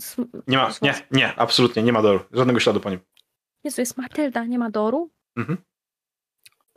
[0.46, 2.20] Nie ma, nie, nie, absolutnie, nie ma doru.
[2.32, 3.00] Żadnego śladu po nim.
[3.64, 5.10] Jezu, jest Matylda, nie ma Doru?
[5.36, 5.58] Mhm.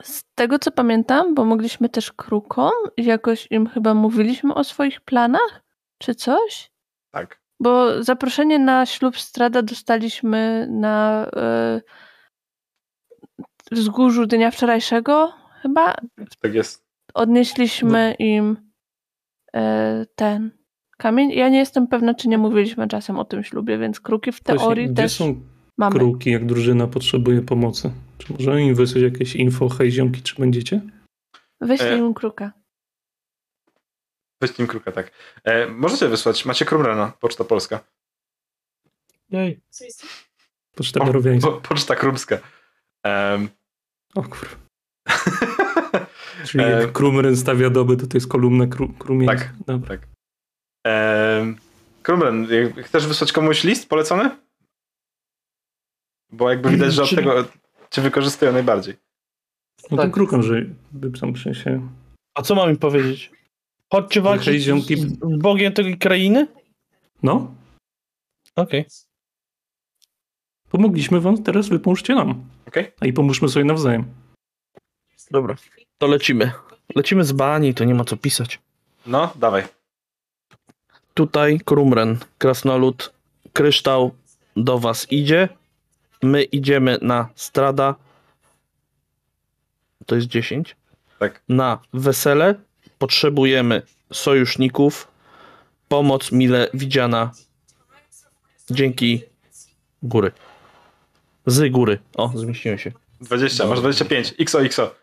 [0.01, 5.01] z tego co pamiętam, bo mogliśmy też krukom i jakoś im chyba mówiliśmy o swoich
[5.01, 5.63] planach,
[5.97, 6.71] czy coś?
[7.11, 7.42] Tak.
[7.59, 11.81] Bo zaproszenie na ślub Strada dostaliśmy na e,
[13.71, 15.95] wzgórzu dnia wczorajszego chyba.
[16.41, 16.85] Tak jest.
[17.13, 18.57] Odnieśliśmy im
[19.55, 20.51] e, ten
[20.97, 21.31] kamień.
[21.31, 24.59] Ja nie jestem pewna, czy nie mówiliśmy czasem o tym ślubie, więc kruki w Właśnie,
[24.59, 25.41] teorii gdzie też są
[25.77, 25.95] mamy.
[25.95, 27.91] kruki, jak drużyna potrzebuje pomocy?
[28.17, 30.81] Czy możemy im wysłać jakieś info, hej ziomki, czy będziecie?
[31.61, 32.51] Wyślij E, im kruka.
[34.43, 35.11] Weź nim kruka, tak.
[35.43, 37.79] E, możecie wysłać, macie Krumrena, Poczta Polska.
[39.29, 39.59] Jej.
[40.75, 41.51] Poczta Po, Borowiańska.
[41.51, 42.37] po, poczta Krumska.
[43.05, 43.49] Em,
[44.15, 44.55] O kurwa.
[46.47, 49.37] Czyli E, Krumren stawia doby, to to jest kolumna kru, krumieńska.
[49.47, 49.53] Tak.
[49.67, 49.97] Dobra.
[50.85, 51.55] em,
[52.01, 54.29] Krumren, jak- chcesz wysłać komuś list polecony?
[56.31, 57.45] Bo jakby widać, że od tego
[57.91, 58.95] cię wykorzystują najbardziej.
[59.91, 60.05] No Tak.
[60.07, 60.55] to krukom, że
[60.91, 61.11] by
[61.55, 61.89] się...
[62.35, 63.31] A co mam im powiedzieć?
[63.93, 64.97] Chodźcie walczyć ziomki.
[64.97, 66.47] z, z Bogiem tej krainy?
[67.23, 67.53] No,
[68.55, 68.85] Okej.
[70.69, 72.43] pomogliśmy wam, teraz wy pomóżcie nam.
[72.67, 72.91] Okej?
[72.99, 74.05] A i pomóżmy sobie nawzajem.
[75.31, 75.55] Dobra.
[75.97, 76.51] To lecimy.
[76.95, 78.59] Lecimy z bani, to nie ma co pisać.
[79.05, 79.63] No, dawaj.
[81.13, 83.13] Tutaj Krumren, Krasnolud,
[83.53, 84.11] Kryształ
[84.55, 85.49] do was idzie.
[86.23, 87.95] My idziemy na Strada.
[90.05, 90.75] To jest 10.
[91.19, 91.41] Tak.
[91.49, 92.55] Na wesele
[92.97, 93.81] potrzebujemy
[94.13, 95.07] sojuszników.
[95.87, 97.31] Pomoc mile widziana.
[98.69, 99.21] Dzięki
[100.03, 100.31] góry.
[101.45, 101.99] Z góry.
[102.15, 102.91] O, zmieściłem się.
[103.21, 104.33] 20, masz 25.
[104.39, 104.95] XO, XO.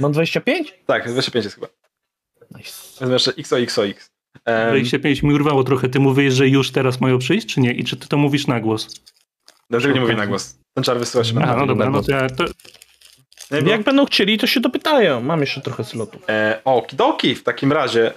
[0.00, 0.74] Mam 25?
[0.86, 1.68] Tak, 25 jest chyba.
[2.50, 2.72] Nice.
[3.00, 4.10] Wezmę jeszcze XO, XO, X.
[4.44, 5.88] Em, 25 mi urwało trochę.
[5.88, 7.72] Ty mówisz, że już teraz mają przyjść, czy nie?
[7.72, 9.00] I czy ty to mówisz na głos?
[9.70, 10.58] Dlaczego nie mówię na głos?
[10.74, 12.30] Ten czar wysyła się A, na no dobra, no to ja...
[12.30, 12.44] To,
[13.50, 15.20] bo- Jak będą chcieli, to się dopytają.
[15.20, 16.22] Mam jeszcze trochę slotów.
[16.28, 18.12] E, okidoki, w takim razie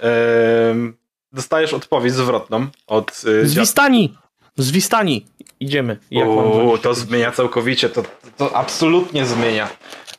[0.70, 0.96] em,
[1.32, 3.14] dostajesz odpowiedź zwrotną od e,
[3.46, 4.14] Z dziad- Wistani!
[4.56, 5.26] Z Wistani!
[5.60, 5.96] Idziemy.
[6.10, 6.82] Jak mam Uuu, 25?
[6.82, 8.02] to zmienia całkowicie, to,
[8.36, 9.68] to absolutnie zmienia.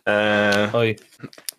[0.07, 0.95] E, Oj.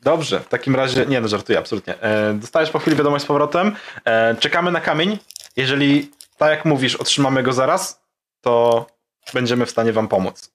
[0.03, 2.01] dobrze, w takim razie, nie no, żartuję, absolutnie.
[2.03, 5.19] E, dostajesz po chwili wiadomość z powrotem, e, czekamy na kamień.
[5.57, 8.01] Jeżeli, tak jak mówisz, otrzymamy go zaraz,
[8.41, 8.87] to
[9.35, 10.53] będziemy w stanie wam pomóc.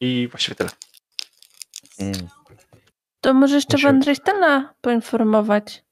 [0.00, 0.70] I właściwie tyle.
[2.00, 2.12] Mm.
[3.20, 5.84] To może jeszcze Muszę- Van poinformować.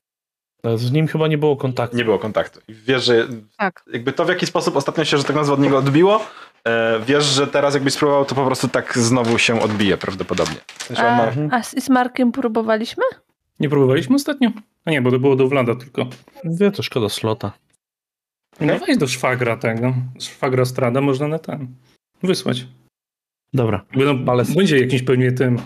[0.62, 1.96] Ale Z nim chyba nie było kontaktu.
[1.96, 2.60] Nie było kontaktu.
[2.68, 3.84] Wiesz, że Tak.
[3.92, 6.20] jakby to w jaki sposób ostatnio się, że tak nazwa od niego odbiło,
[6.64, 10.56] e, wiesz, że teraz jakbyś spróbował, to po prostu tak znowu się odbije prawdopodobnie.
[10.96, 11.32] A, ma...
[11.56, 13.04] A z Ismarkiem próbowaliśmy?
[13.60, 14.50] nie próbowaliśmy ostatnio?
[14.84, 16.06] A nie, bo to było do Vlada tylko.
[16.44, 17.52] Wie, to szkoda slota.
[18.60, 19.94] No weź do szwagra tego.
[20.20, 21.66] Szwagra Strada można na ten.
[22.22, 22.66] Wysłać.
[23.54, 23.84] Dobra.
[23.96, 25.58] Będą, Ale- Będzie jakimś pewnie tym.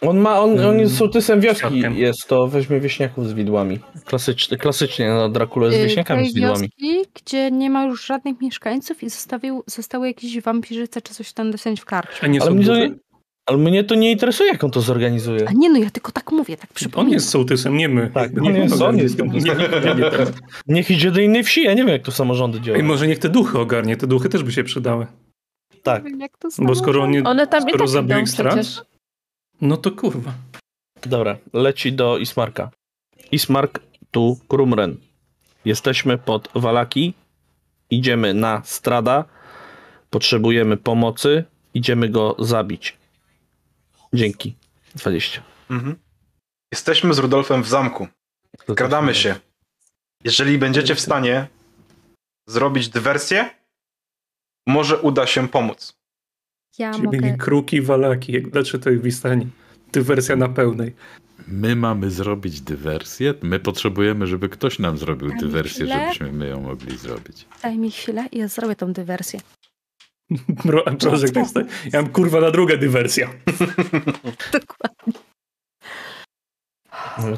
[0.00, 1.96] On ma, on, on jest sołtysem wioski Siatkiem.
[1.96, 3.78] jest, to weźmie wieśniaków z widłami.
[4.04, 6.60] Klasycznie, klasycznie na Dracula jest Y, wieśniakami tej z widłami.
[6.60, 11.50] wioski, gdzie nie ma już żadnych mieszkańców i zostawił, zostały jakieś wampirzyce czy coś tam
[11.50, 12.18] deseń w karczmie.
[12.22, 12.72] A nie Ale mnie, to,
[13.46, 15.48] ale mnie to nie interesuje, jak on to zorganizuje.
[15.48, 17.12] A nie no, ja tylko tak mówię, tak On przypominam.
[17.14, 18.10] jest sołtysem, nie my.
[18.14, 19.16] Tak, nie on jest- on jest
[20.10, 20.32] teraz.
[20.66, 22.84] Niech idzie do innej wsi, ja nie wiem, jak to samorządy działają.
[22.84, 25.06] może niech te duchy ogarnie, te duchy też by się przydały.
[25.82, 26.04] Tak.
[26.04, 28.22] Nie wiem, jak to Bo skoro on nie, One tam i skoro tak zabił idą
[28.22, 28.82] ich straż, przecież.
[29.60, 30.34] No to kurwa.
[31.02, 32.70] Dobra, leci do Ismarka.
[33.32, 33.80] Ismark
[34.10, 34.96] tu Krumren.
[35.64, 37.14] Jesteśmy pod Walaki,
[37.90, 39.24] idziemy na Strada,
[40.10, 42.96] potrzebujemy pomocy, idziemy go zabić.
[44.12, 44.56] Dzięki.
[44.94, 45.42] 20.
[45.70, 45.96] Mhm.
[46.72, 48.08] Jesteśmy z Rudolfem w zamku.
[48.76, 49.34] Kradamy się.
[50.24, 51.48] Jeżeli będziecie w stanie
[52.48, 53.50] zrobić dywersję,
[54.66, 55.99] może uda się pomóc.
[56.80, 57.20] Ja Czyli mogę...
[57.20, 59.46] mieli kruki, walaki, jak znaczy to w Wistanie.
[59.92, 60.94] Dywersja na pełnej.
[61.48, 63.34] My mamy zrobić dywersję?
[63.42, 67.46] My potrzebujemy, żeby ktoś nam zrobił Daj dywersję, żebyśmy my ją mogli zrobić.
[67.62, 69.40] Daj mi chwilę i ja zrobię tą dywersję.
[70.64, 71.56] Bro, proszę, jest,
[71.92, 73.30] ja mam kurwa na drugą dywersja.
[74.52, 75.12] Dokładnie.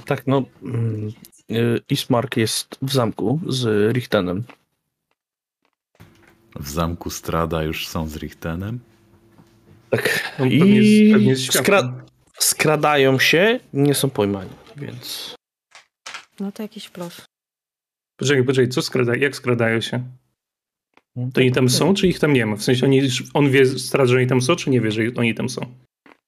[0.04, 0.42] Tak, no.
[0.62, 1.12] mm,
[1.50, 1.54] e,
[1.88, 4.44] Ismark jest w zamku z Richtenem.
[6.60, 8.91] W zamku Strada już są z Richtenem?
[9.92, 10.34] Tak.
[10.40, 12.00] On I pewnie jest, pewnie skra-
[12.38, 15.34] skradają się, nie są pojmani, więc.
[16.40, 17.24] No to jakiś plus.
[18.16, 20.04] Poczekaj, poczekaj, co skrada, jak skradają się?
[21.34, 22.56] To oni tam są, czy ich tam nie ma?
[22.56, 23.02] W sensie oni,
[23.34, 25.60] on wie, straż, że oni tam są, czy nie wie, że oni tam są?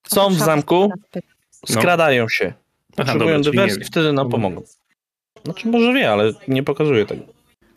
[0.08, 0.90] Są w zamku,
[1.68, 1.74] No.
[1.76, 2.52] skradają się.
[2.96, 4.62] Potrzebują czyli nie dywersji, wtedy nam pomogą.
[5.44, 7.22] Znaczy, może wie, ale nie pokazuje tego.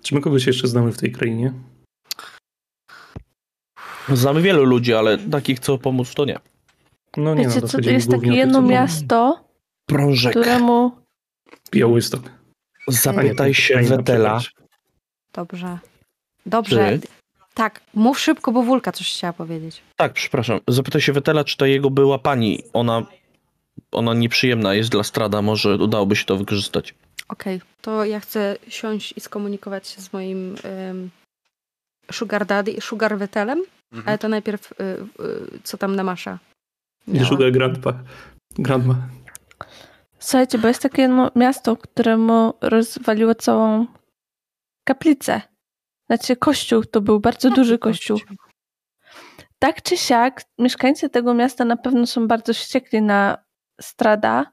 [0.03, 1.53] Czy my kogoś jeszcze znamy w tej krainie?
[4.13, 6.39] Znamy wielu ludzi, ale takich, co pomóc, to nie.
[7.17, 9.45] No nie, no, Wiecie to co, to jest takie jedno co- miasto,
[9.85, 10.31] Prążek.
[10.31, 10.91] któremu...
[11.71, 12.21] Białystok.
[12.87, 14.39] Zapytaj się Wetela.
[15.33, 15.77] Dobrze.
[16.45, 16.99] Dobrze.
[17.01, 17.07] Czy?
[17.53, 19.81] Tak, mów szybko, bo Wulka coś chciała powiedzieć.
[19.95, 20.59] Tak, przepraszam.
[20.67, 22.63] Zapytaj się Wetela, czy to jego była pani.
[22.73, 23.05] Ona,
[23.91, 26.93] ona nieprzyjemna jest dla Strada, może udałoby się to wykorzystać.
[27.27, 30.55] Okej, to ja chcę siąść i skomunikować się z moim
[30.89, 31.09] ym,
[32.11, 34.17] sugar daddy, sugar wetelem, ale Mhm.
[34.17, 36.39] to najpierw y, y, co tam na masza.
[37.07, 37.93] Nie szukaj grandpa.
[38.59, 38.95] Grandma.
[40.19, 43.87] Słuchajcie, bo jest takie jedno miasto, któremu rozwaliło całą
[44.83, 45.41] kaplicę.
[46.07, 48.19] Znaczy kościół, to był bardzo duży kościół.
[49.59, 53.37] Tak czy siak, mieszkańcy tego miasta na pewno są bardzo wściekli na
[53.81, 54.51] Strada,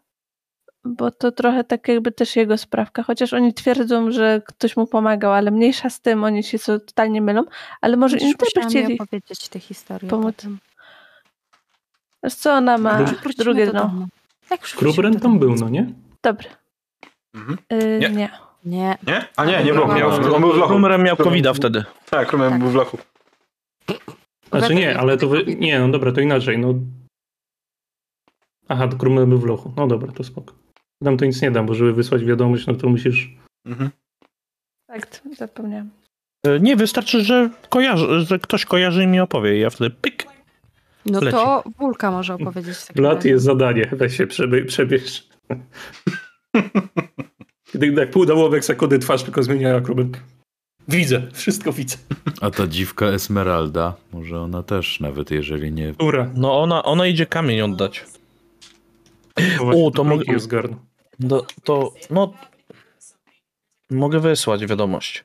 [0.85, 5.32] bo to trochę tak jakby też jego sprawka, chociaż oni twierdzą, że ktoś mu pomagał,
[5.32, 7.44] ale mniejsza z tym, oni się so- totalnie mylą,
[7.81, 10.36] ale może Będziesz im też by chcieli opowiedzieć tę historię pomóc.
[10.36, 10.59] potem.
[12.24, 13.05] Wiesz co ona ma?
[13.39, 14.06] Drugie dno.
[14.77, 15.86] Krubren tam był, no nie?
[16.23, 16.48] Dobra.
[17.35, 17.59] Mhm.
[17.73, 18.09] Y, Nie.
[18.11, 18.31] nie.
[18.65, 18.98] Nie.
[19.06, 19.24] Nie?
[19.36, 20.73] A nie, nie Nie, no, on był w lochu.
[20.73, 21.85] Numerem miał covid wtedy.
[22.11, 22.59] Tak, Krumen Tak.
[22.59, 22.98] był w lochu.
[24.51, 25.44] Znaczy nie, ale to wy...
[25.47, 26.74] Nie, no dobra, to inaczej, no.
[28.69, 29.73] Aha, to Krumel był w lochu.
[29.77, 30.55] No dobra, to spoko.
[31.05, 33.31] Tam to nic nie dam, bo żeby wysłać wiadomość, no to musisz...
[33.67, 33.91] Mhm.
[34.87, 35.91] Tak, zapomniałam.
[36.47, 39.57] E, Nie, wystarczy, że, kojarzy, że ktoś kojarzy i mi opowie.
[39.57, 40.27] I ja wtedy pyk.
[41.07, 41.37] No Leci.
[41.37, 42.77] to Wulka może opowiedzieć.
[42.97, 43.29] razie.
[43.29, 45.29] jest zadanie, weź się przebie- przebierz.
[47.75, 50.07] Gdy tak pół dołowek sekundy twarz tylko zmieniała Krumel.
[50.89, 51.97] Widzę, wszystko widzę.
[52.41, 55.95] A ta dziwka Esmeralda, może ona też, nawet jeżeli nie...
[55.99, 56.31] Ura.
[56.35, 58.05] No ona, ona idzie kamień oddać.
[59.61, 60.51] O, to mogę- jest.
[61.20, 62.32] No, to, no...
[63.91, 65.24] Mogę wysłać wiadomość.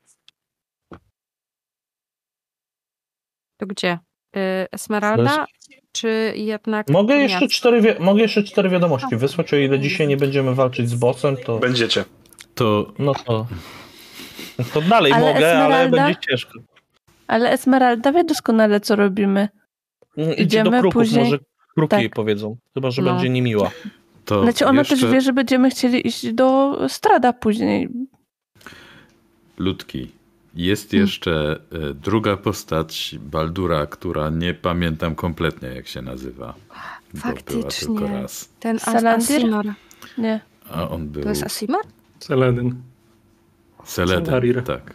[3.57, 3.99] To gdzie?
[4.36, 4.40] Y,
[4.72, 5.45] Esmeralda?
[5.91, 6.90] Czy jednak.
[6.90, 10.90] Mogę jeszcze, cztery, wi- mogę jeszcze cztery wiadomości wysłać, o ile dzisiaj nie będziemy walczyć
[10.90, 11.60] z bossem, to...
[11.60, 12.06] Będziecie.
[12.56, 13.48] To No to...
[14.74, 15.98] To dalej Ale mogę, ale Esmeralda?
[16.06, 16.60] będzie ciężko.
[17.28, 19.49] Ale Esmeralda wie doskonale, co robimy.
[20.18, 21.40] Mm, Idzie Idziemy do kruków, później- może
[21.76, 21.99] kruki Tak.
[21.99, 22.57] jej powiedzą.
[22.74, 23.11] Chyba, że No.
[23.14, 23.72] będzie niemiła.
[24.26, 27.90] To Znaczy ona jeszcze, też wie, że będziemy chcieli iść do Strada później.
[29.58, 30.12] Ludki,
[30.56, 31.06] jest Hmm.
[31.08, 36.54] jeszcze e, druga postać Baldura, która nie pamiętam kompletnie jak się nazywa.
[37.14, 37.88] Bo była Faktycznie.
[37.88, 38.50] tylko raz.
[38.60, 39.38] Ten Salandir?
[39.38, 39.66] Asimar.
[40.18, 40.40] Nie.
[40.72, 41.82] A on był To jest Asimar?
[42.20, 42.76] Celedyn.
[43.84, 44.62] Seleden, Salarira.
[44.62, 44.94] tak.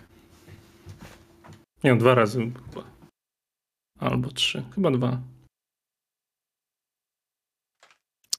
[1.85, 2.39] Nie dwa razy.
[2.39, 2.87] chyba.
[4.01, 4.63] Albo trzy.
[4.75, 5.19] Chyba dwa.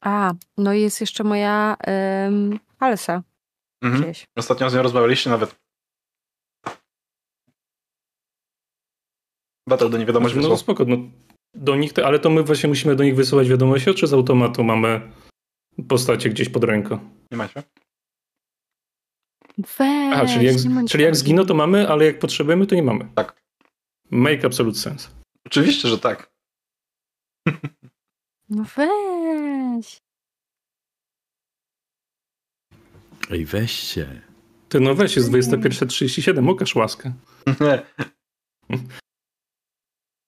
[0.05, 3.23] A, no i jest jeszcze moja um, Halsa
[3.83, 4.03] Mhm.
[4.03, 4.25] gdzieś.
[4.37, 5.55] Ostatnio z nią rozmawialiście nawet.
[9.69, 10.57] Battle do niej wiadomość No wysłał.
[10.57, 10.97] spoko, no,
[11.53, 14.63] do nich, te, ale to my właśnie musimy do nich wysyłać wiadomości, czy z automatu
[14.63, 15.11] mamy
[15.87, 16.99] postacie gdzieś pod ręką?
[17.31, 17.63] Nie macie?
[19.57, 20.55] Weź, Aha, czyli jak,
[20.89, 23.07] czyli jak zginą, to mamy, ale jak potrzebujemy, to nie mamy.
[23.15, 23.41] Tak.
[24.11, 25.09] Make absolute sense.
[25.45, 26.31] Oczywiście, że tak.
[28.49, 30.01] No weź.
[33.31, 34.21] Ej, weźcie.
[34.69, 37.13] Ty no weź, jest 21.37, okaż łaskę.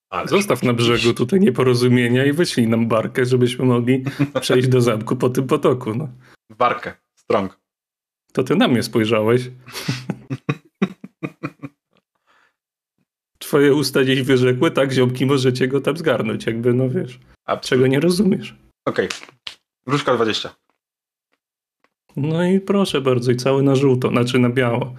[0.09, 4.03] Ale Zostaw na brzegu tutaj nieporozumienia i wyślij nam barkę, żebyśmy mogli
[4.41, 5.95] przejść do zamku po tym potoku.
[5.95, 6.09] No.
[6.49, 6.93] Barkę.
[7.15, 7.59] Strong.
[8.33, 9.41] To ty na mnie spojrzałeś.
[13.47, 17.87] twoje usta gdzieś wyrzekły, tak, ziomki, możecie go tam zgarnąć, jakby, no wiesz, A czego
[17.87, 18.55] nie rozumiesz.
[18.85, 19.09] Okej.
[19.85, 20.55] Różka 20.
[22.15, 24.95] No i proszę bardzo, i cały na żółto, znaczy na biało.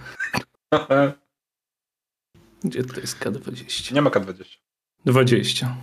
[2.65, 3.95] Gdzie to jest K20?
[3.95, 4.59] Nie ma K20.
[5.05, 5.77] 20.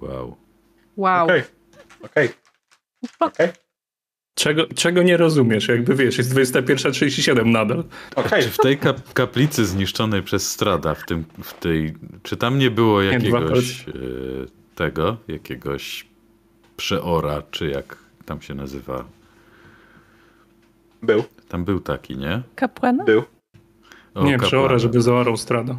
[0.00, 0.36] Wow.
[0.96, 1.24] Wow.
[1.24, 1.42] Okej.
[2.02, 2.28] Okej.
[3.20, 3.48] Okej.
[4.34, 5.68] Czego, czego nie rozumiesz?
[5.68, 7.84] Jakby wiesz, jest 21.37 nadal.
[8.16, 8.42] Okej.
[8.42, 12.70] Czy w tej kap kaplicy zniszczonej przez Strada, w, tym, w tej, czy tam nie
[12.70, 13.92] było Nie, jakiegoś e,
[14.74, 16.06] tego, jakiegoś
[16.76, 17.96] przeora, czy jak
[18.26, 19.04] tam się nazywa?
[21.02, 21.24] Był.
[21.48, 22.42] Tam był taki, nie?
[22.54, 23.04] Kapłana?
[23.04, 23.22] Był.
[24.14, 24.48] O, nie, kapłana.
[24.48, 25.76] przeora, żeby zaorał strada.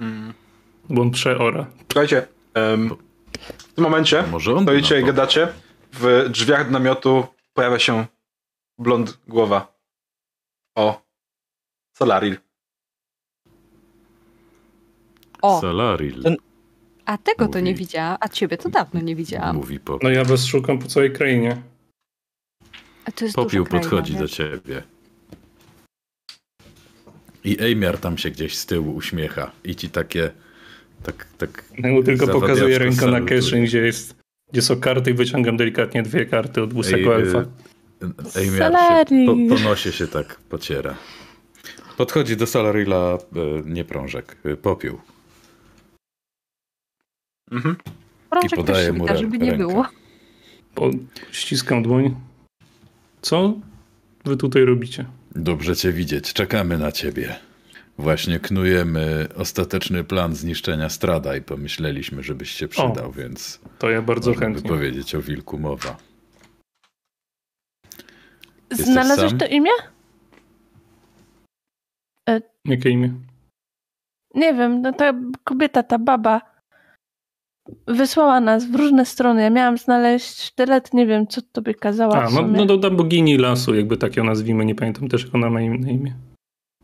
[0.00, 0.32] Mm.
[0.90, 1.66] Bo on przeora.
[1.92, 2.90] Słuchajcie, em,
[3.58, 4.24] w tym momencie
[4.62, 5.48] stoicie i gadacie.
[5.92, 8.06] W drzwiach namiotu pojawia się
[8.78, 9.78] blond głowa.
[10.76, 11.02] O.
[11.96, 12.36] Solaril.
[15.42, 16.22] O, Solaril.
[16.22, 16.36] Ten-
[17.04, 17.84] a tego to nie mówi.
[17.84, 19.56] widziałam, a ciebie to dawno nie widziałam.
[19.56, 21.62] Mówi po, No ja was szukam po całej krainie.
[23.04, 24.82] A to jest popiół kraina, podchodzi do ciebie.
[27.44, 30.30] I Ejmiar tam się gdzieś z tyłu uśmiecha i ci takie
[31.02, 34.14] tak, tak mu tylko pokazuję ręką na kieszeń, gdzie jest
[34.54, 37.38] gdzie są karty i wyciągam delikatnie dwie karty od łysego Ej, elfa.
[37.38, 39.26] y, Ejmiar się Salari.
[39.26, 40.94] po, po nosie się tak pociera.
[41.96, 44.98] Podchodzi do Salarila, y, nie prążek, y, popiół.
[47.50, 47.76] Mhm.
[48.30, 49.66] Prążek I podaje mu rę- żeby nie rękę.
[49.66, 49.86] było.
[50.76, 50.90] O,
[51.30, 52.14] ściskam dłoń.
[53.22, 53.54] Co
[54.24, 55.04] wy tutaj robicie?
[55.36, 57.36] Dobrze cię widzieć, czekamy na ciebie.
[57.98, 64.34] Właśnie knujemy ostateczny plan zniszczenia Strada i pomyśleliśmy, żebyś się przydał, więc To ja bardzo
[64.34, 64.68] chętnie.
[64.70, 65.96] powiedzieć o wilku mowa.
[68.70, 69.38] Jesteś Znalazłeś sam?
[69.38, 69.70] to imię?
[72.64, 73.12] Jakie imię?
[74.34, 75.12] Nie wiem, no ta
[75.44, 76.40] kobieta, ta baba
[77.88, 79.42] wysłała nas w różne strony.
[79.42, 83.36] Ja miałam znaleźć sztylet, nie wiem, co tobie kazała A, no, no do, do bogini
[83.38, 84.64] lasu, jakby tak ją nazwijmy.
[84.64, 86.14] Nie pamiętam też, jak ona ma im- na imię.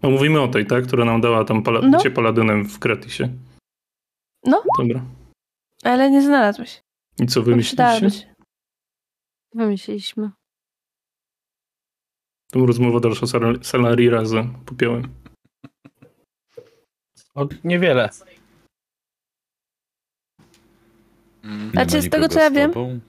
[0.02, 0.86] No mówimy o tej, tak?
[0.86, 1.98] Która nam dała tam pala- No.
[1.98, 3.28] bycie paladynem w Kratisie.
[4.44, 4.62] No.
[4.78, 5.04] Dobra.
[5.84, 6.82] Ale nie znalazłeś.
[7.22, 8.34] I co wymyśliliście?
[9.54, 10.30] Wymyśliliśmy.
[12.52, 15.14] Tą rozmowę dalsza sal- Salari razy popiołem.
[17.34, 18.10] O, niewiele.
[21.44, 21.64] Mm.
[21.66, 23.00] Nie Znaczy, ma z tego, co ja wiem-?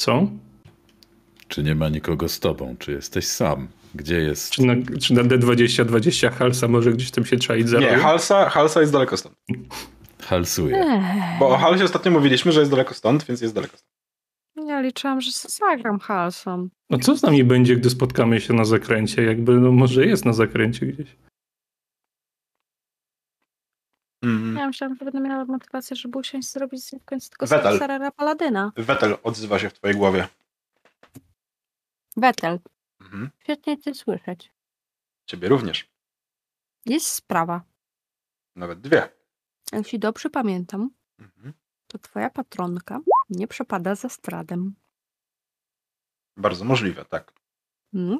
[0.00, 0.28] Co?
[1.48, 2.76] Czy nie ma nikogo z tobą?
[2.78, 3.68] Czy jesteś sam?
[3.94, 4.50] Gdzie jest?
[4.50, 7.96] Czy na, czy na D20-20 Halsa może gdzieś tam się czaić za Nie?
[7.96, 9.34] Halsa, Halsa jest daleko stąd.
[10.22, 10.76] Halsuje.
[10.76, 14.68] Ech, Bo o Halsie ostatnio mówiliśmy, że jest daleko stąd, więc jest daleko stąd.
[14.68, 16.68] ja liczyłam, że zagram halsą.
[16.90, 19.22] No co z nami będzie, gdy spotkamy się na zakręcie?
[19.22, 21.16] Jakby, no może jest na zakręcie gdzieś.
[24.24, 24.56] Mm.
[24.56, 27.80] Ja myślałam, że będę miała motywację, żeby usiąść zrobić w końcu tego Wetel.
[28.16, 28.72] Paladyna.
[28.76, 30.28] Wetel odzywa się w twojej głowie.
[32.16, 32.58] Wetel,
[33.14, 33.30] Mhm.
[33.42, 34.52] świetnie cię słyszeć.
[35.26, 35.88] Ciebie również.
[36.86, 37.62] Jest sprawa.
[38.56, 39.08] Nawet dwie.
[39.72, 41.52] Jeśli dobrze pamiętam, Mhm.
[41.86, 43.00] to twoja patronka
[43.30, 44.74] nie przepada za stradem.
[46.36, 47.32] Bardzo możliwe, tak.
[47.94, 48.18] Mm?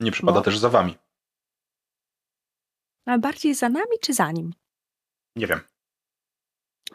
[0.00, 0.42] Nie przypada No.
[0.44, 0.98] też za wami.
[3.06, 4.54] Ale bardziej za nami czy za nim?
[5.36, 5.60] Nie wiem.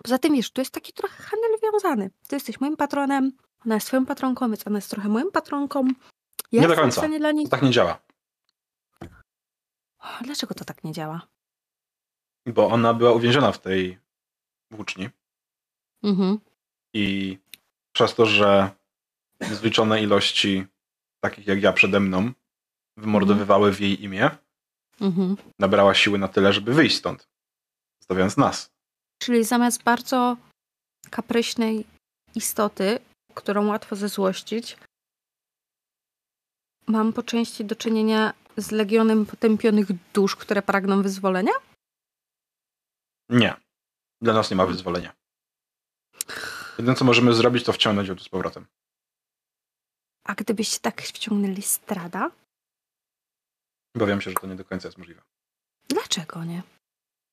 [0.04, 2.10] Poza tym, wiesz, tu jest taki trochę handel wiązany.
[2.28, 3.32] Ty jesteś moim patronem,
[3.66, 5.88] ona jest twoją patronką, więc ona jest trochę moją patronką.
[6.52, 7.08] Ja Nie do końca.
[7.08, 7.46] dla niej...
[7.46, 8.00] To tak nie działa.
[10.22, 11.28] Dlaczego to tak nie działa?
[12.48, 13.98] Bo ona była uwięziona w tej
[14.72, 15.10] włóczni
[16.04, 16.40] Mhm.
[16.94, 17.38] i
[17.96, 18.70] przez to, że
[19.42, 20.66] niezliczone ilości
[21.24, 22.32] takich jak ja przede mną
[22.98, 24.30] wymordowywały w jej imię,
[25.02, 25.36] Mhm.
[25.60, 27.28] nabrała siły na tyle, żeby wyjść stąd,
[28.02, 28.70] zostawiając nas.
[29.22, 30.38] Czyli zamiast bardzo
[31.10, 31.86] kapryśnej
[32.36, 33.00] istoty,
[33.38, 34.78] którą łatwo zezłościć,
[36.88, 41.52] mam po części do czynienia z legionem potępionych dusz, które pragną wyzwolenia?
[43.30, 43.56] Nie.
[44.22, 45.14] Dla nas nie ma wyzwolenia.
[46.78, 48.66] Jedyne, co możemy zrobić, to wciągnąć ją tu z powrotem.
[50.24, 52.32] A gdybyście tak wciągnęli strada?
[53.96, 55.22] Obawiam się, że to nie do końca jest możliwe.
[55.90, 56.62] Dlaczego nie?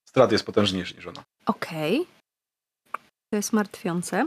[0.08, 1.24] Strat jest potężniejszy niż ona.
[1.46, 2.06] Okej.
[3.30, 4.26] To jest martwiące,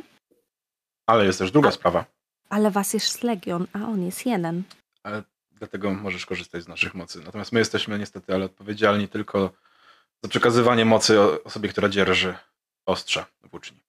[1.08, 2.06] Ale jest też druga A- sprawa.
[2.50, 4.64] ale was jest legion, a on jest jeden.
[5.52, 7.22] Dlatego możesz korzystać z naszych mocy.
[7.22, 9.54] Natomiast my jesteśmy niestety ale odpowiedzialni tylko
[10.24, 12.38] za przekazywanie mocy o- osobie, która dzierży
[12.86, 13.80] ostrze włóczni.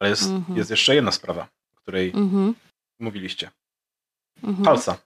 [0.00, 0.58] Ale jest, Mhm.
[0.58, 2.54] jest jeszcze jedna sprawa, o której Mhm.
[3.00, 3.50] mówiliście.
[4.42, 4.64] Mhm.
[4.64, 4.98] Halsa.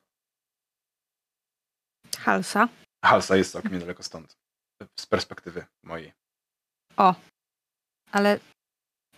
[2.18, 2.68] Halsa.
[3.04, 4.36] Halsa jest całkiem niedaleko stąd.
[5.00, 6.12] Z perspektywy mojej.
[8.12, 8.40] Ale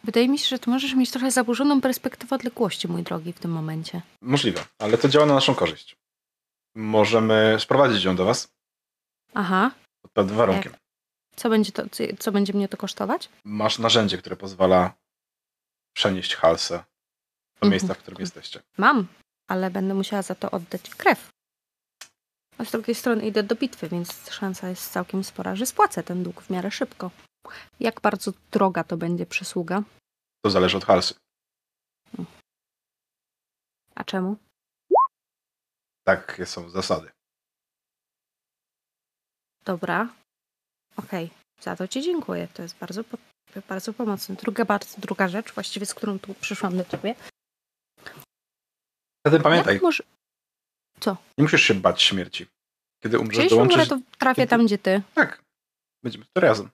[0.08, 3.50] wydaje mi się, że ty możesz mieć trochę zaburzoną perspektywę odległości, mój drogi, w tym
[3.50, 4.02] momencie.
[4.20, 5.96] Możliwe, ale to działa na naszą korzyść.
[6.74, 8.48] Możemy sprowadzić ją do was
[9.34, 9.70] Aha.
[10.02, 10.72] pod pewnym warunkiem.
[11.36, 13.28] Co będzie, to, co- co będzie mnie to kosztować?
[13.44, 14.94] Masz narzędzie, które pozwala
[15.96, 17.70] przenieść halsę do Mhm.
[17.70, 18.60] miejsca, w którym jesteście.
[18.78, 19.06] Mam,
[19.48, 21.28] ale będę musiała za to oddać krew.
[22.58, 26.22] A z drugiej strony idę do bitwy, więc szansa jest całkiem spora, że spłacę ten
[26.22, 27.10] dług w miarę szybko.
[27.80, 29.82] Jak bardzo droga to będzie przysługa?
[30.44, 31.14] To zależy od halsy.
[33.94, 34.36] A czemu?
[36.04, 37.10] Takie są zasady.
[39.64, 40.08] Dobra.
[40.96, 42.48] Okej, za to ci dziękuję.
[42.54, 43.18] To jest bardzo, po,
[43.68, 44.34] bardzo pomocne.
[44.34, 47.14] Druga, bardzo, druga rzecz, właściwie z którą tu przyszłam do ciebie.
[49.26, 50.04] Zatem pamiętaj, Jak może...
[51.38, 52.46] nie musisz się bać śmierci.
[53.02, 53.88] Kiedy umrzesz, umrę, dołączysz...
[53.88, 55.02] to trafię tam, gdzie ty.
[55.14, 55.42] Tak.
[56.02, 56.70] Będziemy tu razem.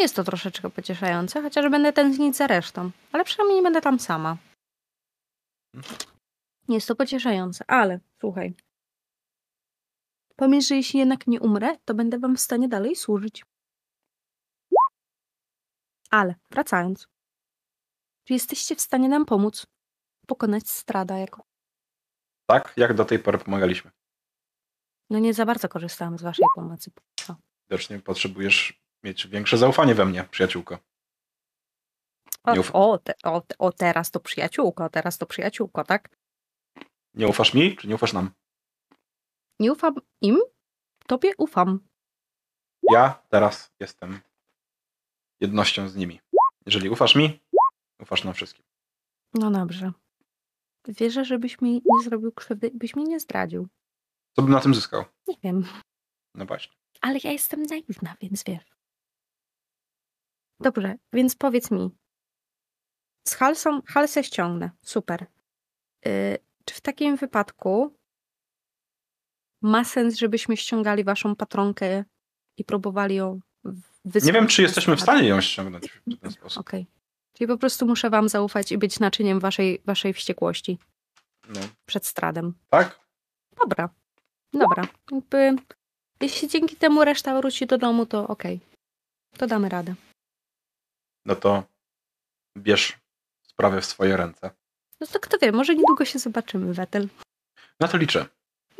[0.00, 2.90] Jest to troszeczkę pocieszające, chociaż będę tęsknić za resztą.
[3.12, 4.36] Ale przynajmniej nie będę tam sama.
[6.68, 8.54] Jest to pocieszające, ale słuchaj.
[10.36, 13.44] Pomyśl, że jeśli jednak nie umrę, to będę wam w stanie dalej służyć.
[16.10, 17.08] Ale, wracając.
[18.24, 19.66] Czy jesteście w stanie nam pomóc?
[20.26, 21.42] Pokonać strada jako...
[22.46, 23.90] Tak, jak do tej pory pomagaliśmy.
[25.10, 26.90] No nie za bardzo korzystałam z waszej pomocy.
[27.70, 30.78] Widocznie potrzebujesz mieć większe zaufanie we mnie, przyjaciółko.
[32.44, 36.16] O, uf- o, te, o, o, teraz to przyjaciółko, teraz to przyjaciółko, tak?
[37.14, 38.30] Nie ufasz mi, czy nie ufasz nam?
[39.60, 40.38] Nie ufam im,
[41.06, 41.80] tobie ufam.
[42.92, 44.20] Ja teraz jestem
[45.40, 46.20] jednością z nimi.
[46.66, 47.40] Jeżeli ufasz mi,
[48.00, 48.64] ufasz nam wszystkim.
[49.34, 49.92] No dobrze.
[50.88, 53.68] Wierzę, żebyś mi nie zrobił krzywdy byś mnie nie zdradził.
[54.36, 55.04] Co bym na tym zyskał?
[55.28, 55.64] Nie wiem,
[56.34, 56.72] No właśnie.
[57.00, 58.64] ale ja jestem naiwna, więc wiesz.
[60.60, 61.90] Dobrze, więc powiedz mi.
[63.28, 64.70] Z Halsą, Halsę ściągnę.
[64.82, 65.26] Super.
[66.06, 67.96] Y, czy w takim wypadku
[69.62, 72.04] ma sens, żebyśmy ściągali waszą patronkę
[72.56, 73.40] i próbowali ją
[74.04, 74.24] wysłać?
[74.26, 76.60] Nie wiem, czy jesteśmy w stanie ją ściągnąć w ten sposób.
[76.60, 76.86] Okej.
[77.32, 80.78] Czyli po prostu muszę wam zaufać i być naczyniem waszej, waszej wściekłości
[81.48, 82.54] No, przed stradem.
[82.70, 83.00] tak?
[83.62, 83.88] Dobra.
[84.52, 84.84] Dobra.
[85.12, 85.56] Jakby,
[86.20, 88.60] jeśli dzięki temu reszta wróci do domu, to okej.
[89.38, 89.94] To damy radę.
[91.26, 91.62] No to
[92.58, 92.98] bierz
[93.48, 94.50] sprawę w swoje ręce.
[95.00, 97.08] No to kto wie, może niedługo się zobaczymy, Wetel.
[97.80, 98.26] Na to liczę.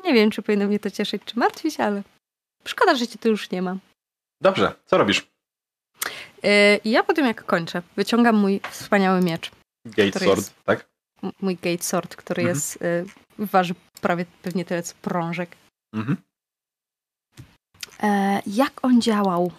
[0.05, 2.03] Nie wiem, czy powinno mnie to cieszyć, czy martwić, ale
[2.67, 3.77] szkoda, że cię tu już nie ma.
[4.41, 5.27] Dobrze, co robisz?
[6.43, 6.51] Yy,
[6.85, 9.51] ja po tym, jak kończę, wyciągam mój wspaniały miecz.
[9.85, 10.89] Gate Sword, jest- tak?
[11.41, 12.57] Mój Gate Sword, który Mhm.
[12.57, 12.79] jest,
[13.39, 15.57] yy, waży prawie pewnie tyle, co prążek.
[15.95, 16.17] Mhm.
[18.03, 19.53] E, jak on działał?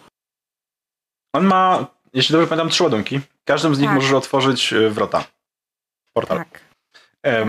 [1.34, 3.20] On ma, jeśli dobrze pamiętam, trzy ładunki.
[3.44, 3.94] Każdym z nich Tak.
[3.94, 5.24] możesz otworzyć e, wrota.
[6.16, 6.38] Portal.
[6.38, 6.60] Tak.
[7.22, 7.48] Tak.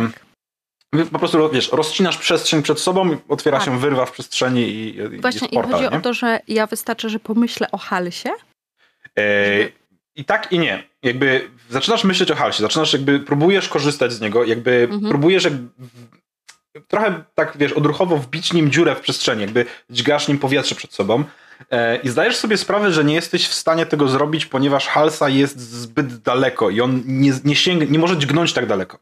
[1.12, 3.66] Po prostu, wiesz, rozcinasz przestrzeń przed sobą, otwiera Tak.
[3.66, 5.98] się wyrwa w przestrzeni i, Właśnie jest i portal, chodzi nie?
[5.98, 8.30] o to, że ja wystarczy, że pomyślę o Halsie.
[9.20, 9.72] E, żeby-
[10.16, 10.84] I tak i nie.
[11.04, 15.10] Jakby zaczynasz myśleć o halsie, zaczynasz jakby, próbujesz korzystać z niego, jakby Mhm.
[15.10, 15.68] próbujesz jakby
[16.88, 21.24] trochę tak, wiesz, odruchowo wbić nim dziurę w przestrzeni, jakby dźgasz nim powietrze przed sobą
[22.04, 26.18] i zdajesz sobie sprawę, że nie jesteś w stanie tego zrobić, ponieważ halsa jest zbyt
[26.18, 29.00] daleko i on nie, nie, nie może dźgnąć tak daleko.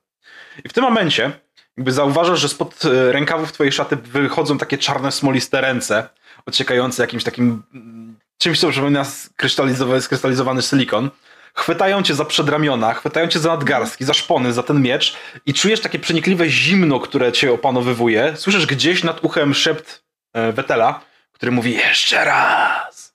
[0.65, 1.31] I w tym momencie
[1.77, 6.09] jakby zauważasz, że spod e, rękawów twojej szaty wychodzą takie czarne, smoliste ręce,
[6.45, 11.09] ociekające jakimś takim mm, czymś, co przypomina skrystalizowany, skrystalizowany silikon.
[11.53, 15.81] Chwytają cię za przedramiona, chwytają cię za nadgarstki, za szpony, za ten miecz i czujesz
[15.81, 18.33] takie przenikliwe zimno, które cię opanowywuje.
[18.35, 21.01] Słyszysz gdzieś nad uchem szept e, Wetela,
[21.41, 23.13] który mówi jeszcze raz.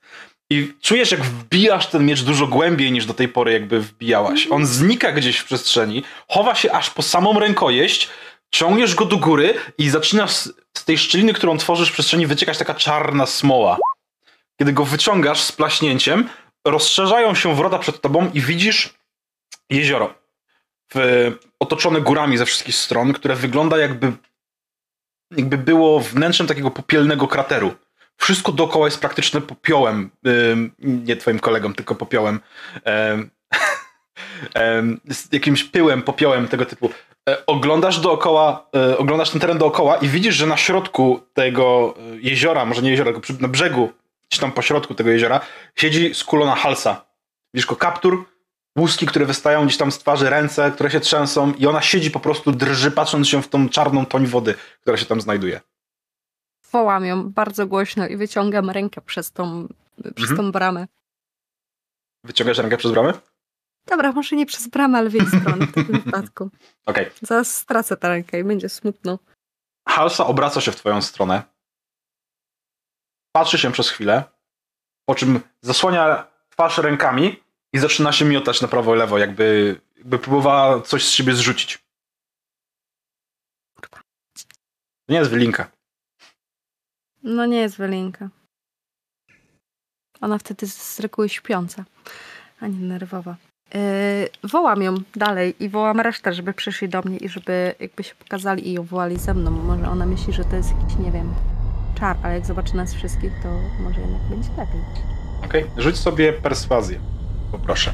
[0.49, 4.47] I czujesz, jak wbijasz ten miecz dużo głębiej niż do tej pory jakby wbijałaś.
[4.51, 8.09] On znika gdzieś w przestrzeni, chowa się aż po samą rękojeść,
[8.51, 10.53] ciągniesz go do góry i zaczyna z,
[10.85, 13.77] tej szczeliny, którą tworzysz w przestrzeni, wyciekać taka czarna smoła.
[14.59, 16.29] Kiedy go wyciągasz z plaśnięciem,
[16.67, 18.93] rozszerzają się wrota przed tobą i widzisz
[19.69, 20.13] jezioro.
[20.93, 24.13] W, otoczone górami ze wszystkich stron, które wygląda jakby,
[25.31, 27.75] jakby było wnętrzem takiego popielnego krateru.
[28.17, 30.09] Wszystko dookoła jest praktyczne popiołem.
[30.79, 32.39] Nie twoim kolegom, tylko popiołem.
[35.09, 36.89] Z jakimś pyłem, popiołem tego typu.
[37.29, 42.01] E, Oglądasz dookoła, e, oglądasz ten teren dookoła i widzisz, że na środku tego e,
[42.21, 43.91] jeziora, może nie jeziora, tylko na brzegu,
[44.29, 45.39] gdzieś tam po środku tego jeziora,
[45.75, 47.05] siedzi skulona halsa.
[47.53, 48.25] Widzisz go kaptur,
[48.77, 52.19] łuski, które wystają gdzieś tam z twarzy, ręce, które się trzęsą i ona siedzi po
[52.19, 55.61] prostu, drży, patrząc się w tą czarną toń wody, która się tam znajduje.
[56.71, 59.67] Wołam ją bardzo głośno i wyciągam rękę przez tą,
[60.15, 60.37] przez Mhm.
[60.37, 60.87] tą bramę.
[62.23, 63.13] Wyciągasz rękę przez bramę?
[63.85, 66.49] Dobra, może nie przez bramę, ale w jej stronę w takim wypadku.
[66.85, 67.11] Okej.
[67.21, 69.19] Zaraz stracę tę rękę i będzie smutno.
[69.89, 71.43] Halsa obraca się w twoją stronę.
[73.31, 74.23] Patrzy się przez chwilę,
[75.05, 80.19] po czym zasłania twarz rękami i zaczyna się miotać na prawo i lewo, jakby, jakby
[80.19, 81.79] próbowała coś z siebie zrzucić.
[83.81, 85.71] To nie jest wylinka.
[87.23, 88.29] No nie jest Welinka.
[90.21, 91.85] Ona wtedy z reguły śpiąca,
[92.59, 93.35] a nie nerwowa.
[93.73, 98.15] Yy, wołam ją dalej i wołam resztę, żeby przyszli do mnie i żeby jakby się
[98.15, 99.51] pokazali i ją wołali ze mną.
[99.51, 101.33] Może ona myśli, że to jest jakiś, nie wiem,
[101.99, 103.49] czar, ale jak zobaczy nas wszystkich, to
[103.83, 104.81] może jednak będzie lepiej.
[105.45, 106.99] Okej, rzuć sobie perswazję.
[107.51, 107.93] Poproszę.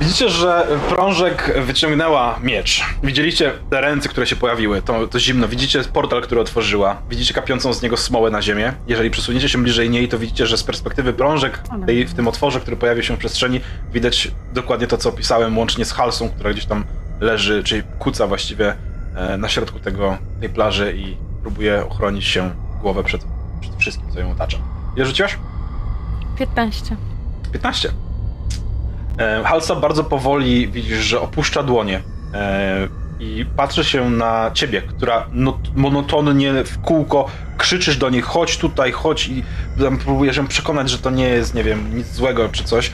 [0.00, 2.84] Widzicie, że prążek wyciągnęła miecz.
[3.02, 5.48] Widzieliście te ręce, które się pojawiły, to, to zimno.
[5.48, 7.02] Widzicie portal, który otworzyła.
[7.10, 8.72] Widzicie kapiącą z niego smołę na ziemię.
[8.86, 12.60] Jeżeli przesuniecie się bliżej niej, to widzicie, że z perspektywy prążek tej, w tym otworze,
[12.60, 13.60] który pojawił się w przestrzeni,
[13.92, 16.84] widać dokładnie to, co opisałem, łącznie z halsą, która gdzieś tam
[17.20, 18.74] leży, czyli kuca właściwie
[19.14, 22.50] e, na środku tego, tej plaży i próbuje ochronić się
[22.80, 23.24] głowę przed,
[23.60, 24.58] przed wszystkim, co ją otacza.
[24.96, 25.38] Ile rzuciłaś?
[26.38, 26.96] 15.
[27.52, 28.07] 15.
[29.18, 32.00] E, Halsa bardzo powoli widzisz, że opuszcza dłonie
[32.34, 32.88] e,
[33.20, 37.26] i patrzy się na ciebie, która no, monotonnie w kółko
[37.58, 39.42] krzyczysz do niej, chodź tutaj, chodź i
[39.78, 42.92] tam próbujesz ją przekonać, że to nie jest, nie wiem, nic złego czy coś.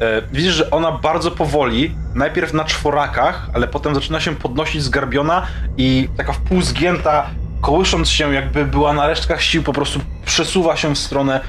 [0.00, 5.46] E, widzisz, że ona bardzo powoli, najpierw na czworakach, ale potem zaczyna się podnosić zgarbiona
[5.76, 7.26] i taka wpół zgięta,
[7.60, 11.40] kołysząc się jakby była na resztkach sił, po prostu przesuwa się w stronę,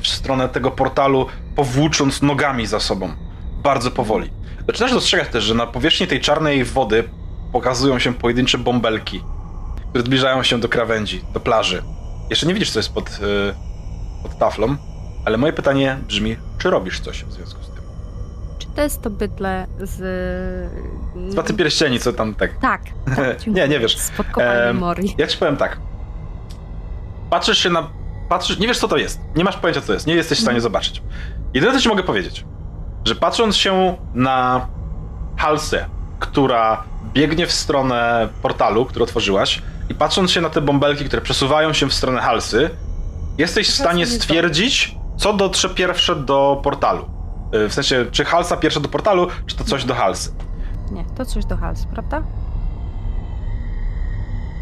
[0.00, 1.26] w stronę tego portalu,
[1.56, 3.12] powłócząc nogami za sobą.
[3.62, 4.30] Bardzo powoli.
[4.66, 7.04] Zaczynasz dostrzegać też, że na powierzchni tej czarnej wody
[7.52, 9.24] pokazują się pojedyncze bąbelki,
[9.88, 11.82] które zbliżają się do krawędzi, do plaży.
[12.30, 13.12] Jeszcze nie widzisz, co jest pod, y,
[14.22, 14.76] pod taflą,
[15.24, 17.82] ale moje pytanie brzmi, czy robisz coś w związku z tym?
[18.58, 19.90] Czy to jest to bydle z...
[21.30, 22.58] Z Władcy Pierścieni, co tam tak...
[22.58, 22.82] Tak,
[23.16, 23.96] tak Nie, nie wiesz.
[24.36, 25.14] Em, Mori.
[25.18, 25.80] Ja ci powiem tak.
[27.30, 27.90] Patrzysz się na.
[28.28, 29.20] Patrzysz, nie wiesz co to jest.
[29.36, 30.06] Nie masz pojęcia co to jest.
[30.06, 31.02] Nie jesteś w stanie zobaczyć.
[31.54, 32.44] Jedyne co ci mogę powiedzieć,
[33.04, 34.66] że patrząc się na
[35.36, 35.86] Halsę,
[36.18, 41.72] która biegnie w stronę portalu, który otworzyłaś, i patrząc się na te bąbelki, które przesuwają
[41.72, 42.70] się w stronę Halsy,
[43.38, 47.04] jesteś w stanie stwierdzić, co dotrze pierwsze do portalu.
[47.54, 50.30] Y, W sensie, czy Halsa pierwsze do portalu, czy to coś do Halsy.
[50.90, 52.22] Nie, to coś do hals, prawda?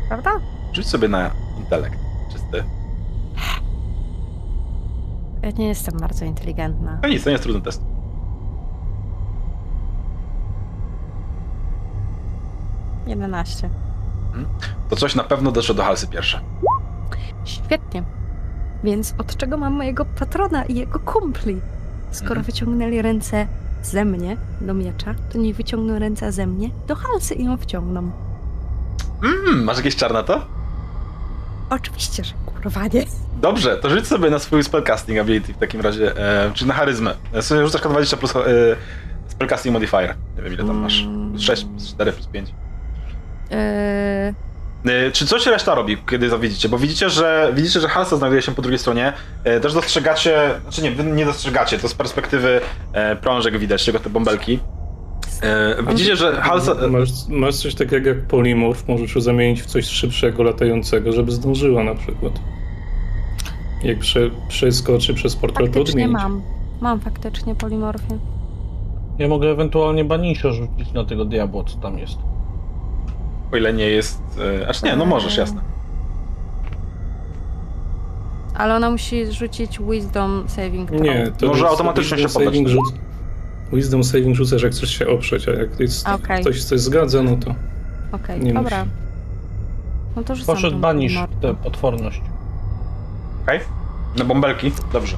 [0.08, 0.30] Prawda?
[0.72, 1.98] Rzuć sobie na intelekt.
[2.32, 2.64] Czysty.
[5.42, 6.98] Ja nie jestem bardzo inteligentna.
[7.02, 7.82] No nic, to nie jest trudny test.
[13.06, 13.70] Jedenaście.
[14.88, 16.40] To coś na pewno doszło do Halsy pierwsze.
[17.44, 18.02] Świetnie.
[18.84, 21.60] Więc od czego mam mojego patrona i jego kumpli?
[22.10, 22.44] Skoro Mhm.
[22.46, 23.46] wyciągnęli ręce
[23.82, 28.10] ze mnie do miecza, to nie wyciągną ręce ze mnie do halsy i ją wciągną.
[29.24, 30.40] Mm, masz jakieś czarne to?
[31.70, 32.34] Oczywiście, że
[33.40, 37.14] Dobrze, to rzuć sobie na swój spellcasting ability w takim razie, e, czy na charyzmę.
[37.32, 38.42] E, sobie rzucasz 20 plus e,
[39.28, 40.14] spellcasting modifier.
[40.36, 41.02] Nie wiem ile tam masz.
[41.02, 41.30] Mm.
[41.30, 42.54] Plus 6, plus 4, plus 5.
[43.50, 44.34] Eee,
[45.12, 46.68] czy coś reszta robi, kiedy to widzicie?
[46.68, 49.12] Bo widzicie, że widzicie, że Halsa znajduje się po drugiej stronie.
[49.44, 52.60] E, też dostrzegacie, znaczy nie, wy nie dostrzegacie, to z perspektywy
[52.92, 54.58] e, prążek widać, tego te bąbelki.
[55.42, 56.74] E, widzicie, że Halsa...
[56.88, 61.84] Masz, masz coś takiego jak polimorf, możesz ją zamienić w coś szybszego, latającego, żeby zdążyła
[61.84, 62.32] na przykład.
[63.84, 66.22] Jak prze, przeskoczy przez portal, to faktycznie odmienić.
[66.22, 66.42] mam.
[66.80, 68.18] Mam faktycznie polimorfię.
[69.18, 72.18] Ja mogę ewentualnie banisio rzucić na tego diabła, co tam jest.
[73.52, 74.22] o ile nie jest...
[74.62, 75.60] E, aż nie, no możesz, jasne.
[78.56, 81.02] Ale ona musi rzucić Wisdom Saving throw.
[81.02, 82.44] Nie, to Może automatycznie się poddać.
[82.44, 82.92] saving rzuc-
[83.72, 86.40] Wisdom saving rzucasz, jak chcesz się oprzeć, a jak jest, Okej.
[86.40, 87.55] ktoś coś zgadza, no to
[88.12, 88.84] Okej, nie dobra.
[88.84, 88.90] musi.
[90.16, 92.22] No to rzucam Poszedł banisz tę potworność.
[93.42, 93.60] Okej?
[94.18, 94.72] Na bąbelki?
[94.92, 95.16] Dobrze.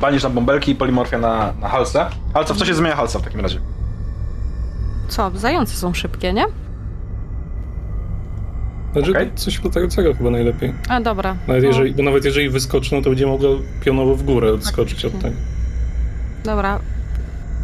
[0.00, 2.06] Banisz na bąbelki i polimorfia na, na halsę.
[2.34, 3.60] Halsa, w co się zmienia halsa w takim razie?
[5.08, 6.44] Co, zające są szybkie, nie?
[8.92, 10.74] Znaczy to coś latającego chyba najlepiej.
[10.88, 11.36] A dobra.
[11.46, 13.48] Nawet no, jeżeli, bo nawet jeżeli wyskoczy, no to będzie mogła
[13.84, 15.36] pionowo w górę odskoczyć od tego.
[16.44, 16.80] Dobra.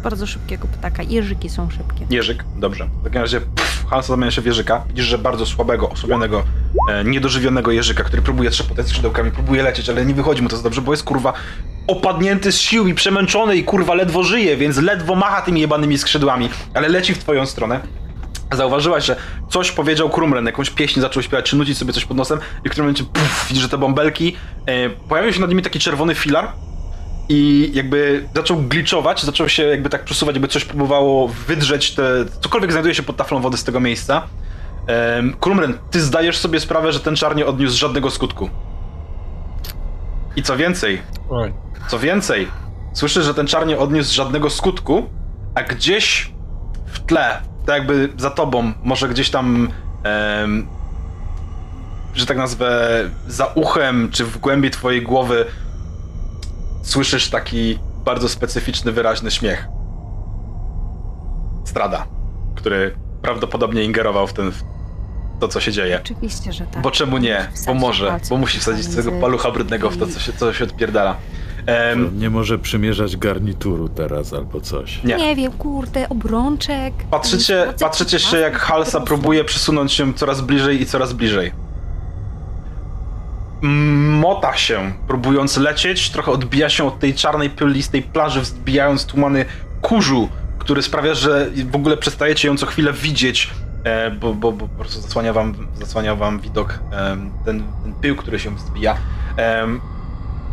[0.03, 1.03] Bardzo szybkiego ptaka.
[1.03, 2.05] Jeżyki są szybkie.
[2.09, 2.89] Jerzyk, dobrze.
[3.01, 4.83] W takim razie pff, Hansa zamienia się w Jerzyka.
[4.87, 6.43] Widzisz, że bardzo słabego, osłabionego,
[6.89, 10.63] e, niedożywionego Jerzyka, który próbuje trzepotać skrzydełkami, próbuje lecieć, ale nie wychodzi mu to za
[10.63, 11.33] dobrze, bo jest kurwa
[11.87, 16.49] opadnięty z sił i przemęczony i kurwa ledwo żyje, więc ledwo macha tymi jebanymi skrzydłami,
[16.73, 17.79] ale leci w twoją stronę.
[18.51, 19.15] Zauważyłaś, że
[19.49, 22.71] coś powiedział Krumren, jakąś pieśń zaczął śpiewać, czy nucić sobie coś pod nosem i w
[22.71, 26.53] którym momencie puf, widzisz, że te bąbelki, e, pojawił się nad nimi taki czerwony filar
[27.31, 32.03] i jakby zaczął gliczować, zaczął się jakby tak przesuwać, jakby coś próbowało wydrzeć te,
[32.41, 34.27] cokolwiek znajduje się pod taflą wody z tego miejsca.
[34.87, 38.49] E, Krumren, ty zdajesz sobie sprawę, że ten czar nie odniósł żadnego skutku.
[40.35, 41.53] I co więcej, Oj.
[41.87, 42.47] co więcej,
[42.93, 45.09] słyszysz, że ten czar nie odniósł żadnego skutku,
[45.55, 46.31] a gdzieś
[46.85, 49.69] w tle, tak jakby za tobą, może gdzieś tam,
[50.03, 50.67] em,
[52.13, 52.89] że tak nazwę,
[53.27, 55.45] za uchem, czy w głębi twojej głowy
[56.81, 59.67] słyszysz taki bardzo specyficzny, wyraźny śmiech.
[61.65, 62.05] Strada,
[62.55, 64.63] który prawdopodobnie ingerował w ten, w
[65.39, 65.99] to, co się dzieje.
[66.03, 66.83] Oczywiście, że tak.
[66.83, 67.47] Bo czemu nie?
[67.65, 71.15] Bo może, bo musi wsadzić tego palucha brudnego w to, co się, co się odpierdala.
[71.65, 75.03] Em, Nie może przymierzać garnituru teraz albo coś.
[75.03, 75.15] nie.
[75.15, 76.93] Nie wiem, kurde, obrączek.
[77.11, 81.51] Patrzycie, patrzycie się, jak Halsa próbuje przesunąć się coraz bliżej i coraz bliżej.
[83.61, 89.45] Mota się, próbując lecieć, trochę odbija się od tej czarnej, pyłlistej plaży, wzbijając tumany
[89.81, 90.29] kurzu,
[90.59, 93.49] który sprawia, że w ogóle przestajecie ją co chwilę widzieć,
[93.83, 98.15] e, bo, bo, bo po prostu zasłania wam, zasłania wam widok em, ten, ten pył,
[98.15, 98.97] który się wzbija.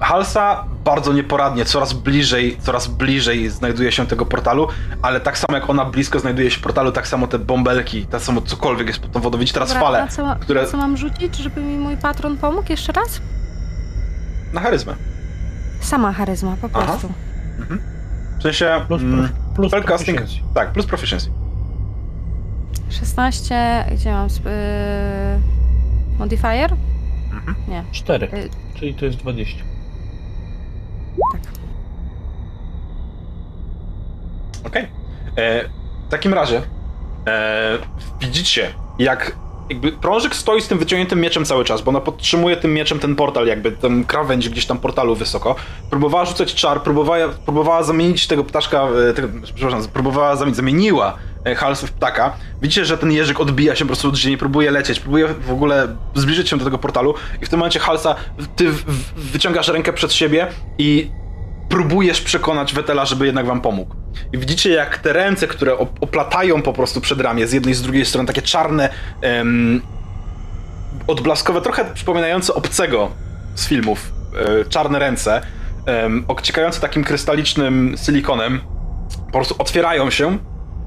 [0.01, 4.69] Halsa bardzo nieporadnie, coraz bliżej, coraz bliżej znajduje się tego portalu,
[5.03, 8.41] ale tak samo jak ona blisko znajduje się portalu, tak samo te bąbelki, tak samo
[8.41, 9.39] cokolwiek jest pod tą wodą.
[9.39, 12.67] Widzicie teraz Dobra, fale, Na co, które- co mam rzucić, żeby mi mój patron pomógł
[12.71, 13.21] jeszcze raz?
[14.53, 14.95] na charyzmę.
[15.81, 16.83] Sama charyzma, po Aha.
[16.87, 17.13] prostu.
[18.39, 18.81] W sensie...
[18.87, 20.35] Plus, mm, plus proficiency.
[20.55, 21.31] Tak, plus proficiency.
[22.91, 26.73] 16, gdzie mam sp- yy, modifier?
[27.33, 27.55] Mhm.
[27.69, 29.65] Nie, 4, Y- czyli to jest 20.
[31.33, 31.41] tak.
[34.67, 34.83] Okej.
[35.37, 35.69] E,
[36.09, 36.63] W takim razie
[37.27, 37.79] e,
[38.21, 39.37] widzicie, jak
[39.69, 43.17] jakby prążek stoi z tym wyciągniętym mieczem cały czas, bo ona podtrzymuje tym mieczem ten
[43.17, 45.57] portal, jakby ten krawędź gdzieś tam portalu wysoko.
[45.91, 51.55] Próbowała rzucać czar, próbowała, próbowała zamienić tego ptaszka, e, tego, przepraszam, próbowała zamienić, zamieniła e,
[51.55, 52.37] Hals w ptaka.
[52.63, 55.97] Widzicie, że ten jeżyk odbija się po prostu od ziemi, próbuje lecieć, próbuje w ogóle
[56.15, 58.15] zbliżyć się do tego portalu i w tym momencie Halsa,
[58.57, 58.73] ty
[59.17, 60.47] wyciągasz rękę przed siebie
[60.79, 61.11] i
[61.69, 63.95] próbujesz przekonać Wetela, żeby jednak wam pomógł.
[64.33, 67.75] I widzicie, jak te ręce, które op- oplatają po prostu przed ramię z jednej i
[67.75, 68.89] z drugiej strony, takie czarne,
[69.21, 69.81] em,
[71.07, 73.11] odblaskowe, trochę przypominające obcego
[73.55, 74.13] z filmów,
[74.61, 75.41] e, czarne ręce,
[75.87, 76.25] em,
[76.81, 78.61] takim krystalicznym silikonem,
[79.27, 80.39] po prostu otwierają się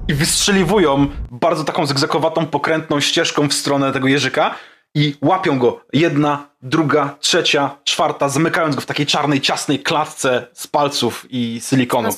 [0.07, 4.55] i wystrzeliwują bardzo taką zygzakowatą, pokrętną ścieżką w stronę tego jeżyka
[4.95, 10.67] i łapią go jedna, druga, trzecia, czwarta, zamykając go w takiej czarnej, ciasnej klatce z
[10.67, 12.09] palców i silikonu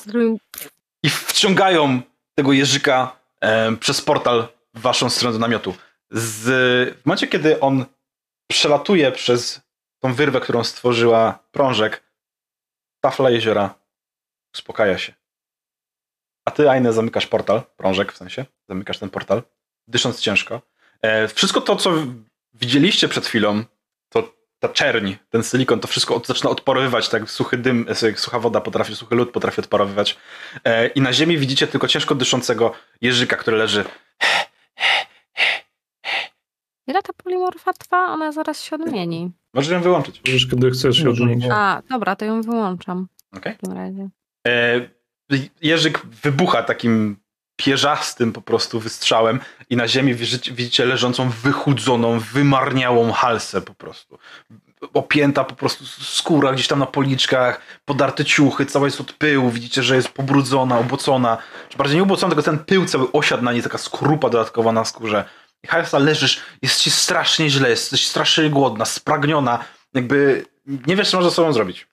[1.02, 2.02] i wciągają
[2.34, 5.74] tego jeżyka e, przez portal w waszą stronę do namiotu.
[6.10, 6.42] Z,
[7.02, 7.84] w momencie, kiedy on
[8.50, 9.60] przelatuje przez
[10.00, 12.02] tą wyrwę, którą stworzyła prążek,
[13.00, 13.74] tafla jeziora
[14.54, 15.12] uspokaja się.
[16.44, 19.42] A ty, Aine, zamykasz portal, prążek w sensie, zamykasz ten portal,
[19.88, 20.62] dysząc ciężko.
[21.02, 21.92] E, wszystko to, co
[22.54, 23.64] widzieliście przed chwilą,
[24.60, 28.38] ta czerń, ten silikon, to wszystko od, zaczyna odparowywać, tak suchy dym, e, jak sucha
[28.38, 30.18] woda potrafi, suchy lód potrafi odparowywać.
[30.64, 33.84] E, I na ziemi widzicie tylko ciężko dyszącego jeżyka, który leży.
[36.86, 38.06] Ile ta polimorfa trwa?
[38.06, 39.32] Ona zaraz się odmieni.
[39.54, 40.20] Możesz ją wyłączyć.
[40.26, 41.46] Możesz, kiedy chcesz się odmienić.
[41.52, 43.52] A, dobra, to ją wyłączam Okej.
[43.54, 44.08] w takim razie.
[44.48, 44.80] E,
[45.62, 47.16] Jerzyk wybucha takim
[47.56, 49.40] pierzastym po prostu wystrzałem
[49.70, 54.18] i na ziemi widzicie, leżącą wychudzoną, wymarniałą halsę po prostu.
[54.94, 59.82] Opięta po prostu skóra gdzieś tam na policzkach, podarte ciuchy, cała jest od pyłu, widzicie,
[59.82, 61.38] że jest pobrudzona, obocona.
[61.68, 64.84] Czy bardziej nie ubocona, tylko ten pył cały osiadł na niej, taka skrupa dodatkowa na
[64.84, 65.24] skórze.
[65.62, 69.64] I halsa leżysz, jest ci strasznie źle, jesteś strasznie głodna, spragniona,
[69.94, 71.86] jakby nie wiesz, co możesz ze sobą zrobić.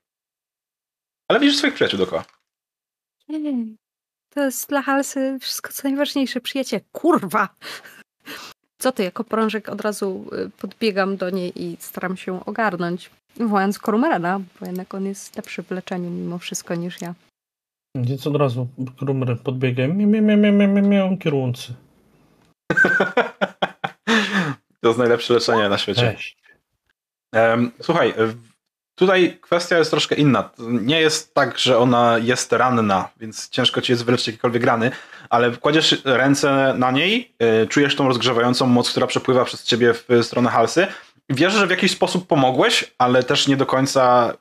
[1.28, 2.24] Ale widzisz swoich przyjaciół dookoła.
[4.34, 6.42] To jest dla Halsy wszystko co najważniejsze.
[6.42, 7.50] Przyjaciel, kurwa!
[8.78, 13.10] Co ty, jako prążek od razu y, podbiegam do niej i staram się ogarnąć.
[13.36, 17.14] Wołając Kormerana, bo jednak on jest lepszy w leczeniu mimo wszystko niż ja.
[17.96, 18.68] Więc od razu
[19.00, 19.88] Krumry podbiegę.
[19.88, 21.18] Mię, mię, mię, mię, mię, mię.
[24.82, 26.02] To jest najlepsze leczenie na świecie.
[26.02, 26.38] Cześć.
[27.34, 28.51] Em, słuchaj, w-
[29.02, 30.50] tutaj kwestia jest troszkę inna.
[30.60, 34.92] Nie jest tak, że ona jest ranna, więc ciężko ci jest wyleczyć jakiekolwiek rany,
[35.30, 37.34] ale kładziesz ręce na niej,
[37.64, 40.88] y, czujesz tą rozgrzewającą moc, która przepływa przez ciebie w stronę halsy.
[41.30, 44.34] Wiesz, że w jakiś sposób pomogłeś, ale też nie do końca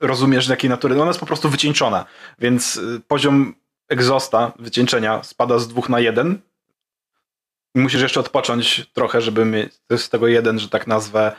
[0.00, 0.94] rozumiesz jakiej natury.
[0.94, 2.04] Ona jest po prostu wycieńczona,
[2.38, 3.54] więc y, poziom
[3.88, 6.38] egzosta, wycieńczenia spada z dwóch na jeden,
[7.74, 11.32] Musisz jeszcze odpocząć trochę, żeby mieć z tego jeden, że tak nazwę,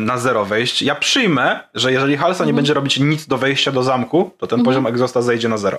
[0.00, 0.82] na zero wejść.
[0.82, 2.56] Ja przyjmę, że jeżeli Halsa nie Mhm.
[2.56, 4.64] będzie robić nic do wejścia do zamku, to ten Mhm.
[4.64, 5.78] poziom egzosta zejdzie na zero.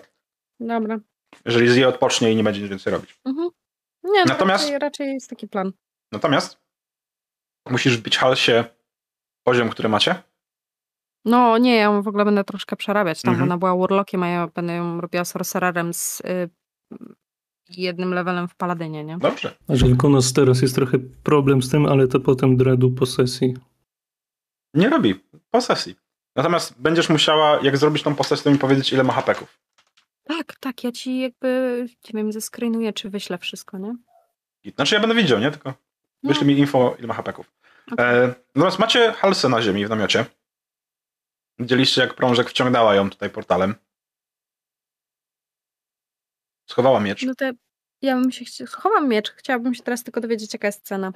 [0.60, 1.00] Dobra.
[1.46, 3.20] Jeżeli zje odpocznie i nie będzie nic więcej robić.
[3.26, 3.50] Mhm.
[4.04, 5.72] Nie, no Natomiast- raczej, raczej jest taki plan.
[6.12, 6.58] Natomiast
[7.70, 8.64] musisz wbić Halsie
[9.44, 10.16] poziom, który macie.
[11.26, 13.22] No nie, ja w ogóle będę troszkę przerabiać.
[13.22, 13.50] Tam Mhm.
[13.52, 16.50] ona była warlockiem, a ja będę ją robiła sorcererem z y,
[17.70, 19.18] jednym levelem w paladynie, nie?
[19.18, 19.56] Dobrze.
[19.68, 22.92] A że tylko u nas teraz jest trochę problem z tym, ale to potem dreadu
[22.92, 23.54] po sesji.
[24.76, 25.24] Nie robi.
[25.52, 25.96] Po sesji.
[26.36, 29.60] Natomiast będziesz musiała, jak zrobisz tą postać, to mi powiedzieć, ile ma hapeków.
[30.24, 33.96] Tak, tak, ja ci jakby, nie wiem, zeskrynuję, czy wyślę wszystko, nie?
[34.76, 35.52] Znaczy ja będę widział, nie?
[35.52, 35.70] Tylko
[36.24, 37.52] No, wyślij mi info, ile ma hapeków.
[37.92, 38.06] okej.
[38.06, 40.26] E, natomiast macie halsę na ziemi w namiocie.
[41.60, 43.76] Widzieliście, jak prążek wciągnęła ją tutaj portalem.
[46.70, 47.24] Schowała miecz.
[47.24, 47.46] No to
[48.02, 51.12] ja bym się chci- chowam miecz, chciałabym się teraz tylko dowiedzieć, jaka jest cena.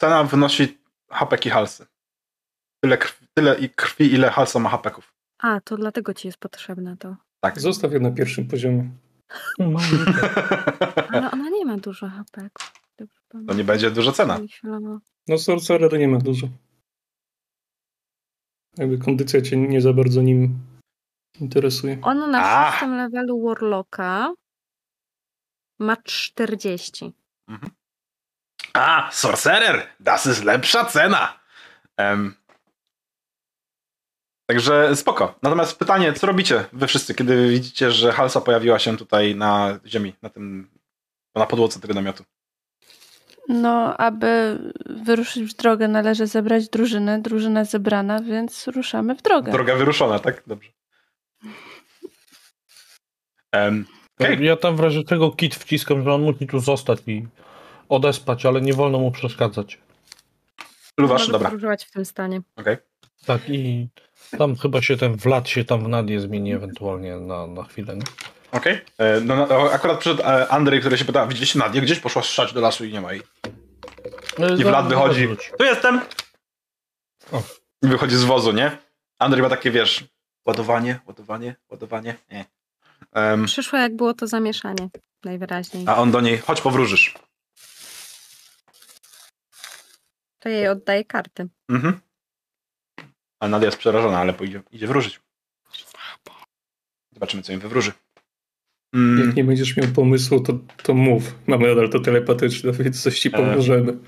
[0.00, 0.78] Cena wynosi
[1.10, 1.86] hapeki halsy.
[2.84, 5.14] Tyle, krwi, tyle i krwi, ile halsa ma hapeków.
[5.38, 7.16] A, to dlatego ci jest potrzebne to.
[7.40, 7.60] Tak.
[7.60, 8.90] Zostaw je na pierwszym poziomie.
[9.58, 9.78] No,
[11.12, 12.52] Ale ona nie ma dużo hapek.
[12.98, 14.38] Dobrze To nie będzie duża cena.
[15.28, 16.46] No Sorcerer nie ma dużo.
[18.78, 20.58] Jakby kondycja cię nie za bardzo nim
[21.40, 21.98] interesuje.
[22.02, 22.70] Ona na A.
[22.70, 24.34] szóstym levelu Warlocka
[25.78, 27.12] ma 40.
[28.74, 29.86] A, sorcerer!
[30.00, 31.40] Das ist lepsza cena!
[31.96, 32.34] Em,
[34.46, 35.34] także spoko.
[35.42, 40.14] Natomiast pytanie, co robicie wy wszyscy, kiedy widzicie, że halsa pojawiła się tutaj na ziemi,
[40.22, 40.70] na tym,
[41.34, 42.24] na podłodze tego namiotu?
[43.48, 47.22] No, aby wyruszyć w drogę, należy zebrać drużynę.
[47.22, 49.52] Drużyna zebrana, więc ruszamy w drogę.
[49.52, 50.42] Droga wyruszona, tak?
[50.46, 50.70] Dobrze.
[53.52, 53.86] Em,
[54.20, 54.44] Okej.
[54.44, 57.26] Ja tam w razie czego kit wciskam, że on musi tu zostać i
[57.88, 59.78] odespać, ale nie wolno mu przeszkadzać.
[60.98, 61.50] Luwasz, dobra.
[61.50, 62.40] podróżować w tym stanie.
[62.56, 62.76] Okej.
[63.26, 63.88] Tak i
[64.38, 67.96] tam chyba się ten wlad się tam w Nadię zmieni ewentualnie na, na chwilę.
[67.96, 68.02] Nie?
[68.52, 68.80] Okej.
[68.98, 71.80] E, No, no, akurat przyszedł e, Andrzej, który się pyta, widzieliście Nadię?
[71.80, 73.22] Gdzieś poszła strzać do lasu i nie ma jej.
[74.38, 75.28] No, I Vlad wychodzi.
[75.58, 76.00] Tu jestem!
[77.32, 77.42] O.
[77.82, 78.78] I wychodzi z wozu, nie?
[79.18, 80.04] Andrzej ma takie, wiesz,
[80.46, 82.14] ładowanie, ładowanie, ładowanie.
[82.32, 82.44] Nie.
[83.12, 84.88] Em, Przyszło jak było to zamieszanie.
[85.24, 85.84] Najwyraźniej.
[85.88, 87.14] a on do niej, chodź powróżysz.
[90.38, 91.48] To jej oddaję karty.
[91.68, 92.00] Mhm.
[93.40, 95.20] A Nadia jest przerażona, ale pójdzie, idzie wróżyć.
[97.12, 97.92] Zobaczymy, co im wywróży.
[98.94, 100.52] Mm, Jak nie będziesz miał pomysłu, to,
[100.82, 101.34] to mów.
[101.46, 103.30] Mamy nadal to telepatyczne, więc coś ci E.
[103.30, 103.98] pomożemy.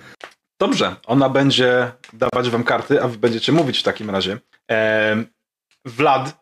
[0.60, 4.38] Dobrze, ona będzie dawać wam karty, a wy będziecie mówić w takim razie.
[4.68, 5.26] Em,
[5.84, 6.38] Vlad,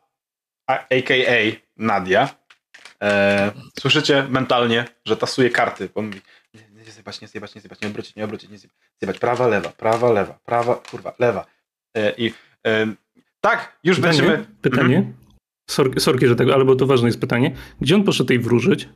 [0.67, 1.53] a.k.a.
[1.77, 2.35] Nadia,
[3.03, 5.89] e, słyszycie mentalnie, że tasuje karty.
[5.95, 6.21] bo On mówi,
[6.55, 8.77] nie, nie zjebać, nie zjebać, nie zjebać, nie obrócić, nie obrócić, nie zjebać.
[9.01, 9.19] zjebać.
[9.19, 11.47] Prawa, lewa, prawa, lewa, prawa, kurwa, lewa.
[11.97, 12.33] E, I e,
[13.41, 14.19] tak, już Pytanie?
[14.19, 14.47] będziemy...
[14.63, 14.97] Pytanie?
[14.97, 15.15] Mhm.
[15.71, 17.55] Sorki, sorki, że tego, ale bo to ważne jest pytanie.
[17.81, 18.89] Gdzie on poszedł tej wróżyć?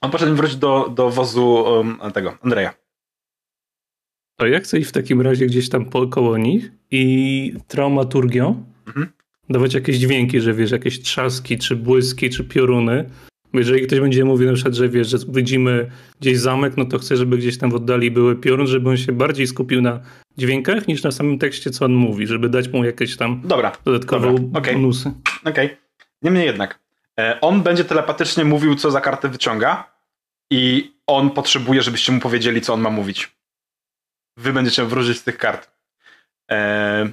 [0.00, 2.74] On poszedł wrócić do, do wozu um, tego, Andrzeja.
[4.38, 9.12] To ja chcę iść w takim razie gdzieś tam po, koło nich i traumaturgią Mhm.
[9.48, 13.10] dawać jakieś dźwięki, że wiesz, jakieś trzaski, czy błyski, czy pioruny.
[13.52, 15.90] Jeżeli ktoś będzie mówił na przykład, że wiesz, że widzimy
[16.20, 19.12] gdzieś zamek, no to chcę, żeby gdzieś tam w oddali były piorun, żeby on się
[19.12, 20.00] bardziej skupił na
[20.38, 24.34] dźwiękach niż na samym tekście, co on mówi, żeby dać mu jakieś tam Dobra, dodatkowe
[24.34, 24.74] Dobra, okej.
[24.74, 25.12] bonusy.
[25.44, 25.76] Okej.
[26.22, 26.78] Niemniej jednak,
[27.20, 29.90] e, on będzie telepatycznie mówił, co za kartę wyciąga
[30.50, 33.32] i on potrzebuje, żebyście mu powiedzieli, co on ma mówić.
[34.36, 35.70] Wy będziecie wróżyć z tych kart.
[36.50, 37.12] E,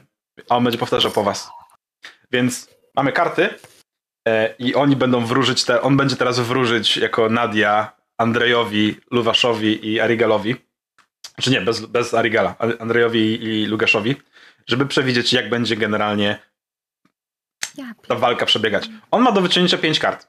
[0.49, 1.49] a on będzie powtarzał po was.
[2.31, 3.49] Więc mamy karty
[4.59, 10.55] i oni będą wróżyć, te, on będzie teraz wróżyć jako Nadia, Andrejowi, Luwaszowi i Arigalowi.
[11.41, 14.15] Czy nie, bez, bez Arigala, Andrejowi i Lugaszowi,
[14.67, 16.39] żeby przewidzieć, jak będzie generalnie
[18.07, 18.89] ta walka przebiegać.
[19.11, 20.27] On ma do wyciągnięcia pięć kart.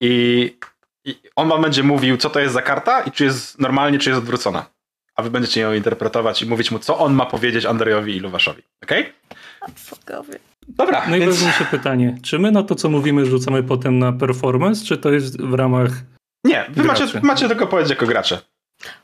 [0.00, 0.56] I,
[1.04, 4.10] I on wam będzie mówił, co to jest za karta i czy jest normalnie, czy
[4.10, 4.66] jest odwrócona.
[5.14, 8.62] A wy będziecie ją interpretować i mówić mu, co on ma powiedzieć Andrejowi i Luwaszowi.
[8.82, 9.12] Okej?
[9.76, 10.38] Fuckowie.
[10.68, 12.18] Dobra, więc Najważniejsze pytanie.
[12.22, 15.90] Czy my na to, co mówimy, rzucamy potem na performance, czy to jest w ramach...
[16.44, 18.38] nie, wy macie, macie tylko powiedzieć jako gracze.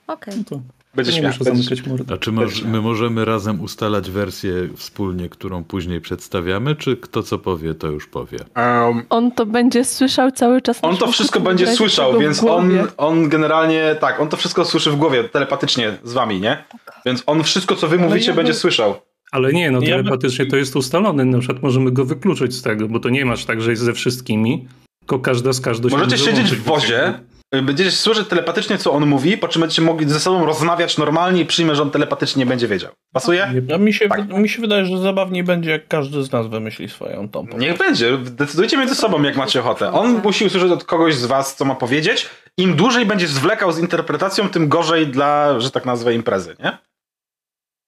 [0.06, 0.34] Okej.
[0.36, 0.60] No to
[0.94, 1.38] Będzie nie śmiać.
[1.38, 1.62] muszę Będzie...
[1.68, 2.14] zamykać mordę.
[2.14, 7.38] A czy moż, my możemy razem ustalać wersję wspólnie, którą później przedstawiamy, czy kto co
[7.38, 8.38] powie, to już powie?
[8.56, 10.78] Um, On to będzie słyszał cały czas.
[10.82, 14.96] on to wszystko będzie słyszał, więc on, on generalnie, tak, on to wszystko słyszy w
[14.96, 16.64] głowie, telepatycznie z wami, nie?
[17.06, 18.94] Więc on wszystko, co wy mówicie, ja będzie bym- słyszał.
[19.32, 21.24] Ale nie, no Ja telepatycznie to jest ustalone.
[21.24, 23.92] Na przykład możemy go wykluczyć z tego, bo to nie masz tak, że jest ze
[23.92, 24.68] wszystkimi,
[25.00, 27.14] tylko każda z każdą się Możecie może siedzieć w wozie,
[27.62, 31.46] będziecie słyszeć telepatycznie, co on mówi, po czym będziecie mogli ze sobą rozmawiać normalnie i
[31.46, 32.90] przyjmę, że on telepatycznie będzie wiedział.
[33.12, 33.62] Pasuje?
[33.68, 34.28] No, mi, się, Tak.
[34.28, 37.46] mi się wydaje, że zabawniej będzie, jak każdy z nas wymyśli swoją tą.
[37.58, 38.18] Niech będzie.
[38.18, 39.92] Decydujcie między sobą, jak macie ochotę.
[39.92, 42.28] On musi usłyszeć od kogoś z was, co ma powiedzieć.
[42.58, 46.78] Im dłużej będzie zwlekał z interpretacją, tym gorzej dla, że tak nazwę, imprezy, nie?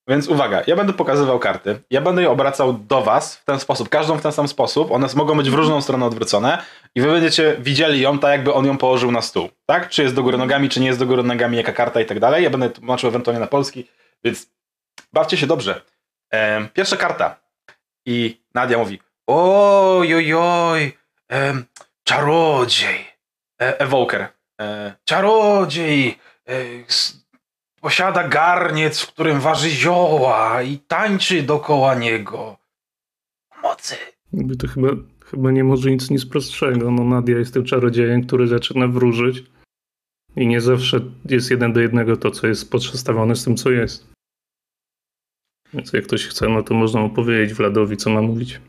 [0.08, 1.80] Więc uwaga, ja będę pokazywał karty.
[1.90, 4.90] Ja będę je obracał do was w ten sposób, każdą w ten sam sposób.
[4.92, 6.62] One mogą być w różną stronę odwrócone
[6.94, 9.48] i wy będziecie widzieli ją tak, jakby on ją położył na stół.
[9.66, 9.88] Tak?
[9.88, 12.20] Czy jest do góry nogami, czy nie jest do góry nogami, jaka karta i tak
[12.20, 12.44] dalej.
[12.44, 13.88] Ja będę tłumaczył ewentualnie na polski,
[14.24, 14.46] więc
[15.12, 15.80] bawcie się dobrze.
[16.74, 17.36] Pierwsza karta.
[18.06, 20.92] I Nadia mówi: Oj, oj, oj,
[22.04, 23.06] czarodziej,
[23.62, 24.28] e, evoker,
[24.60, 26.18] e, czarodziej,
[26.48, 26.54] e,
[27.84, 32.56] posiada garniec, w którym waży zioła i tańczy dokoła niego.
[33.62, 33.96] Mocy.
[34.32, 34.88] Jakby to chyba,
[35.24, 36.90] chyba nie może nic nic prostszego.
[36.90, 39.44] No Nadia jest tym czarodziejem, który zaczyna wróżyć
[40.36, 44.06] i nie zawsze jest jeden do jednego to, co jest przedstawione z tym, co jest.
[45.72, 48.60] Więc jak ktoś chce, no to można mu powiedzieć Vladowi, co ma mówić.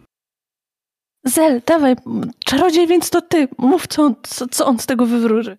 [1.26, 1.96] Zel, dawaj,
[2.46, 3.48] czarodziej, więc to ty.
[3.58, 5.58] Mów, co on, co, co on z tego wywróży.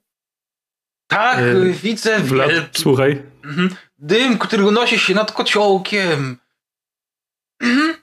[1.09, 3.68] Tak, E, widzę Vlad, wielki słuchaj, mhm,
[3.98, 6.36] dym, który unosi się nad kociołkiem.
[7.62, 7.94] Mhm,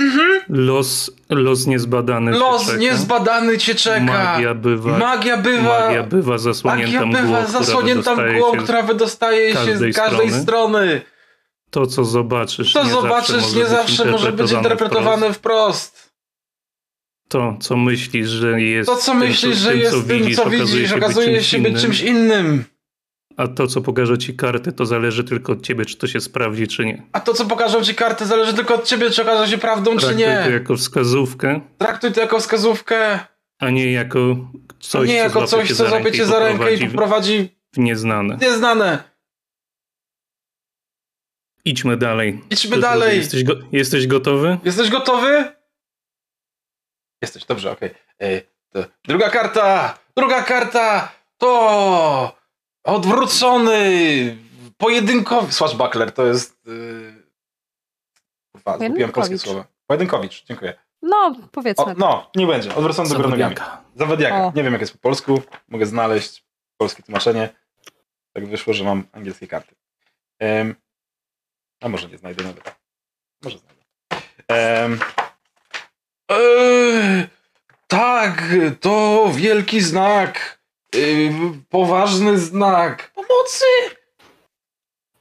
[0.00, 0.40] mhm.
[0.48, 2.78] los, los niezbadany cię Los czeka.
[2.78, 4.00] niezbadany cię czeka.
[4.00, 5.80] Magia bywa, Magia bywa.
[5.86, 9.54] magia bywa zasłonięta Magia mgłą, bywa która zasłonięta wydostaje mgłą, się z- która wydostaje się
[9.54, 10.42] każdej z każdej strony.
[10.42, 11.00] strony.
[11.70, 16.10] To, co zobaczysz, To nie zobaczysz, zawsze nie może zawsze być może być interpretowane wprost.
[17.28, 20.36] To, co myślisz, że jest To, co tym, myślisz, że tym, jest co tym, widzisz,
[20.36, 22.64] co okazuje widzisz, się okazuje być się być czymś innym.
[23.40, 26.68] A to, co pokaże ci karty, to zależy tylko od ciebie, czy to się sprawdzi,
[26.68, 27.02] czy nie.
[27.12, 29.98] A to, co pokażą ci karty, zależy tylko od ciebie, czy okaże się prawdą, czy
[30.06, 30.42] Traktuj nie.
[30.44, 33.18] to jako wskazówkę, Traktuj to jako wskazówkę,
[33.58, 34.36] a nie jako
[34.80, 36.86] coś, nie jako co złapie coś, co za złapie rękę cię i za rękę i
[36.90, 38.36] poprowadzi w nieznane.
[38.38, 39.04] w nieznane.
[41.64, 42.40] Idźmy dalej.
[42.50, 43.16] Idźmy Czy- dalej.
[43.18, 44.58] Jesteś, go, jesteś gotowy?
[44.64, 45.44] Jesteś gotowy?
[47.22, 47.90] Jesteś, dobrze, okej.
[48.18, 48.42] Ej,
[48.72, 49.98] to Druga karta!
[50.16, 51.12] Druga karta!
[51.38, 52.39] To
[52.90, 54.36] odwrócony
[54.78, 55.52] pojedynkowy...
[55.52, 56.66] Swashbuckler to jest...
[56.66, 57.22] Yy...
[58.52, 59.64] Kurwa, zgubiłem polskie słowo.
[59.86, 60.74] Pojedynkowicz, dziękuję.
[61.02, 61.84] No, powiedzmy.
[61.84, 62.74] O, no, nie będzie.
[62.74, 63.56] Odwrócony do góry nogami.
[63.96, 64.46] Zawadiaka.
[64.46, 64.52] O.
[64.54, 65.42] Nie wiem, jak jest po polsku.
[65.68, 66.44] Mogę znaleźć
[66.76, 67.48] polskie tłumaczenie.
[68.32, 69.74] Tak wyszło, że mam angielskie karty.
[70.38, 70.74] Em,
[71.80, 72.74] a może nie znajdę nawet.
[73.42, 73.80] Może znajdę.
[76.28, 77.26] Eee,
[77.86, 78.42] tak,
[78.80, 80.59] to wielki znak.
[80.94, 81.30] Yy,
[81.68, 83.10] poważny znak.
[83.14, 83.64] Pomocy!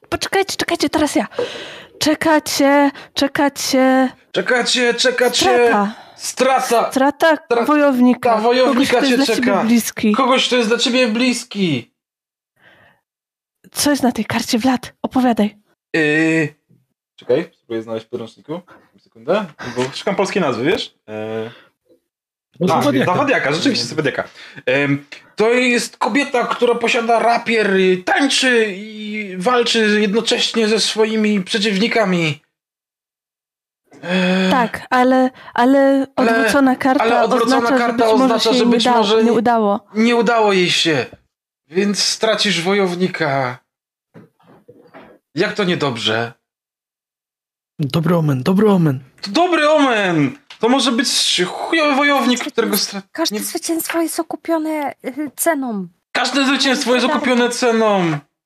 [0.10, 1.28] Poczekajcie, czekajcie, teraz ja.
[2.00, 4.10] Czekacie, czekacie.
[4.32, 5.36] Czekacie, czekacie.
[5.38, 5.96] Strata.
[6.16, 6.92] Strata.
[6.92, 8.30] Strata Tra- wojownika.
[8.36, 9.46] ta wojownika Kogoś, kto cię jest dla czeka.
[9.58, 10.12] ciebie bliski.
[10.12, 11.92] Kogoś, kto jest dla ciebie bliski.
[13.72, 14.94] Co jest na tej karcie, Vlad?
[15.02, 15.58] Opowiadaj.
[15.96, 16.56] Yy...
[17.16, 18.62] Czekaj, spróbuję znaleźć w podręczniku.
[19.00, 19.46] Sekundę.
[19.76, 20.96] Bo szukam polskiej nazwy, wiesz?
[21.08, 21.52] Yy...
[22.60, 23.54] No, A, Zawadiaka.
[23.54, 24.24] Rzeczywiście Zawadiaka.
[24.66, 25.06] Em,
[25.40, 32.42] To jest kobieta, która posiada rapier, y, tańczy i walczy jednocześnie ze swoimi przeciwnikami.
[34.02, 38.52] Em, Tak, ale, ale Ale- odwrócona karta ale odwrócona oznacza, karta że być może oznacza,
[38.52, 39.88] się że nie, być udało, może nie nie- udało.
[39.96, 41.06] Nie udało jej się,
[41.68, 43.60] więc stracisz wojownika.
[45.36, 46.34] Jak to niedobrze?
[47.80, 49.00] Dobry omen, dobry omen.
[49.22, 50.38] To dobry omen!
[50.60, 53.02] To może być chujowy wojownik, którego stra...
[53.12, 55.88] Każde nie- zwycięstwo jest okupione y, ceną.
[56.12, 58.04] Każde zwycięstwo jest okupione ceną.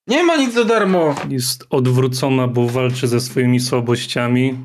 [0.07, 1.15] Nie ma nic za darmo.
[1.29, 4.57] Jest odwrócona, bo walczy ze swoimi słabościami.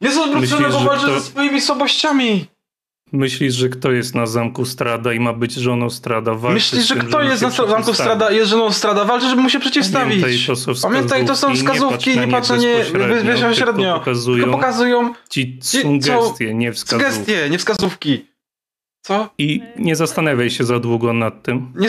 [0.00, 2.46] Jest odwrócony, Myślisz, bo walczy kto- ze swoimi słabościami.
[3.12, 6.34] Myślisz, że kto jest na zamku Strada i ma być żoną Strada?
[6.34, 7.94] Walczy Myślisz, z że tym, kto jest na zamku.
[7.94, 10.22] Strada, jest żoną Strada, walczy, żeby mu się przeciwstawić.
[10.22, 12.76] Pamiętaj, to są wskazówki, Pamiętaj, to są wskazówki, nie patrz na nie
[13.24, 13.92] bezpośrednio.
[13.92, 17.12] Tylko pokazują Tylko pokazują ci sugestie, nie wskazówki.
[17.12, 18.26] sugestie, nie wskazówki.
[19.02, 19.30] Co?
[19.38, 21.88] I nie zastanawiaj się za długo nad tym, Nie,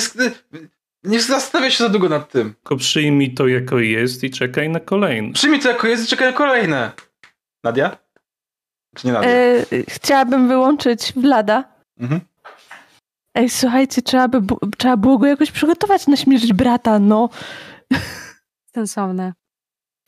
[1.04, 2.54] nie zastanawiaj się za długo nad tym.
[2.54, 5.34] tylko przyjmij to jako jest i czekaj na kolejne.
[5.34, 6.92] Przyjmij to jako jest i czekaj na kolejne.
[7.64, 8.03] Nadia?
[8.96, 9.30] Czy nie Nadia?
[9.30, 11.64] E, chciałabym wyłączyć Vlada.
[12.00, 12.22] Mhm.
[13.36, 17.30] Ej, słuchajcie, trzeba, by, trzeba było go jakoś przygotować na śmierć brata, no.
[18.76, 19.34] Sensowne.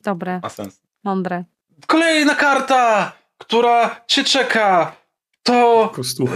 [0.03, 0.81] Dobre, Ma sens.
[1.03, 1.43] mądre.
[1.87, 4.95] Kolejna karta, która cię czeka.
[5.43, 5.91] To...
[5.95, 6.35] Kostucha.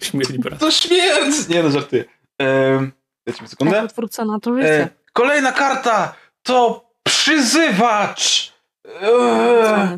[0.00, 0.56] Śmierć brata.
[0.56, 1.48] To śmierć!
[1.48, 2.04] Nie no, żarty.
[2.38, 2.92] Ehm,
[3.26, 3.76] dajcie mi sekundę.
[3.76, 8.52] Jak odwrócona to E, kolejna karta to przyzywacz.
[9.02, 9.96] E,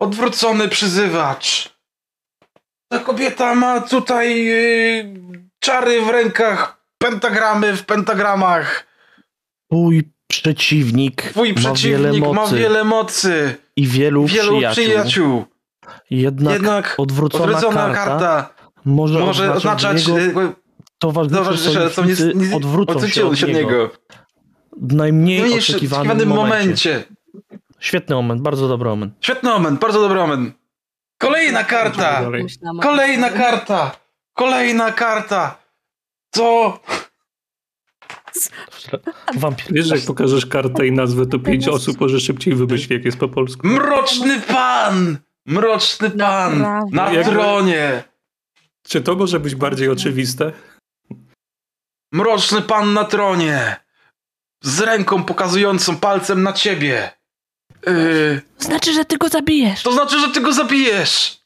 [0.00, 1.74] odwrócony przyzywacz.
[2.92, 5.14] Ta kobieta ma tutaj e,
[5.60, 6.80] czary w rękach.
[6.98, 8.86] pentagramy w pentagramach.
[9.70, 13.54] Twój przeciwnik Twój ma wiele przeciwnik mocy ma wiele mocy.
[13.76, 14.84] i wielu, Wielu przyjaciół.
[14.84, 15.44] przyjaciół.
[16.10, 18.54] Jednak, Jednak odwrócona, odwrócona karta, karta
[18.84, 20.52] może, może oznaczać, jego e,
[20.98, 23.90] towarzysze, co nie, nie odwrócą się od niego.
[24.76, 26.90] W W najmniej najmniejszym oczekiwanym, oczekiwanym momencie.
[26.90, 27.19] momencie.
[27.80, 29.14] Świetny moment, bardzo dobry moment.
[29.20, 30.54] Świetny moment, bardzo dobry moment.
[31.18, 32.22] Kolejna karta!
[32.82, 33.96] Kolejna karta!
[34.34, 35.56] Kolejna karta!
[36.30, 36.80] Co?
[39.36, 39.66] Wampir.
[39.70, 43.28] Wiesz, jak pokażesz kartę i nazwę, to pięć osób może szybciej wymyśli, jak jest po
[43.28, 43.66] polsku.
[43.66, 45.18] Mroczny pan!
[45.46, 46.58] Mroczny pan!
[46.92, 48.04] Na tronie!
[48.88, 50.52] Czy to może być bardziej oczywiste?
[52.12, 53.76] Mroczny pan na tronie!
[54.62, 57.19] Z ręką pokazującą palcem na ciebie!
[57.86, 59.82] Yy, Znaczy, że ty go zabijesz.
[59.82, 61.40] to znaczy, że ty go zabijesz!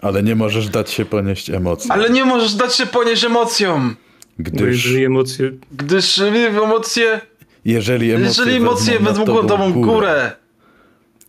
[0.00, 1.90] Ale nie możesz dać się ponieść emocji.
[1.90, 3.96] Ale nie możesz dać się ponieść emocjom!
[4.38, 5.50] Gdyż jeżeli emocje...
[5.72, 7.20] Gdyż emocje,
[7.64, 10.32] jeżeli emocje, jeżeli emocje wezmą tobą górę,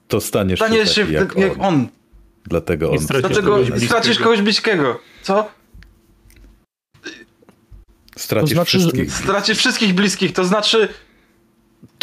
[0.07, 1.65] to staniesz, staniesz się się taki jak, jak, jak on.
[1.65, 1.87] on.
[2.45, 3.91] Dlatego I on stracisz Dlatego kogoś bliskiego.
[3.99, 4.99] stracisz kogoś bliskiego.
[5.21, 5.47] Co?
[8.17, 9.13] stracisz To znaczy, że- wszystkich.
[9.13, 10.87] Stracisz wszystkich bliskich, to znaczy,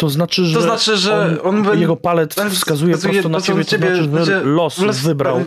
[0.03, 3.63] To znaczy, że, to znaczy, że on, on jego palec on wskazuje prosto na prosto
[3.63, 5.45] ciebie, to znaczy, że los wybrał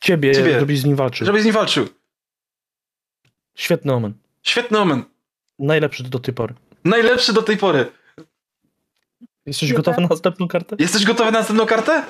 [0.00, 1.26] ciebie, ciebie, żebyś z nim walczył.
[1.26, 1.88] Żebyś z nim walczył.
[3.54, 4.16] Świetny moment.
[4.42, 5.06] Świetny moment.
[5.58, 6.54] Najlepszy do tej pory.
[6.84, 7.86] Najlepszy do tej pory.
[9.46, 10.02] Jesteś Nie gotowy tak.
[10.02, 10.76] na następną kartę?
[10.78, 12.02] Jesteś gotowy na następną kartę?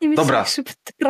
[0.00, 0.44] Nie Dobra.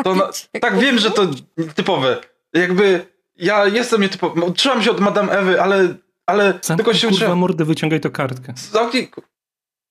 [0.04, 0.30] To na,
[0.60, 1.26] tak, wiem, że to
[1.74, 2.20] typowe.
[2.52, 3.06] Jakby
[3.36, 4.40] ja jestem nietypowy.
[4.40, 5.94] Uczyłam się od Madame Ewy, ale,
[6.26, 7.38] ale tylko Zamknij, się kurwa uczyłam.
[7.38, 8.54] mordy, wyciągaj to kartkę.
[8.56, 9.10] Zamknij.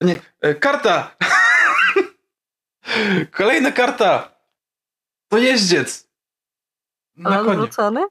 [0.01, 1.15] Nie, e, karta!
[3.31, 4.37] Kolejna karta!
[5.27, 6.07] To jeździec.
[7.15, 7.51] Na Ale konie.
[7.51, 8.01] odwrócony?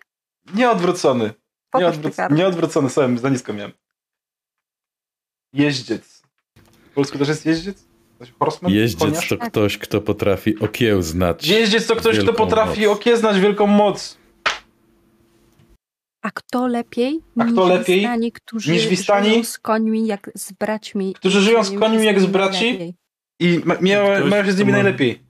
[0.55, 1.35] Nie odwrócony.
[1.75, 2.17] Nie, odwróc...
[2.47, 3.73] odwrócony, sobie za nisko miałem.
[5.53, 6.23] Jeździec.
[6.91, 7.85] W polsku też jest jeździec?
[8.39, 8.73] Horseman?
[8.73, 9.29] Jeździec Koniarz?
[9.29, 11.47] to ktoś, kto potrafi okiełznać.
[11.47, 12.97] Jeździec to ktoś, kto potrafi moc.
[12.97, 14.19] okieznać wielką moc.
[16.27, 19.29] A kto lepiej A niż kto lepiej Wistani, którzy niż Wistani?
[19.31, 21.15] żyją z końmi jak z braćmi.
[21.15, 22.95] Którzy żyją z końmi jak z braci?
[23.41, 25.23] I ma, Ktoś, mają się z nimi ma- najlepiej.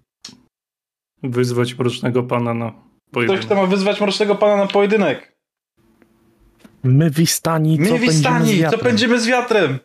[1.22, 2.82] Wyzwać mrocznego pana na Ktoś,
[3.12, 3.44] pojedynek.
[3.44, 5.36] kto ma wyzwać mrocznego pana na pojedynek.
[6.84, 8.80] My wistani, co My wistani, co wiatrem.
[8.80, 9.78] pędzimy z wiatrem.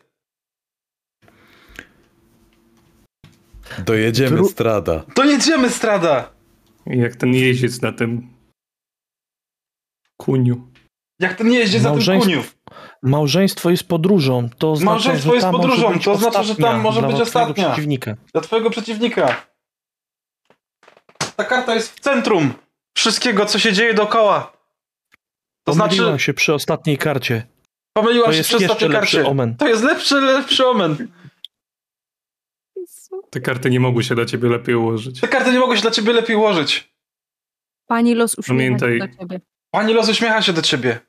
[3.85, 5.03] Dojedziemy Dru- strada.
[5.15, 6.31] To jedziemy, strada.
[6.85, 8.27] Jak ten jeździec na tym
[10.17, 10.70] kuniu.
[11.21, 12.43] Jak ten jeździec na tym Małżeństwo- kuniu.
[13.03, 14.49] Małżeństwo jest podróżą.
[14.57, 17.65] To oznacza, Małżeństwo że jest podróżą, to oznacza, że tam może dla być twojego ostatnia.
[17.71, 18.15] przeciwnika.
[18.33, 19.45] Dla twojego przeciwnika.
[21.35, 22.53] Ta karta jest w centrum
[22.97, 24.51] wszystkiego, co się dzieje dookoła.
[25.63, 27.47] To Pomyliłem znaczy, się przy ostatniej karcie.
[27.93, 29.31] pomyliłam To się jest przy jeszcze ostatniej lepszy karcie.
[29.31, 29.55] omen.
[29.57, 31.07] To jest lepszy, lepszy omen.
[33.29, 35.19] Te karty nie mogły się dla ciebie lepiej ułożyć.
[35.21, 36.93] Te karty nie mogą się dla ciebie lepiej ułożyć.
[37.87, 38.99] Pani los uśmiecha Pamiętaj.
[38.99, 39.41] się do ciebie.
[39.71, 40.99] Pani los uśmiecha się do ciebie.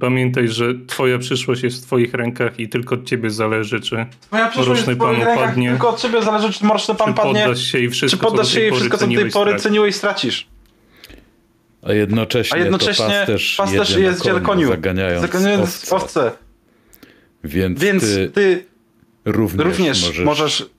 [0.00, 4.50] Pamiętaj, że twoja przyszłość jest w twoich rękach i tylko od ciebie zależy, czy, Moja
[4.56, 5.70] Mroczny pan upadnie.
[5.70, 8.46] tylko od ciebie zależy, czy mroczny pan czy padnie, poddasz się i czy wszystko, poddasz
[8.48, 10.48] co się i wszystko, co do tej pory ceniłeś, stracisz.
[11.82, 15.96] A jednocześnie, A jednocześnie to pasterz, pasterz jedzie jest na koniu, zaganiając, Zaganiając owce.
[15.96, 16.32] owce.
[17.44, 18.64] Więc, Więc ty, ty
[19.24, 20.70] również, również możesz, możesz